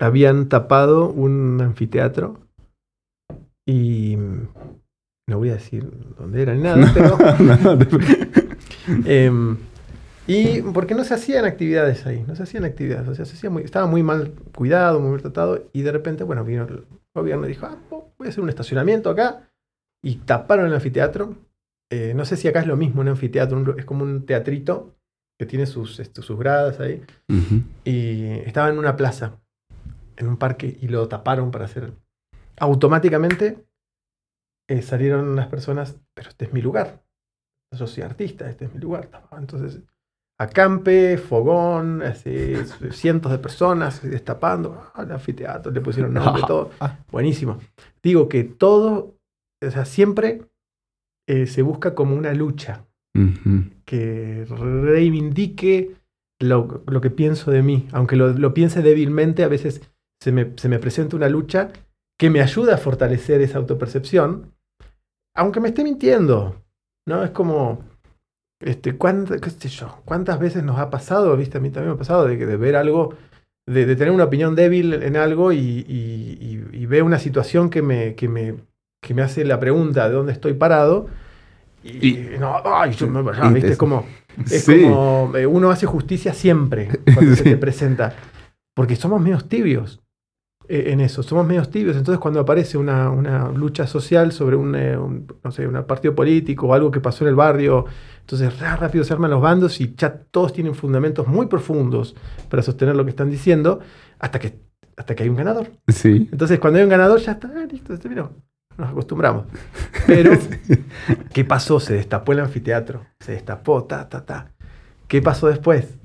[0.00, 2.40] habían tapado un anfiteatro
[3.64, 4.16] y
[5.28, 5.88] no voy a decir
[6.18, 7.16] dónde era ni nada, pero
[9.04, 9.56] em,
[10.32, 13.50] y porque no se hacían actividades ahí, no se hacían actividades, o sea, se hacía
[13.50, 17.46] muy, estaba muy mal cuidado, muy mal tratado, y de repente, bueno, vino el gobierno
[17.46, 19.50] y dijo, ah, voy a hacer un estacionamiento acá,
[20.02, 21.36] y taparon el anfiteatro.
[21.90, 24.94] Eh, no sé si acá es lo mismo un anfiteatro, es como un teatrito
[25.36, 27.02] que tiene sus, este, sus gradas ahí,
[27.84, 29.40] y estaba en una plaza,
[30.16, 31.92] en un parque, y lo taparon para hacer...
[32.58, 33.64] Automáticamente
[34.68, 37.02] eh, salieron las personas, pero este es mi lugar,
[37.76, 39.08] yo soy artista, este es mi lugar.
[39.32, 39.80] Entonces
[40.40, 42.54] acampe, fogón, así,
[42.92, 46.70] cientos de personas destapando, al anfiteatro, le pusieron nombre, todo.
[47.12, 47.58] Buenísimo.
[48.02, 49.18] Digo que todo,
[49.62, 50.40] o sea, siempre
[51.28, 52.86] eh, se busca como una lucha
[53.84, 55.96] que reivindique
[56.40, 57.86] lo, lo, que pienso de mí.
[57.92, 59.82] Aunque lo, lo piense débilmente, a veces
[60.22, 61.70] se me, se me presenta una lucha
[62.18, 64.54] que me ayuda a fortalecer esa autopercepción,
[65.36, 66.64] aunque me esté mintiendo.
[67.06, 67.22] ¿no?
[67.24, 67.84] Es como,
[68.60, 71.58] este, ¿cuántas, qué sé yo, ¿Cuántas veces nos ha pasado, viste?
[71.58, 73.14] A mí también me ha pasado de, de ver algo,
[73.66, 78.28] de, tener una opinión débil en algo y, y, ver una situación que me, que,
[78.28, 78.56] me,
[79.00, 81.06] que me hace la pregunta de dónde estoy parado.
[81.82, 83.22] Y, no, ay, yo me,
[83.52, 83.72] ¿viste?
[83.72, 84.04] Es como,
[84.50, 88.14] es como eh, uno hace justicia siempre cuando se te presenta.
[88.74, 89.99] Porque somos medios tibios
[90.70, 91.96] en eso, somos medios tibios.
[91.96, 96.14] Entonces, cuando aparece una, una lucha social sobre un, eh, un, no sé, un partido
[96.14, 97.86] político o algo que pasó en el barrio,
[98.20, 102.14] entonces, rápido se arman los bandos y ya todos tienen fundamentos muy profundos
[102.48, 103.80] para sostener lo que están diciendo
[104.20, 104.60] hasta que,
[104.96, 105.72] hasta que hay un ganador.
[105.88, 106.28] Sí.
[106.30, 108.30] Entonces, cuando hay un ganador, ya está, ah, listo, se terminó.
[108.78, 109.46] Nos acostumbramos.
[110.06, 110.32] Pero,
[111.32, 111.80] ¿qué pasó?
[111.80, 113.04] Se destapó el anfiteatro.
[113.18, 114.52] Se destapó, ta, ta, ta.
[115.08, 115.98] ¿Qué pasó después?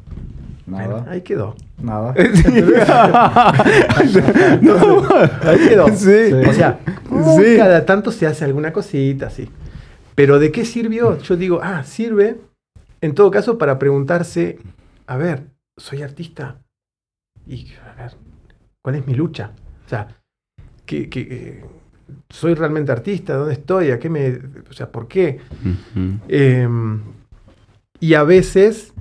[0.66, 1.06] Nada.
[1.10, 1.56] ahí quedó.
[1.82, 2.14] Nada.
[2.18, 2.24] ahí
[5.70, 5.88] quedó.
[5.96, 6.34] Sí.
[6.48, 6.80] O sea,
[7.58, 9.48] cada tanto se hace alguna cosita así.
[10.16, 11.20] Pero ¿de qué sirvió?
[11.20, 12.38] Yo digo, ah, sirve
[13.02, 14.58] en todo caso para preguntarse,
[15.06, 15.48] a ver,
[15.78, 16.62] soy artista
[17.46, 18.14] y a ver,
[18.82, 19.52] ¿cuál es mi lucha?
[19.86, 20.08] O sea,
[20.86, 21.64] ¿qué, qué,
[22.30, 23.36] soy realmente artista?
[23.36, 23.92] ¿Dónde estoy?
[23.92, 24.40] ¿A qué me,
[24.70, 25.40] o sea, por qué?
[26.28, 27.02] Em,
[28.00, 28.94] y a veces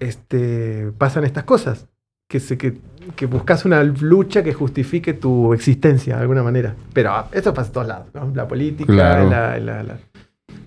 [0.00, 1.86] este, pasan estas cosas,
[2.28, 2.74] que, se, que,
[3.14, 6.74] que, buscas una lucha que justifique tu existencia de alguna manera.
[6.92, 8.92] Pero ah, eso pasa en todos lados, La política,
[9.24, 9.98] la, la,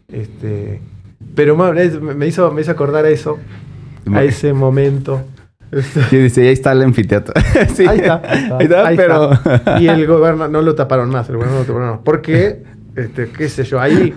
[0.08, 0.82] este,
[1.36, 3.40] pero me hizo, me hizo acordar a eso,
[4.14, 5.22] a ese momento.
[6.12, 7.32] Y dice, ahí está el anfiteatro.
[7.56, 8.22] ahí está,
[8.58, 9.30] ahí está, pero...
[9.80, 12.00] Y el gobierno no lo taparon más, el gobierno no lo taparon más.
[12.04, 12.64] Porque,
[12.96, 14.16] este, qué sé yo, ahí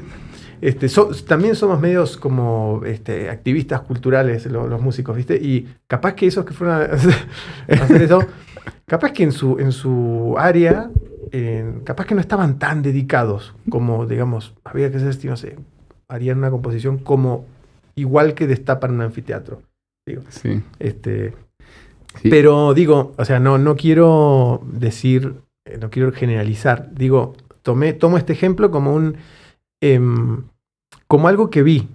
[0.63, 0.87] este,
[1.27, 5.37] también somos medios como este, activistas culturales, los músicos, ¿viste?
[5.37, 6.85] Y capaz que esos que fueron a,
[7.69, 8.21] hacer eso,
[8.87, 10.91] capaz que en su, en su área,
[11.85, 15.57] capaz que no estaban tan dedicados como, digamos, había que ser, no sé,
[16.09, 17.47] harían una composición como
[17.95, 19.63] igual que destapan un anfiteatro.
[20.07, 20.23] Digo.
[20.29, 20.63] Sí.
[20.79, 21.35] Este,
[22.23, 26.93] Pero digo, o sea, no, no quiero decir, eh, no quiero generalizar.
[26.95, 29.17] Digo, tomé, tomo este ejemplo como un
[29.81, 30.45] em,
[31.13, 31.91] como algo que vi,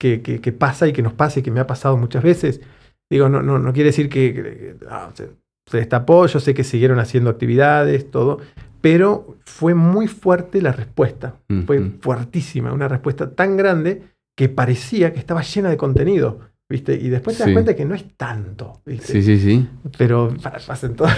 [0.00, 2.62] que, que, pasa y que nos pasa y que me ha pasado muchas veces.
[3.10, 5.28] Digo, no, no, no quiere decir que, ah, se,
[5.70, 8.40] destapó, yo sé que siguieron haciendo actividades, todo,
[8.80, 11.34] pero fue muy fuerte la respuesta.
[11.66, 14.00] Fue fuertísima, una respuesta tan grande
[14.34, 16.40] que parecía que estaba llena de contenido.
[16.66, 16.94] ¿Viste?
[16.94, 18.80] Y después te das cuenta que no es tanto.
[18.86, 19.12] ¿viste?
[19.12, 19.68] Sí, sí, sí.
[19.98, 20.34] Pero
[20.66, 21.08] pasa en todo.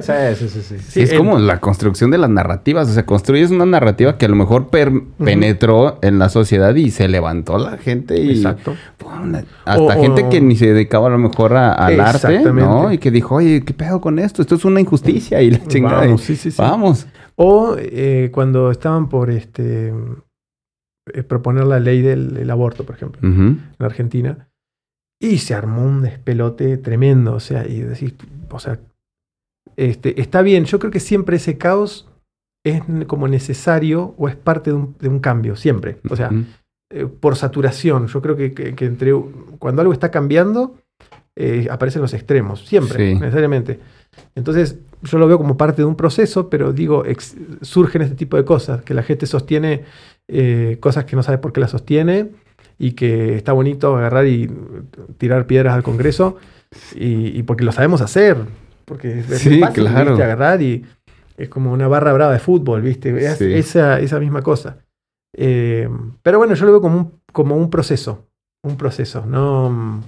[0.00, 1.00] sí, sí, sí, sí.
[1.02, 2.88] es como la construcción de las narrativas.
[2.88, 7.06] O sea, construyes una narrativa que a lo mejor penetró en la sociedad y se
[7.06, 8.18] levantó la gente.
[8.18, 8.76] Y, Exacto.
[9.66, 12.90] hasta gente que ni se dedicaba a lo mejor al arte, ¿no?
[12.90, 14.40] Y que dijo, oye, ¿qué pedo con esto?
[14.40, 15.42] Esto es una injusticia.
[15.42, 16.00] Y la chingada.
[16.00, 16.56] Vamos, sí, sí, sí.
[16.62, 17.06] Vamos.
[17.36, 19.92] O eh, cuando estaban por este
[21.12, 24.47] eh, proponer la ley del, aborto, por ejemplo, en Argentina
[25.20, 28.14] y se armó un despelote tremendo, o sea, y decís,
[28.50, 28.78] o sea,
[29.76, 32.08] este, está bien, yo creo que siempre ese caos
[32.64, 35.98] es como necesario o es parte de un, cambio, siempre.
[36.10, 36.30] O sea,
[36.90, 39.12] eh, por saturación, yo creo que, entre
[39.58, 40.76] cuando algo está cambiando,
[41.36, 43.80] eh, aparecen los extremos, siempre, necesariamente.
[44.34, 47.04] Entonces, yo lo veo como parte de un proceso, pero digo,
[47.62, 49.84] surgen este tipo de cosas, que la gente sostiene
[50.26, 52.30] eh, cosas que no sabe por qué las sostiene
[52.78, 54.50] y que está bonito agarrar y
[55.18, 56.36] tirar piedras al Congreso
[56.94, 58.36] y, porque lo sabemos hacer,
[58.84, 60.14] porque es, sí, fácil claro.
[60.14, 60.84] agarrar y
[61.36, 63.10] es como una barra brava de fútbol, ¿viste?
[63.58, 64.78] esa, esa, misma cosa.
[65.36, 65.88] Eh,
[66.22, 68.26] pero bueno, yo lo veo como un, como un proceso,
[68.62, 70.02] un proceso, no...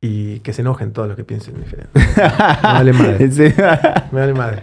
[0.00, 1.90] Y que se enojen todos los que piensen diferente.
[1.94, 3.28] Me vale madre.
[4.12, 4.62] Me vale madre.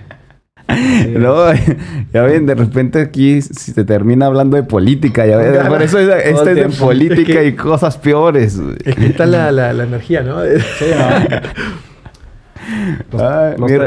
[1.17, 1.53] No,
[2.13, 5.67] ya ven, de repente aquí se termina hablando de política, ya ven.
[5.67, 8.59] Por eso este es de política y cosas peores.
[8.83, 10.41] Es que está la, la, energía, ¿no?
[10.43, 10.85] Sí,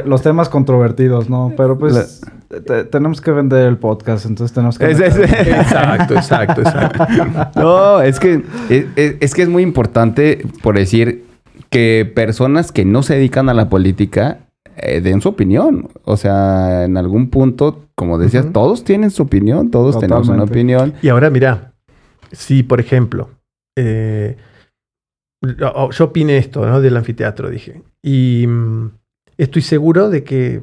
[0.05, 1.52] Los, temas controvertidos, ¿no?
[1.56, 2.20] Pero pues
[2.90, 4.90] tenemos que vender el podcast, entonces tenemos que...
[4.90, 7.60] exacto, exacto, exacto.
[7.60, 8.42] No, es que
[8.96, 11.24] es que es muy importante, por decir,
[11.70, 14.38] que personas que no se dedican a la política
[14.76, 15.88] eh, den su opinión.
[16.05, 20.94] O sea, en algún punto, como decías, todos tienen su opinión, todos tenemos una opinión.
[21.02, 21.72] Y ahora mira,
[22.32, 23.30] si por ejemplo,
[23.76, 24.36] eh,
[25.42, 26.80] yo opiné esto, ¿no?
[26.80, 27.82] Del anfiteatro, dije.
[28.02, 28.90] Y mm,
[29.38, 30.60] estoy seguro de que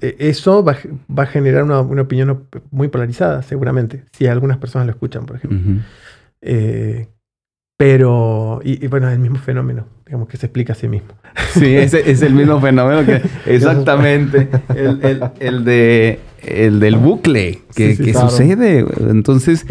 [0.00, 0.76] eh, eso va,
[1.16, 5.82] a generar una, opinión muy polarizada, seguramente, si algunas personas lo escuchan, por ejemplo.
[7.82, 11.08] Pero, y, bueno, es el mismo fenómeno, digamos que se explica a sí mismo.
[11.52, 13.20] Sí, es el mismo fenómeno que
[13.52, 18.86] exactamente el, de el del bucle que, sucede.
[19.10, 19.66] Entonces,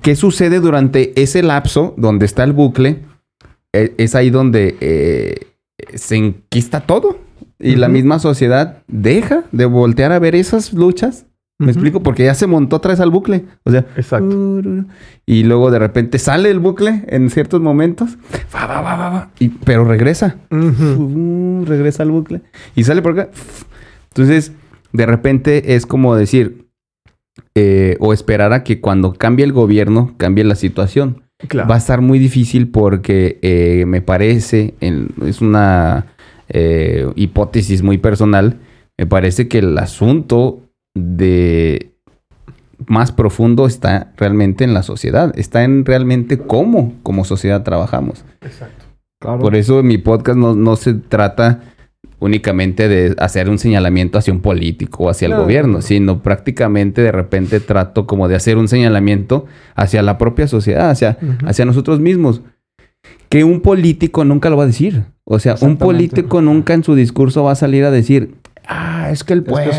[0.00, 3.00] ¿qué sucede durante ese lapso donde está el bucle?
[3.72, 5.48] E, es ahí donde eh,
[5.94, 7.18] se enquista todo
[7.58, 11.26] y la misma sociedad deja de voltear a ver esas luchas
[11.64, 12.02] ¿Me explico?
[12.02, 13.44] Porque ya se montó atrás al bucle.
[13.64, 14.62] O sea, exacto.
[15.26, 18.18] Y luego de repente sale el bucle en ciertos momentos.
[18.54, 20.36] Va, va, va, va, y, pero regresa.
[20.50, 22.42] regresa al bucle.
[22.74, 23.30] Y sale por acá.
[24.08, 24.52] Entonces,
[24.92, 26.68] de repente es como decir,
[27.54, 31.22] eh, o esperar a que cuando cambie el gobierno, cambie la situación.
[31.54, 36.06] Va a estar muy difícil porque eh, me parece, es una
[36.48, 38.60] eh, hipótesis muy personal,
[38.96, 40.60] me parece que el asunto
[40.94, 41.92] de
[42.86, 48.24] más profundo está realmente en la sociedad, está en realmente cómo como sociedad trabajamos.
[48.40, 48.84] Exacto.
[49.20, 51.60] Por eso mi podcast no, se trata
[52.18, 57.12] únicamente de hacer un señalamiento hacia un político o hacia el gobierno, sino prácticamente de
[57.12, 59.46] repente trato como de hacer un señalamiento
[59.76, 62.42] hacia la propia sociedad, hacia, hacia nosotros mismos.
[63.28, 65.04] Que un político nunca lo va a decir.
[65.24, 68.34] O sea, un político nunca en su discurso va a salir a decir,
[68.66, 69.72] ah, es que el pueblo,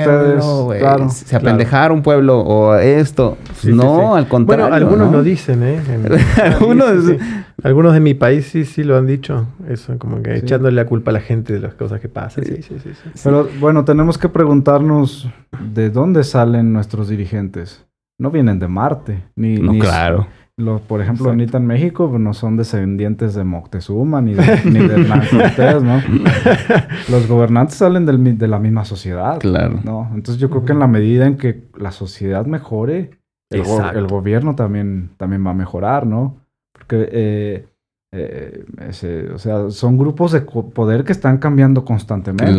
[1.10, 3.38] se apendejaron un pueblo o esto.
[3.64, 4.66] no, al contrario.
[4.66, 5.82] Bueno, algunos lo dicen, ¿eh?
[6.44, 7.16] algunos,
[7.64, 9.48] algunos de mi país sí, sí lo han dicho.
[9.68, 12.46] Eso, como que echándole la culpa a la gente de las cosas que pasan.
[12.46, 12.92] Sí, sí, sí.
[13.24, 15.30] Pero bueno, tenemos que preguntarnos
[15.74, 17.86] de dónde salen nuestros dirigentes.
[18.20, 20.28] No vienen de Marte, ni, no, claro
[20.88, 24.94] por ejemplo, ahorita en México pues, no son descendientes de Moctezuma ni de, ni de
[24.94, 26.00] Hernán Cortés, ¿no?
[27.10, 29.40] Los gobernantes salen de la misma sociedad.
[29.40, 29.80] Claro.
[29.84, 30.12] ¿no?
[30.14, 33.20] Entonces yo creo que en la medida en que la sociedad mejore,
[33.50, 36.38] el, gobierno también, también va a mejorar, ¿no?
[36.72, 37.68] Porque, eh,
[38.12, 42.54] eh, o sea, son grupos de poder que están cambiando constantemente.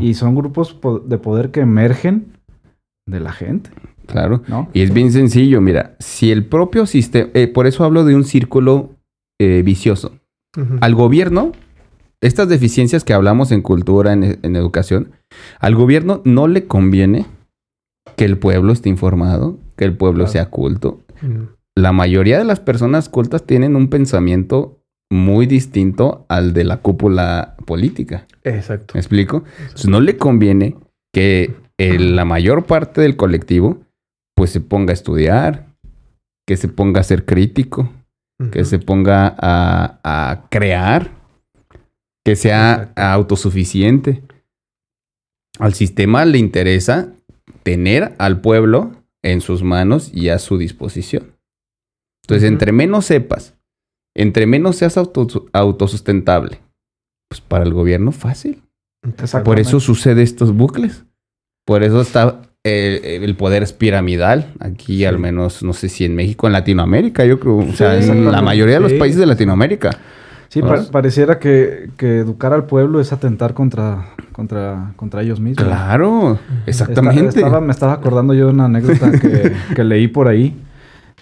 [0.00, 2.32] Y son grupos de poder que emergen
[3.06, 3.70] de la gente.
[4.06, 4.42] Claro.
[4.48, 4.68] ¿no?
[4.72, 8.24] Y es bien sencillo, mira, si el propio sistema, eh, por eso hablo de un
[8.24, 8.90] círculo
[9.38, 10.12] vicioso.
[10.80, 11.52] Al gobierno,
[12.22, 15.10] estas deficiencias que hablamos en cultura, en, en educación,
[15.58, 17.26] al gobierno no le conviene
[18.16, 21.00] que el pueblo esté informado, que el pueblo sea culto.
[21.74, 24.78] La mayoría de las personas cultas tienen un pensamiento
[25.10, 28.26] muy distinto al de la cúpula política.
[28.42, 28.94] Exacto.
[28.94, 29.44] ¿Me explico?
[29.86, 30.76] no le conviene
[31.12, 33.78] que la mayor parte del colectivo
[34.34, 35.66] pues se ponga a estudiar,
[36.46, 37.92] que se ponga a ser crítico,
[38.50, 41.12] que se ponga a, crear,
[42.24, 44.22] que sea autosuficiente.
[45.58, 47.12] Al sistema le interesa
[47.62, 48.92] tener al pueblo
[49.22, 51.32] en sus manos y a su disposición.
[52.24, 53.54] Entonces, entre menos sepas,
[54.16, 56.60] entre menos seas autosustentable,
[57.28, 58.62] pues para el gobierno fácil.
[59.44, 61.04] Por eso sucede estos bucles.
[61.66, 64.54] Por eso está eh, el poder es piramidal.
[64.58, 67.58] Aquí, al menos, no sé si en México, en Latinoamérica, yo creo.
[67.58, 69.90] o sea, en la mayoría de los países de Latinoamérica.
[70.48, 70.62] Sí,
[70.92, 75.66] pareciera que, educar al pueblo es atentar contra, contra, contra ellos mismos.
[75.66, 77.44] Claro, exactamente.
[77.60, 79.10] me estaba acordando yo de una anécdota
[79.74, 80.56] que, leí por ahí.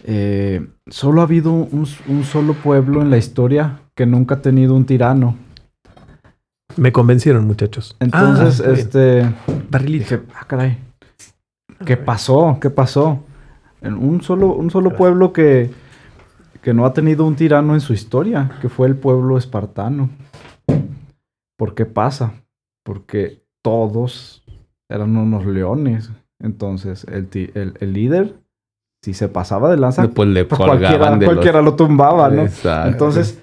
[0.05, 1.86] Eh, solo ha habido un,
[2.24, 5.36] solo pueblo en la historia que nunca ha tenido un tirano.
[6.77, 7.97] Me convencieron, muchachos.
[8.01, 9.28] Entonces, ah, este.
[9.86, 10.91] Dije, ah, caray.
[11.84, 12.59] ¿Qué pasó?
[12.60, 13.20] ¿Qué pasó?
[13.80, 15.70] En un solo, un solo pueblo que
[16.62, 20.09] que no ha tenido un tirano en su historia, que fue el pueblo espartano.
[21.59, 22.34] ¿Por qué pasa?
[22.84, 24.44] Porque todos
[24.88, 26.10] eran unos leones.
[26.40, 28.34] Entonces, el, el, líder,
[29.02, 32.46] si se pasaba de lanza, pues le pues cualquiera, cualquiera lo tumbaba, ¿no?
[32.86, 33.42] Entonces,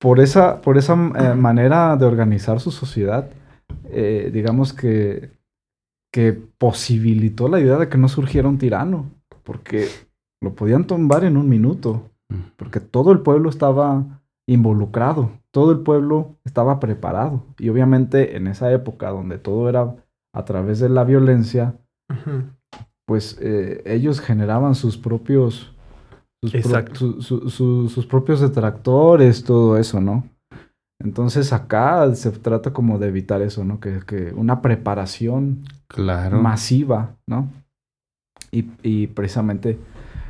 [0.00, 3.28] por esa, por esa eh, manera de organizar su sociedad,
[3.90, 5.30] eh, digamos que,
[6.16, 9.10] que posibilitó la idea de que no surgiera un tirano,
[9.42, 9.86] porque
[10.40, 12.08] lo podían tumbar en un minuto
[12.56, 17.44] porque todo el pueblo estaba involucrado, todo el pueblo estaba preparado.
[17.58, 19.94] Y obviamente en esa época donde todo era
[20.32, 21.76] a través de la violencia,
[23.06, 25.74] pues eh, ellos generaban sus propios...
[26.42, 30.24] Sus, propios detractores, todo eso, ¿no?
[30.98, 33.80] Entonces acá se trata como de evitar eso, ¿no?
[33.80, 36.40] Que, una preparación claro.
[36.40, 37.48] masiva, ¿no?
[38.50, 39.78] Y, y, precisamente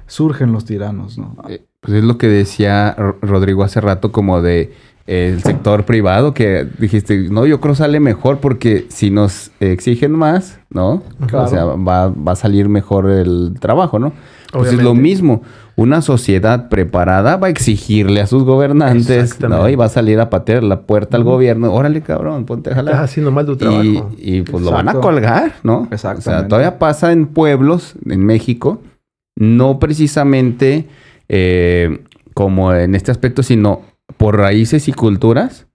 [0.06, 1.36] surgen los tiranos, ¿no?
[1.48, 4.72] Eh, pues es lo que decía Rodrigo hace rato como de
[5.06, 10.58] el sector privado que dijiste, no, yo creo sale mejor porque si nos exigen más,
[10.68, 11.02] ¿no?
[11.32, 14.12] O sea, va, a salir mejor el trabajo, ¿no?
[14.58, 15.42] Pues es lo mismo.
[15.76, 19.68] Una sociedad preparada va a exigirle a sus gobernantes, ¿no?
[19.68, 21.72] Y va a salir a patear la puerta al gobierno.
[21.72, 22.94] Órale, cabrón, ponte a jalar.
[22.94, 24.10] Estás haciendo mal tu trabajo.
[24.16, 25.88] Y, pues lo van a colgar, ¿no?
[25.90, 26.20] Exacto.
[26.20, 28.80] O sea, todavía pasa en pueblos, en México,
[29.36, 30.86] no precisamente
[31.28, 32.00] eh,
[32.34, 33.82] como en este aspecto, sino
[34.16, 35.65] por raíces y culturas.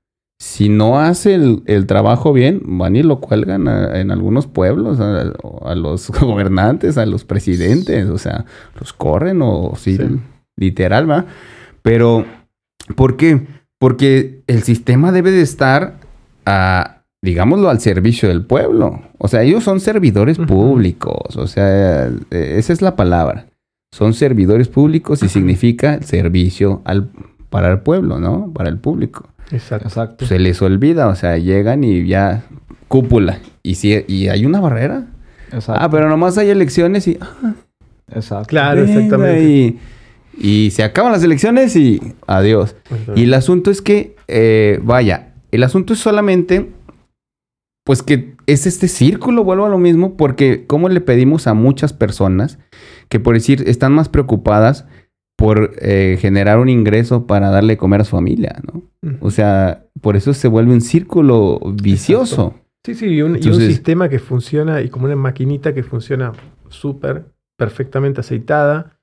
[0.42, 6.10] Si no hace el, trabajo bien, van y lo cuelgan en algunos pueblos, a, los
[6.20, 8.46] gobernantes, a los presidentes, o sea,
[8.80, 10.00] los corren o sí,
[10.58, 11.28] literal, ¿va?
[11.84, 12.26] Pero,
[12.96, 13.46] ¿por qué?
[13.78, 15.98] Porque el sistema debe de estar
[16.48, 19.04] a, digámoslo, al servicio del pueblo.
[19.20, 23.46] O sea, ellos son servidores públicos, o sea, e, esa es la palabra
[23.94, 27.10] son servidores públicos y significa servicio al,
[27.50, 28.52] para el pueblo, ¿no?
[28.54, 29.31] Para el público.
[29.52, 30.26] Exacto.
[30.26, 32.44] Se les olvida, o sea, llegan y ya
[32.88, 33.40] cúpula.
[33.64, 35.06] Y si y hay una barrera.
[35.52, 35.82] Exacto.
[35.84, 37.18] Ah, pero nomás hay elecciones y.
[37.22, 37.54] Ah,
[38.14, 38.48] Exacto.
[38.48, 39.78] Claro, exactamente.
[40.38, 42.76] Y, se acaban las elecciones y adiós.
[43.16, 46.72] Y el asunto es que, eh, vaya, el asunto es solamente,
[47.84, 51.94] pues que es este círculo, vuelvo a lo mismo, porque como le pedimos a muchas
[51.94, 52.60] personas
[53.10, 54.86] que por decir están más preocupadas
[55.42, 58.84] por eh, generar un ingreso para darle comer a su familia, ¿no?
[59.22, 62.54] O sea, por eso se vuelve un círculo vicioso.
[62.86, 66.32] Sí, sí, y un, sistema que funciona y como una maquinita que funciona
[66.70, 67.26] súper,
[67.58, 69.00] perfectamente aceitada,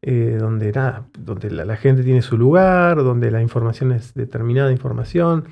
[0.00, 5.44] eh, donde, nada, donde la, gente tiene su lugar, donde la información es determinada información,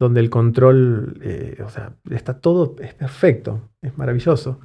[0.00, 4.58] donde el control, eh, o sea, está todo, es perfecto, es maravilloso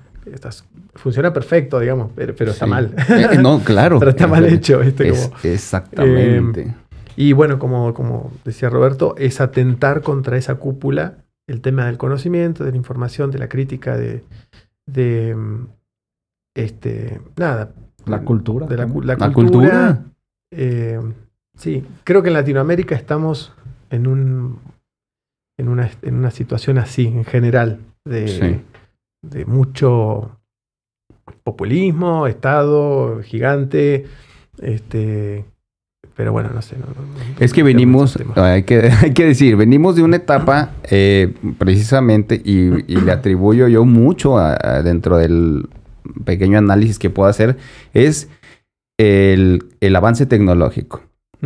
[0.95, 2.93] funciona perfecto, digamos, pero, está mal.
[3.09, 3.99] Eh, no, claro.
[3.99, 4.81] pero está mal hecho.
[5.43, 6.61] exactamente.
[6.61, 6.73] Eh,
[7.15, 11.17] y bueno, como, como decía Roberto, es atentar contra esa cúpula
[11.47, 14.23] el tema del conocimiento, de la información, de la crítica, de,
[14.85, 15.35] de
[16.55, 17.71] este, nada,
[18.05, 18.65] La cultura.
[18.67, 18.87] De la,
[19.31, 20.03] cultura.
[20.51, 20.99] Eh,
[21.55, 23.53] sí, creo que en Latinoamérica estamos
[23.89, 24.59] en un
[25.57, 28.61] en una, en una situación así, en general, de,
[29.23, 30.37] de mucho
[31.43, 34.05] populismo, Estado gigante,
[34.61, 35.45] este,
[36.15, 36.75] pero bueno, no sé.
[37.39, 42.69] es que venimos, hay que, hay que decir, venimos de una etapa eh, precisamente y,
[42.69, 44.37] le atribuyo yo mucho
[44.83, 45.67] dentro del
[46.25, 47.57] pequeño análisis que puedo hacer,
[47.93, 48.29] es
[48.99, 51.01] el, el avance tecnológico.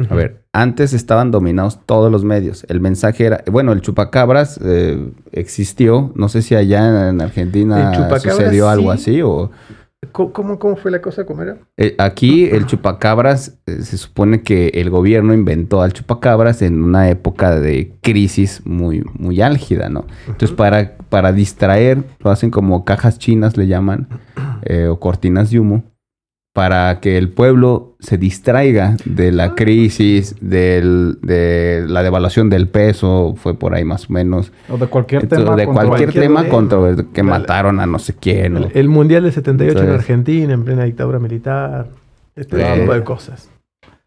[0.10, 2.66] A ver, antes estaban dominados todos los medios.
[2.70, 6.12] El mensaje era, bueno, el chupacabras eh, existió.
[6.16, 9.52] No sé si allá en Argentina sucedió algo así o...
[10.12, 11.26] ¿Cómo, ¿Cómo, fue la cosa?
[11.26, 11.58] ¿Cómo era?
[11.76, 17.10] Eh, aquí el chupacabras, eh, se supone que el gobierno inventó al chupacabras en una
[17.10, 20.06] época de crisis muy, muy álgida, ¿no?
[20.28, 24.08] Entonces, para, para distraer, lo hacen como cajas chinas, le llaman,
[24.90, 25.84] o cortinas de humo
[26.58, 33.54] para que el pueblo se distraiga de la crisis, de la devaluación del peso, fue
[33.54, 34.52] por ahí más o menos.
[34.68, 35.56] O de cualquier tema.
[35.56, 36.80] De cualquier, tema contra
[37.14, 38.72] que mataron a no sé quién.
[38.74, 41.90] El, Mundial de 78 en Argentina, en plena dictadura militar,
[42.36, 43.52] este tipo de cosas.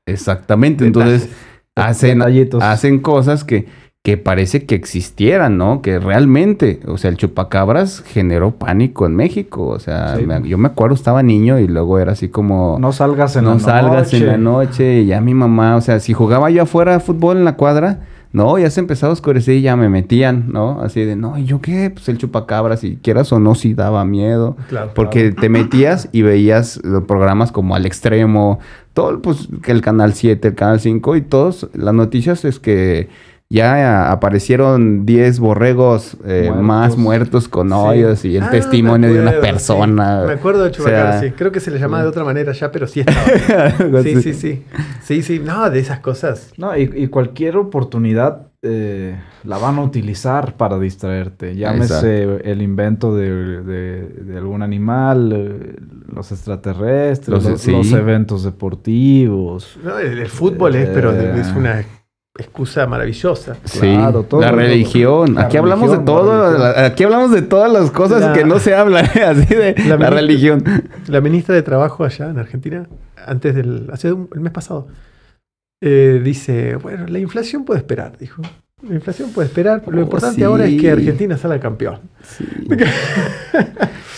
[0.05, 1.29] Exactamente, entonces
[1.77, 2.21] hacen,
[2.61, 3.69] hacen cosas que
[4.03, 5.83] que parece que existieran, ¿no?
[5.83, 9.67] Que realmente, o sea, el chupacabras generó pánico en México.
[9.67, 12.79] O sea, yo me acuerdo, estaba niño y luego era así como...
[12.81, 13.67] No salgas en la noche.
[13.67, 15.01] No salgas en la noche.
[15.01, 18.01] Y ya mi mamá, o sea, si jugaba yo afuera fútbol en la cuadra,
[18.33, 20.81] no, ya se empezaba a oscurecer y ya me metían, ¿no?
[20.81, 21.91] Así de, no, ¿y yo qué?
[21.91, 24.57] Pues el chupacabras, si quieras o no, sí daba miedo.
[24.71, 28.61] Claro, porque te metías y veías programas como Al Extremo,
[28.95, 33.09] todo, pues, que el Canal 7, el Canal 5 y todos, las noticias es que
[33.53, 39.41] ya aparecieron 10 borregos eh, más muertos con hoyos y el ah, testimonio de una
[39.41, 40.23] persona.
[40.25, 41.33] Me acuerdo de Chubacar, sí.
[41.33, 44.03] Creo que se le llamaba de otra manera ya, pero sí estaba.
[44.05, 44.65] sí, sí, sí.
[45.03, 45.41] Sí, sí.
[45.41, 46.53] No, de esas cosas.
[46.59, 51.57] No, y, cualquier oportunidad eh, la van a utilizar para distraerte.
[51.57, 55.77] Llámese el invento de, algún animal, eh,
[56.15, 59.77] los extraterrestres, los, eventos deportivos.
[59.83, 61.85] No, el, fútbol es, pero es una
[62.41, 63.57] excusa maravillosa.
[63.65, 65.39] Sí, la religión.
[65.39, 69.55] aquí hablamos de todo, aquí hablamos de todas las cosas que no se hablan, así
[69.55, 70.65] de la, religión.
[71.07, 72.87] La ministra de Trabajo allá en Argentina,
[73.27, 74.89] antes del, hace el mes pasado,
[75.81, 78.43] eh, dice, bueno, la inflación puede esperar, dijo.
[78.83, 82.01] La inflación puede esperar, lo oh, importante ahora es que Argentina salga campeón.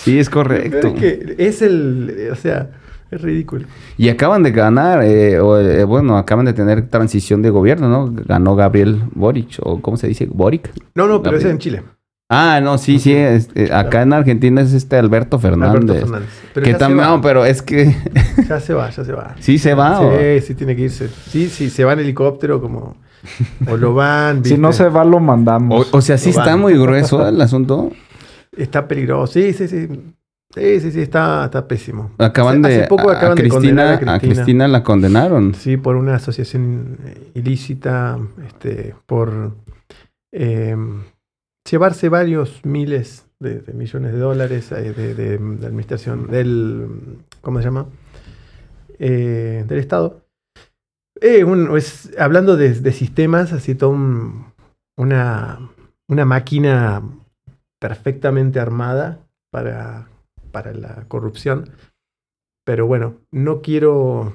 [0.02, 0.88] Sí, es correcto.
[0.88, 2.70] Es, que es el, o sea,
[3.12, 3.66] es ridículo.
[3.98, 8.10] Y acaban de ganar, eh, o, eh, bueno, acaban de tener transición de gobierno, ¿no?
[8.26, 10.26] Ganó Gabriel Boric, o ¿cómo se dice?
[10.26, 10.72] ¿Boric?
[10.94, 11.82] No, no, pero es en Chile.
[12.34, 13.12] Ah, no, sí, sí.
[13.14, 15.82] Eh, acá en Argentina es este Alberto Fernández.
[15.82, 16.28] Alberto Fernández.
[16.54, 17.94] Pero que también, no, pero es que.
[18.48, 19.34] ya se va, ya se va.
[19.38, 20.00] ¿Sí se va?
[20.00, 21.08] Sí, sí, tiene que irse.
[21.08, 22.96] Sí, sí, se va en helicóptero como.
[23.68, 24.42] O lo van.
[24.46, 25.88] si no se va, lo mandamos.
[25.92, 27.92] O, sea, sí está muy grueso el asunto.
[28.56, 29.34] Está peligroso.
[29.34, 29.88] Sí, sí, sí.
[30.54, 32.10] Sí, sí, sí, está, está pésimo.
[32.18, 32.86] Acaban de.
[32.86, 34.14] poco acaban de condenar a Cristina.
[34.14, 34.68] a Cristina.
[34.68, 35.54] la condenaron.
[35.54, 36.98] Sí, por una asociación
[37.34, 39.54] ilícita, este, por
[40.30, 40.76] eh,
[41.68, 45.34] llevarse varios miles de, millones de dólares eh, de,
[45.66, 46.86] administración del.
[47.40, 47.86] ¿Cómo se llama?
[48.98, 50.20] Eh, del Estado.
[52.18, 53.96] hablando de, sistemas, así todo
[54.98, 55.70] una,
[56.08, 57.02] una máquina
[57.80, 59.18] perfectamente armada
[59.50, 60.11] para
[60.52, 61.70] para la corrupción.
[62.64, 64.34] Pero bueno, no quiero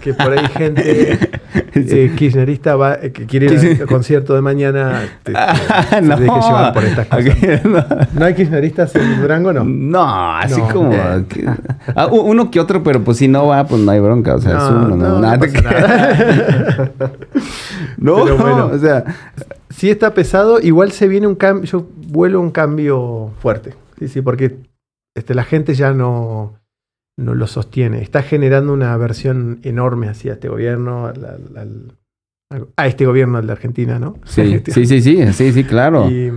[0.00, 1.18] que por ahí gente
[1.74, 5.32] eh, kirchnerista va, eh, que quiere ir al concierto de mañana te,
[6.02, 6.16] no.
[6.16, 7.64] deje llevar por estas cosas.
[8.14, 8.24] no.
[8.24, 9.52] hay kirchneristas en Durango?
[9.52, 9.64] No.
[9.64, 10.92] No, así como...
[11.96, 14.36] Ah, uno que otro, pero pues si no va, pues no hay bronca.
[14.36, 15.38] O sea, es uno, no, nada.
[17.98, 19.04] No, pero bueno, o sea...
[19.70, 23.74] Si está pesado, igual se viene un cambio, yo vuelo un cambio fuerte.
[23.98, 24.56] Sí, sí, porque
[25.16, 26.60] este, la gente ya no,
[27.18, 28.02] no lo sostiene.
[28.02, 31.12] Está generando una aversión enorme hacia este gobierno,
[32.76, 34.18] a este gobierno, de Argentina, ¿no?
[34.24, 36.10] Sí, sí, sí, sí, sí, sí, claro.
[36.10, 36.30] Y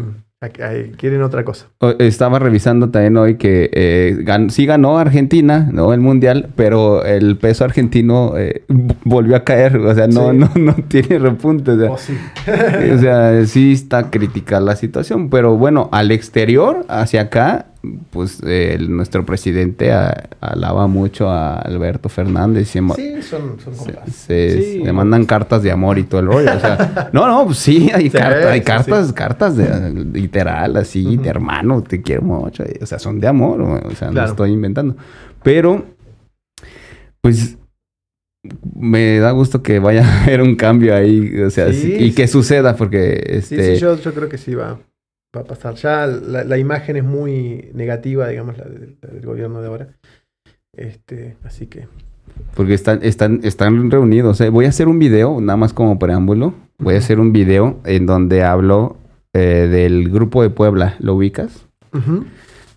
[0.97, 1.67] quieren otra cosa.
[1.99, 5.93] Estaba revisando también hoy que eh, sí ganó Argentina, ¿no?
[5.93, 8.63] El mundial, pero el peso argentino eh,
[9.03, 9.75] volvió a caer.
[9.77, 11.71] O sea, no, no, no tiene repunte.
[11.71, 12.15] O sea,
[12.47, 15.29] oh, o sea, sí está crítica la situación.
[15.29, 17.68] Pero bueno, al exterior, hacia acá,
[18.09, 18.41] pues
[18.87, 19.91] nuestro presidente
[20.41, 22.67] alaba mucho a Alberto Fernández.
[22.67, 22.79] sí,
[23.21, 23.73] son, son
[24.11, 26.51] se, le mandan cartas de amor y todo el rollo.
[26.55, 31.81] O sea, no, no, pues sí, hay, hay cartas, cartas de, literal, así, de hermano,
[31.81, 32.63] te quiero mucho.
[32.81, 34.95] O sea, son de amor, o sea, no estoy inventando.
[35.41, 35.85] Pero
[37.21, 37.57] pues
[38.75, 42.75] me da gusto que vaya a haber un cambio ahí, o sea, y que suceda,
[42.75, 43.75] porque este...
[43.75, 44.79] Sí, yo, yo creo que sí va,
[45.35, 45.75] va a pasar.
[45.75, 49.87] Ya la, imagen es muy negativa, digamos, la, del, gobierno de ahora.
[50.75, 51.87] Este, así que...
[52.55, 54.39] Porque están, están, están reunidos.
[54.41, 54.49] ¿eh?
[54.49, 56.53] Voy a hacer un video, nada más como preámbulo.
[56.77, 58.97] Voy a hacer un video en donde hablo
[59.33, 60.95] eh, del grupo de Puebla.
[60.99, 61.65] ¿Lo ubicas?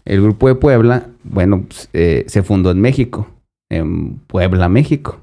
[0.05, 3.29] El grupo de Puebla, bueno, pues, eh, se fundó en México,
[3.71, 5.21] en Puebla, México.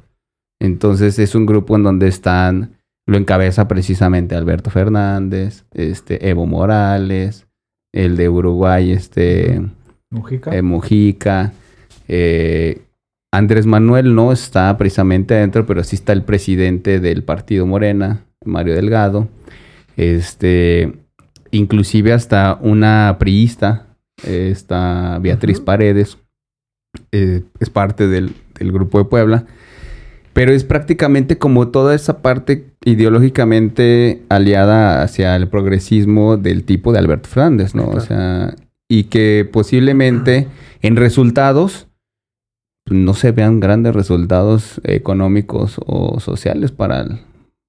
[0.62, 2.78] Entonces es un grupo en donde están,
[3.10, 7.48] lo encabeza precisamente Alberto Fernández, este, Evo Morales,
[7.92, 9.62] el de Uruguay, este...
[10.12, 10.56] Mujica.
[10.56, 11.54] Eh, Mujica.
[12.08, 12.84] Eh,
[13.32, 18.76] Andrés Manuel no está precisamente adentro, pero sí está el presidente del partido Morena, Mario
[18.76, 19.28] Delgado.
[19.98, 20.94] Este,
[21.50, 23.88] inclusive hasta una priista,
[24.24, 26.20] está Beatriz Paredes,
[27.12, 29.46] eh, es parte del, del, grupo de Puebla.
[30.40, 37.00] Pero es prácticamente como toda esa parte ideológicamente aliada hacia el progresismo del tipo de
[37.00, 37.90] Alberto Fernández, ¿no?
[37.90, 38.56] O sea,
[38.90, 40.48] y que posiblemente
[40.82, 41.90] en resultados
[42.90, 47.20] no se vean grandes resultados económicos o sociales para,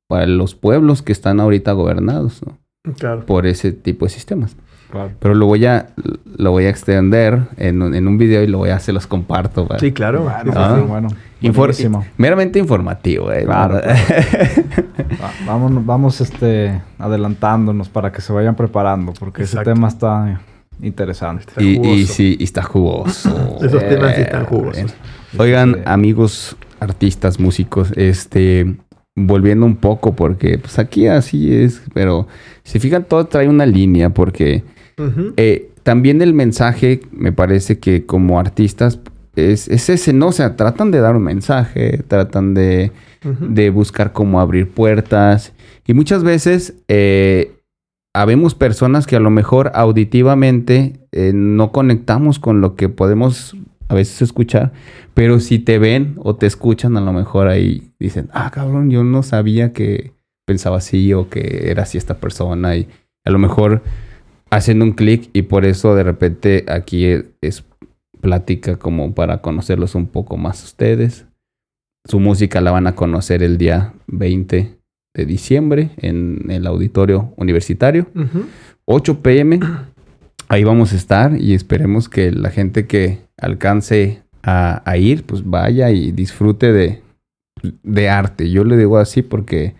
[0.09, 2.57] para los pueblos que están ahorita gobernados, ¿no?
[2.95, 3.27] Claro.
[3.27, 4.55] Por ese tipo de sistemas.
[5.19, 5.89] Pero lo voy a
[6.37, 9.69] lo voy a extender en, un video y lo voy a se los comparto.
[9.79, 10.31] Sí, claro.
[10.89, 11.09] Bueno,
[12.17, 13.33] meramente informativo.
[13.33, 13.47] Eh,
[15.47, 20.41] vamos, vamos este, adelantándonos para que se vayan preparando, porque ese tema está
[20.83, 21.45] interesante.
[21.63, 23.59] y, sí, está jugoso.
[23.63, 24.95] Esos temas sí están jugosos.
[25.39, 28.77] Oigan, este, amigos artistas, músicos, este
[29.15, 32.27] volviendo un poco, porque pues aquí así es, pero
[32.63, 34.65] si fijan, todo trae una línea, porque
[35.37, 39.01] eh, también el mensaje, me parece que como artistas,
[39.37, 40.29] es, ese, ¿no?
[40.29, 42.93] O sea, tratan de dar un mensaje, tratan de,
[43.73, 45.53] buscar cómo abrir puertas.
[45.87, 47.53] Y muchas veces eh,
[48.15, 53.57] habemos personas que a lo mejor auditivamente eh, no conectamos con lo que podemos
[53.89, 54.73] a veces escuchar,
[55.15, 59.03] pero si te ven o te escuchan, a lo mejor ahí dicen, ah, cabrón, yo
[59.03, 60.13] no sabía que
[60.47, 62.87] pensaba así o que era así esta persona y
[63.25, 63.83] a lo mejor
[64.51, 67.07] haciendo un clic y por eso de repente aquí
[67.41, 67.65] es,
[68.21, 71.25] plática como para conocerlos un poco más ustedes.
[72.05, 74.77] Su música la van a conocer el día 20
[75.15, 78.09] de diciembre en el auditorio universitario.
[78.85, 79.61] 8 pm.
[80.49, 85.49] Ahí vamos a estar y esperemos que la gente que alcance a, a ir, pues
[85.49, 87.03] vaya y disfrute de,
[87.83, 88.51] de arte.
[88.51, 89.77] Yo le digo así porque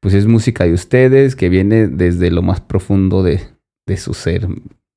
[0.00, 3.40] pues es música de ustedes que viene desde lo más profundo de,
[3.88, 4.46] de su ser,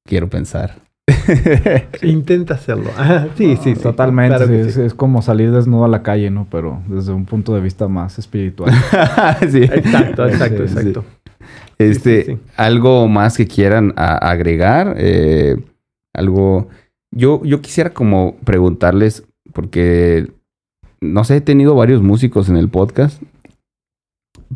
[0.05, 0.75] quiero pensar.
[2.03, 2.91] Intenta hacerlo.
[3.37, 4.85] sí, sí, totalmente.
[4.85, 6.45] es, como salir desnudo a la calle, ¿no?
[6.51, 8.71] Pero desde un punto de vista más espiritual.
[9.49, 9.63] sí.
[9.63, 11.05] Exacto, exacto, exacto.
[11.79, 15.57] Este, algo más que quieran agregar, eh,
[16.13, 16.67] algo.
[17.13, 19.23] Yo, yo quisiera como preguntarles,
[19.53, 20.31] porque
[21.01, 23.21] no sé, he tenido varios músicos en el podcast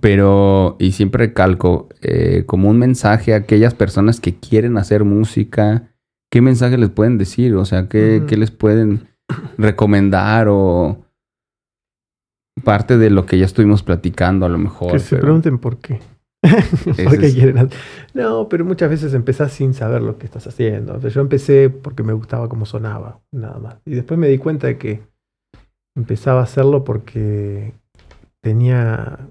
[0.01, 5.91] pero, y siempre recalco, eh, como un mensaje a aquellas personas que quieren hacer música,
[6.29, 7.55] ¿qué mensaje les pueden decir?
[7.55, 9.07] O sea, ¿qué, les pueden
[9.57, 11.05] recomendar o
[12.63, 14.91] parte de lo que ya estuvimos platicando a lo mejor?
[14.91, 15.99] Que se pregunten por qué.
[17.03, 17.69] ¿Por qué quieren
[18.13, 20.99] No, pero muchas veces empezás sin saber lo que estás haciendo.
[20.99, 23.77] yo empecé porque me gustaba cómo sonaba, nada más.
[23.85, 25.01] Y después me di cuenta de que
[25.95, 27.73] empezaba a hacerlo porque
[28.41, 29.29] tenía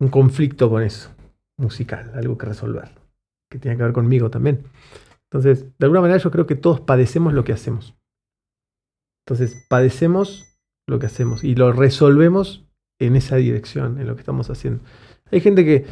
[0.00, 1.10] un conflicto con eso,
[1.56, 2.90] musical, algo que resolver,
[3.50, 4.64] que tiene que ver conmigo también.
[5.30, 7.94] Entonces, de alguna manera yo creo que todos padecemos lo que hacemos.
[9.26, 12.64] Entonces, padecemos lo que hacemos y lo resolvemos
[12.98, 14.82] en esa dirección, en lo que estamos haciendo.
[15.30, 15.84] Hay gente que,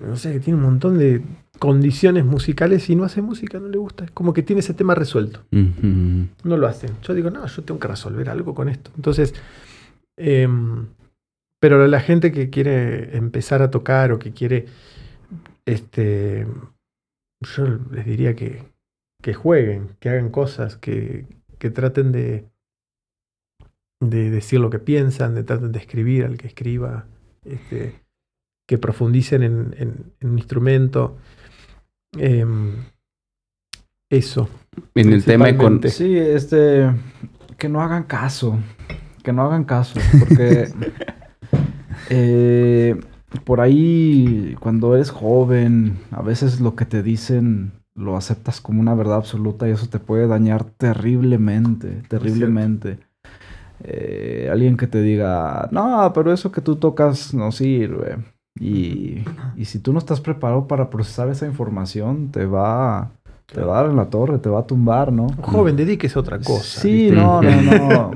[0.00, 1.22] no sé, que tiene un montón de
[1.58, 4.06] condiciones musicales y no hace música, no le gusta.
[4.06, 5.44] Es como que tiene ese tema resuelto.
[5.50, 6.90] No lo hacen.
[7.02, 8.90] Yo digo, no, yo tengo que resolver algo con esto.
[8.96, 9.34] Entonces,
[10.16, 10.48] eh,
[11.64, 14.66] pero la gente que quiere empezar a tocar o que quiere,
[15.64, 16.46] este,
[17.40, 18.64] yo les diría que,
[19.22, 21.24] que jueguen, que hagan cosas, que,
[21.58, 22.44] que traten de,
[23.98, 27.06] de decir lo que piensan, de traten de escribir al que escriba,
[27.46, 27.94] este,
[28.68, 31.16] que profundicen en, en, un instrumento.
[32.18, 32.74] Em,
[34.10, 34.50] eso.
[34.94, 35.88] En el tema de...
[35.88, 36.90] Sí, este,
[37.56, 38.58] que no hagan caso,
[39.22, 40.68] que no hagan caso, porque
[42.08, 42.96] Eh,
[43.44, 48.94] por ahí, cuando eres joven, a veces lo que te dicen lo aceptas como una
[48.94, 52.98] verdad absoluta y eso te puede dañar terriblemente, terriblemente.
[53.80, 58.18] eh, alguien que te diga, no, pero eso que tú tocas no sirve.
[58.58, 59.24] Y,
[59.56, 63.12] y si tú no estás preparado para procesar esa información, te va,
[63.46, 65.26] te va a dar en la torre, te va a tumbar, ¿no?
[65.42, 66.80] Joven, dedíquese a otra cosa.
[66.80, 68.10] Sí, no, no, no.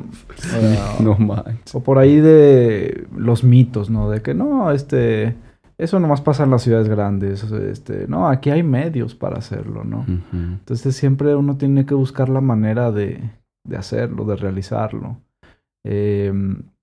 [1.01, 1.75] no manches.
[1.75, 4.11] O por ahí de los mitos, ¿no?
[4.11, 5.37] De que no, este,
[5.77, 7.45] eso nomás pasa en las ciudades grandes.
[7.45, 10.05] Este, no, aquí hay medios para hacerlo, ¿no?
[10.33, 13.31] Entonces siempre uno tiene que buscar la manera de,
[13.65, 15.19] de hacerlo, de realizarlo.
[15.85, 16.33] Eh,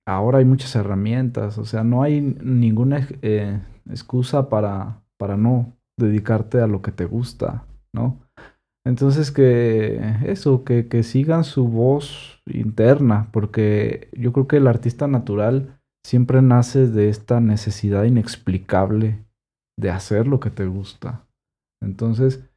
[0.06, 3.60] ahora hay muchas herramientas, o sea, no hay ninguna eh,
[3.90, 7.66] excusa para, para no dedicarte a lo que te gusta,
[7.96, 8.20] ¿no?
[8.86, 15.08] Entonces que eso, que, que sigan su voz interna, porque yo creo que el artista
[15.08, 19.26] natural siempre nace de esta necesidad inexplicable
[19.80, 21.26] de hacer lo que te gusta.
[21.82, 22.48] Entonces,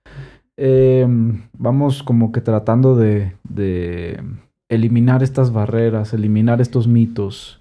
[0.59, 4.23] em, vamos como que tratando de, de
[4.71, 7.61] eliminar estas barreras, eliminar estos mitos.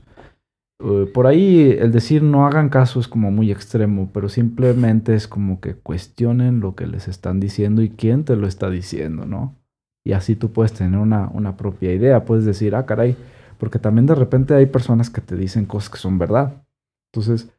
[0.80, 5.28] Eh, por ahí el decir no hagan caso es como muy extremo, pero simplemente es
[5.28, 9.56] como que cuestionen lo que les están diciendo y quién te lo está diciendo, ¿no?
[10.06, 13.18] Y así tú puedes tener una, una propia idea, puedes decir, ah, caray,
[13.58, 16.64] porque también de repente hay personas que te dicen cosas que son verdad.
[17.12, 17.52] Entonces,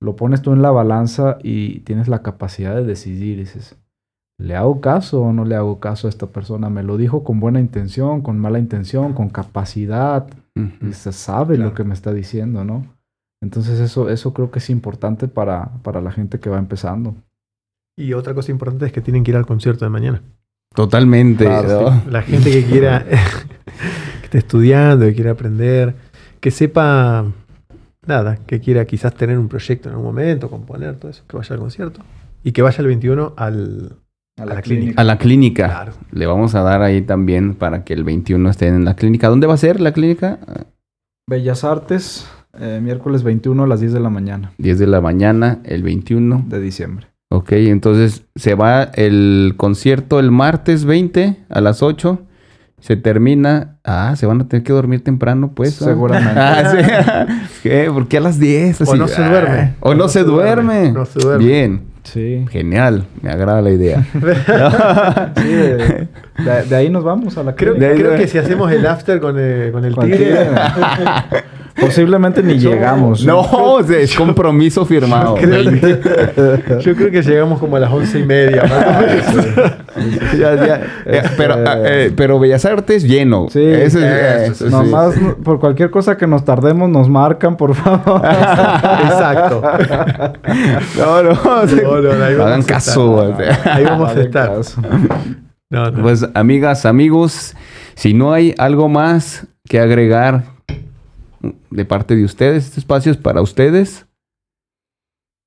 [0.00, 3.76] lo pones tú en la balanza y tienes la capacidad de decidir, dices,
[4.36, 6.68] ¿Le hago caso o no le hago caso a esta persona?
[6.68, 10.26] Me lo dijo con buena intención, con mala intención, con capacidad.
[10.92, 12.86] Se sabe lo que me está diciendo, ¿no?
[13.40, 17.16] Entonces eso, eso creo que es importante para, para la gente que va empezando.
[17.96, 20.22] Y otra cosa importante es que tienen que ir al concierto de mañana.
[20.74, 21.44] Totalmente.
[21.44, 23.04] La gente que quiera,
[24.20, 25.94] que esté estudiando, que quiera aprender,
[26.40, 27.24] que sepa
[28.06, 31.54] nada, que quiera quizás tener un proyecto en algún momento, componer todo eso, que vaya
[31.54, 32.00] al concierto.
[32.42, 33.96] Y que vaya el 21 al,
[34.36, 35.00] a la, clínica.
[35.00, 35.66] A la clínica.
[35.66, 35.92] Claro.
[36.10, 39.28] Le vamos a dar ahí también para que el 21 estén en la clínica.
[39.28, 40.38] ¿Dónde va a ser la clínica?
[41.28, 42.26] Bellas Artes,
[42.58, 44.52] eh, miércoles 21 a las 10 de la mañana.
[44.58, 46.44] 10 de la mañana, el 21.
[46.48, 47.06] De diciembre.
[47.30, 52.20] Ok, entonces se va el concierto el martes 20 a las 8.
[52.80, 53.78] Se termina.
[53.84, 55.74] Ah, se van a tener que dormir temprano, pues.
[55.74, 56.40] Seguramente.
[56.40, 57.60] ah, sí.
[57.62, 57.90] ¿Qué?
[57.90, 58.82] ¿Por qué a las 10?
[58.82, 59.74] o no se duerme.
[59.80, 60.92] o no, se, duerme.
[60.92, 61.44] No se duerme.
[61.44, 61.93] Bien.
[62.04, 62.44] Sí.
[62.50, 64.04] Genial, me agrada la idea.
[65.36, 65.52] sí,
[66.68, 69.72] de, ahí nos vamos a la Creo, creo que si hacemos el after con el,
[69.72, 70.48] con el tigre.
[71.80, 73.24] Posiblemente ni llegamos.
[73.24, 75.36] No, es compromiso firmado.
[75.36, 78.62] yo creo que llegamos como a las once y media.
[81.06, 83.48] Eh, pero, este, eh, pero Bellas Artes lleno.
[83.50, 83.64] Sí.
[84.70, 88.22] nomás por cualquier cosa que nos tardemos nos marcan, por favor.
[89.04, 89.62] Exacto.
[90.98, 91.34] No, no.
[91.34, 93.34] no, hagan caso.
[93.64, 94.52] Ahí vamos a estar.
[96.00, 97.54] Pues amigas, amigos,
[97.94, 100.53] si no hay algo más que agregar
[101.70, 102.66] de parte de ustedes?
[102.66, 104.06] ¿Este espacio es para ustedes?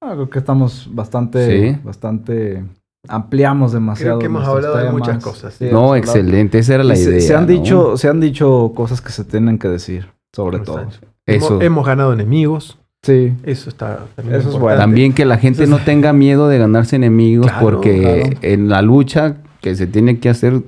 [0.01, 2.63] Ah, creo que estamos bastante, bastante
[3.07, 4.19] ampliamos demasiado.
[4.19, 5.59] Creo que hemos hablado de muchas cosas.
[5.61, 7.21] no, excelente, esa era la idea.
[7.21, 10.87] Se, han dicho, se han dicho cosas que se tienen que decir, sobre todo.
[11.25, 11.61] Eso.
[11.61, 12.77] Hemos, ganado enemigos.
[13.03, 13.33] Sí.
[13.43, 14.79] Eso está también Eso es bueno.
[14.79, 19.75] También que la gente no tenga miedo de ganarse enemigos porque en la lucha que
[19.75, 20.61] se tiene que hacer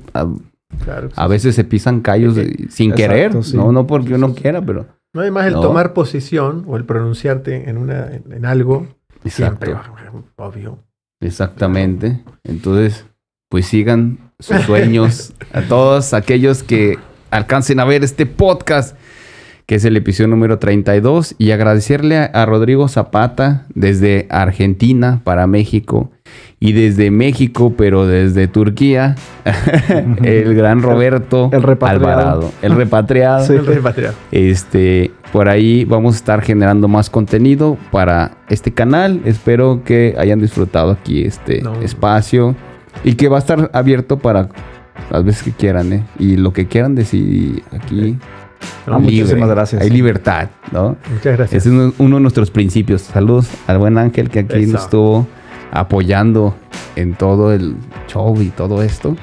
[1.16, 2.38] a, veces se pisan callos
[2.70, 6.78] sin querer, no no porque uno quiera, pero no hay más el tomar posición o
[6.78, 8.88] el pronunciarte en, una, en, algo.
[9.26, 9.76] Siempre,
[10.36, 10.80] obvio.
[11.20, 12.24] Exactamente.
[12.44, 13.06] Entonces,
[13.50, 16.98] pues sigan sus sueños a todos aquellos que
[17.32, 18.96] alcancen a ver este podcast,
[19.66, 26.12] que es el episodio número 32, y agradecerle a Rodrigo Zapata desde Argentina para México
[26.62, 29.16] y desde México, pero desde Turquía,
[30.24, 33.46] el gran Roberto el Alvarado, el repatriado.
[33.46, 34.16] Sí, el repatriado.
[34.32, 39.22] Este, por ahí vamos a estar generando más contenido para este canal.
[39.24, 42.56] Espero que hayan disfrutado aquí este espacio
[43.06, 44.50] y que va a estar abierto para
[45.10, 46.06] las veces que quieran, ¿eh?
[46.20, 48.18] Y lo que quieran decir aquí.
[48.86, 49.82] muchísimas gracias.
[49.82, 50.98] Hay libertad, ¿no?
[51.10, 51.66] Muchas gracias.
[51.66, 53.04] Ese es uno de nuestros principios.
[53.04, 55.26] Saludos al buen Ángel que aquí nos estuvo
[55.72, 56.56] apoyando
[56.96, 57.76] en todo el
[58.08, 59.16] show y todo esto.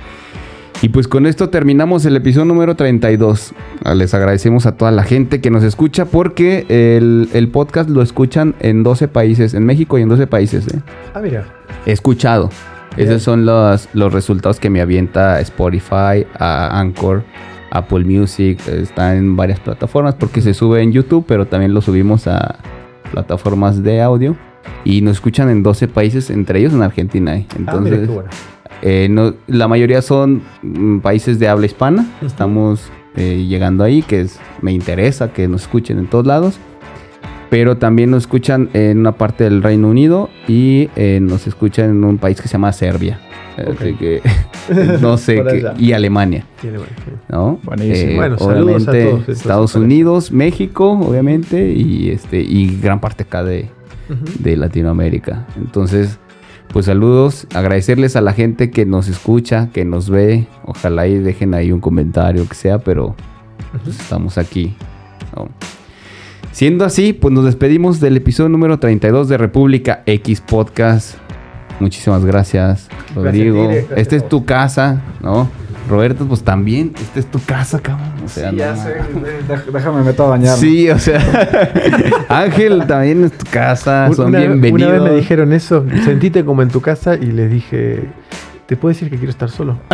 [0.82, 3.54] Y pues con esto terminamos el episodio número 32.
[3.82, 8.54] Ah, les agradecemos a toda la gente que nos escucha porque el, podcast lo escuchan
[8.60, 10.68] en 12 países, en México y en 12 países.
[10.68, 10.80] ¿eh?
[11.14, 11.46] Ah, mira.
[11.86, 12.50] He escuchado.
[12.96, 17.24] Esos son los, los resultados que me avienta Spotify, a Anchor,
[17.70, 18.60] Apple Music.
[18.68, 22.56] Está en varias plataformas porque se sube en YouTube, pero también lo subimos a
[23.12, 24.36] plataformas de audio.
[24.84, 27.36] Y nos escuchan en 12 países, entre ellos en Argentina.
[27.36, 27.46] ¿eh?
[27.50, 28.08] Ah, Entonces,
[28.82, 32.06] eh, la mayoría son mm, países de habla hispana.
[32.22, 36.58] Estamos eh, llegando ahí, que es, me interesa que nos escuchen en todos lados.
[37.48, 42.04] Pero también nos escuchan en una parte del Reino Unido y eh, nos escuchan en
[42.04, 43.20] un país que se llama Serbia.
[43.56, 44.20] Así que
[45.00, 45.72] no sé qué.
[45.78, 46.44] Y Alemania.
[47.28, 47.58] ¿No?
[47.62, 48.10] Buenísimo.
[48.10, 53.44] Eh, bueno, saludos a todos Estados Unidos, México, obviamente, y este, y gran parte acá
[53.44, 53.70] de,
[54.38, 55.46] de Latinoamérica.
[55.56, 56.18] Entonces,
[56.68, 60.46] pues saludos, agradecerles a la gente que nos escucha, que nos ve.
[60.64, 63.14] Ojalá y dejen ahí un comentario, que sea, pero
[63.84, 64.74] pues, estamos aquí.
[66.52, 71.16] Siendo así, pues nos despedimos del episodio número 32 de República X Podcast.
[71.80, 73.70] Muchísimas gracias, Rodrigo.
[73.70, 75.48] Esta es tu casa, ¿no?
[75.88, 78.12] Roberto, pues también, esta es tu casa, cabrón.
[78.24, 78.96] O sea, sí, ya sé,
[79.72, 80.56] déjame meto a bañar.
[80.58, 81.20] Sí, o sea,
[82.28, 84.90] Ángel también es tu casa, son bienvenidos.
[84.90, 88.08] Una vez me dijeron eso, sentite como en tu casa y les dije,
[88.66, 89.78] te puedo decir que quiero estar solo.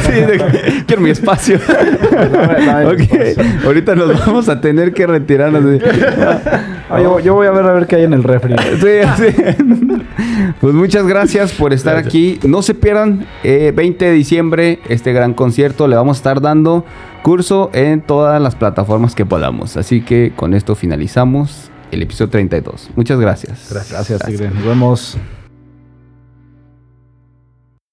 [0.00, 1.60] sí, quiero mi espacio.
[3.64, 5.62] Ahorita nos vamos a tener que retirarnos.
[6.88, 8.54] Ah, yo, voy a ver a ver qué hay en el refri.
[8.76, 8.86] Sí,
[9.16, 9.54] sí.
[10.60, 12.38] Pues muchas gracias por estar aquí.
[12.46, 13.44] No se pierdan, 20
[13.82, 15.88] eh, de diciembre, este gran concierto.
[15.88, 16.84] Le vamos a estar dando
[17.22, 19.76] curso en todas las plataformas que podamos.
[19.76, 22.90] Así que con esto finalizamos el episodio 32.
[22.96, 23.68] Muchas gracias.
[23.70, 24.24] Gracias, gracias.
[24.24, 24.50] Tigre.
[24.50, 25.18] Nos vemos.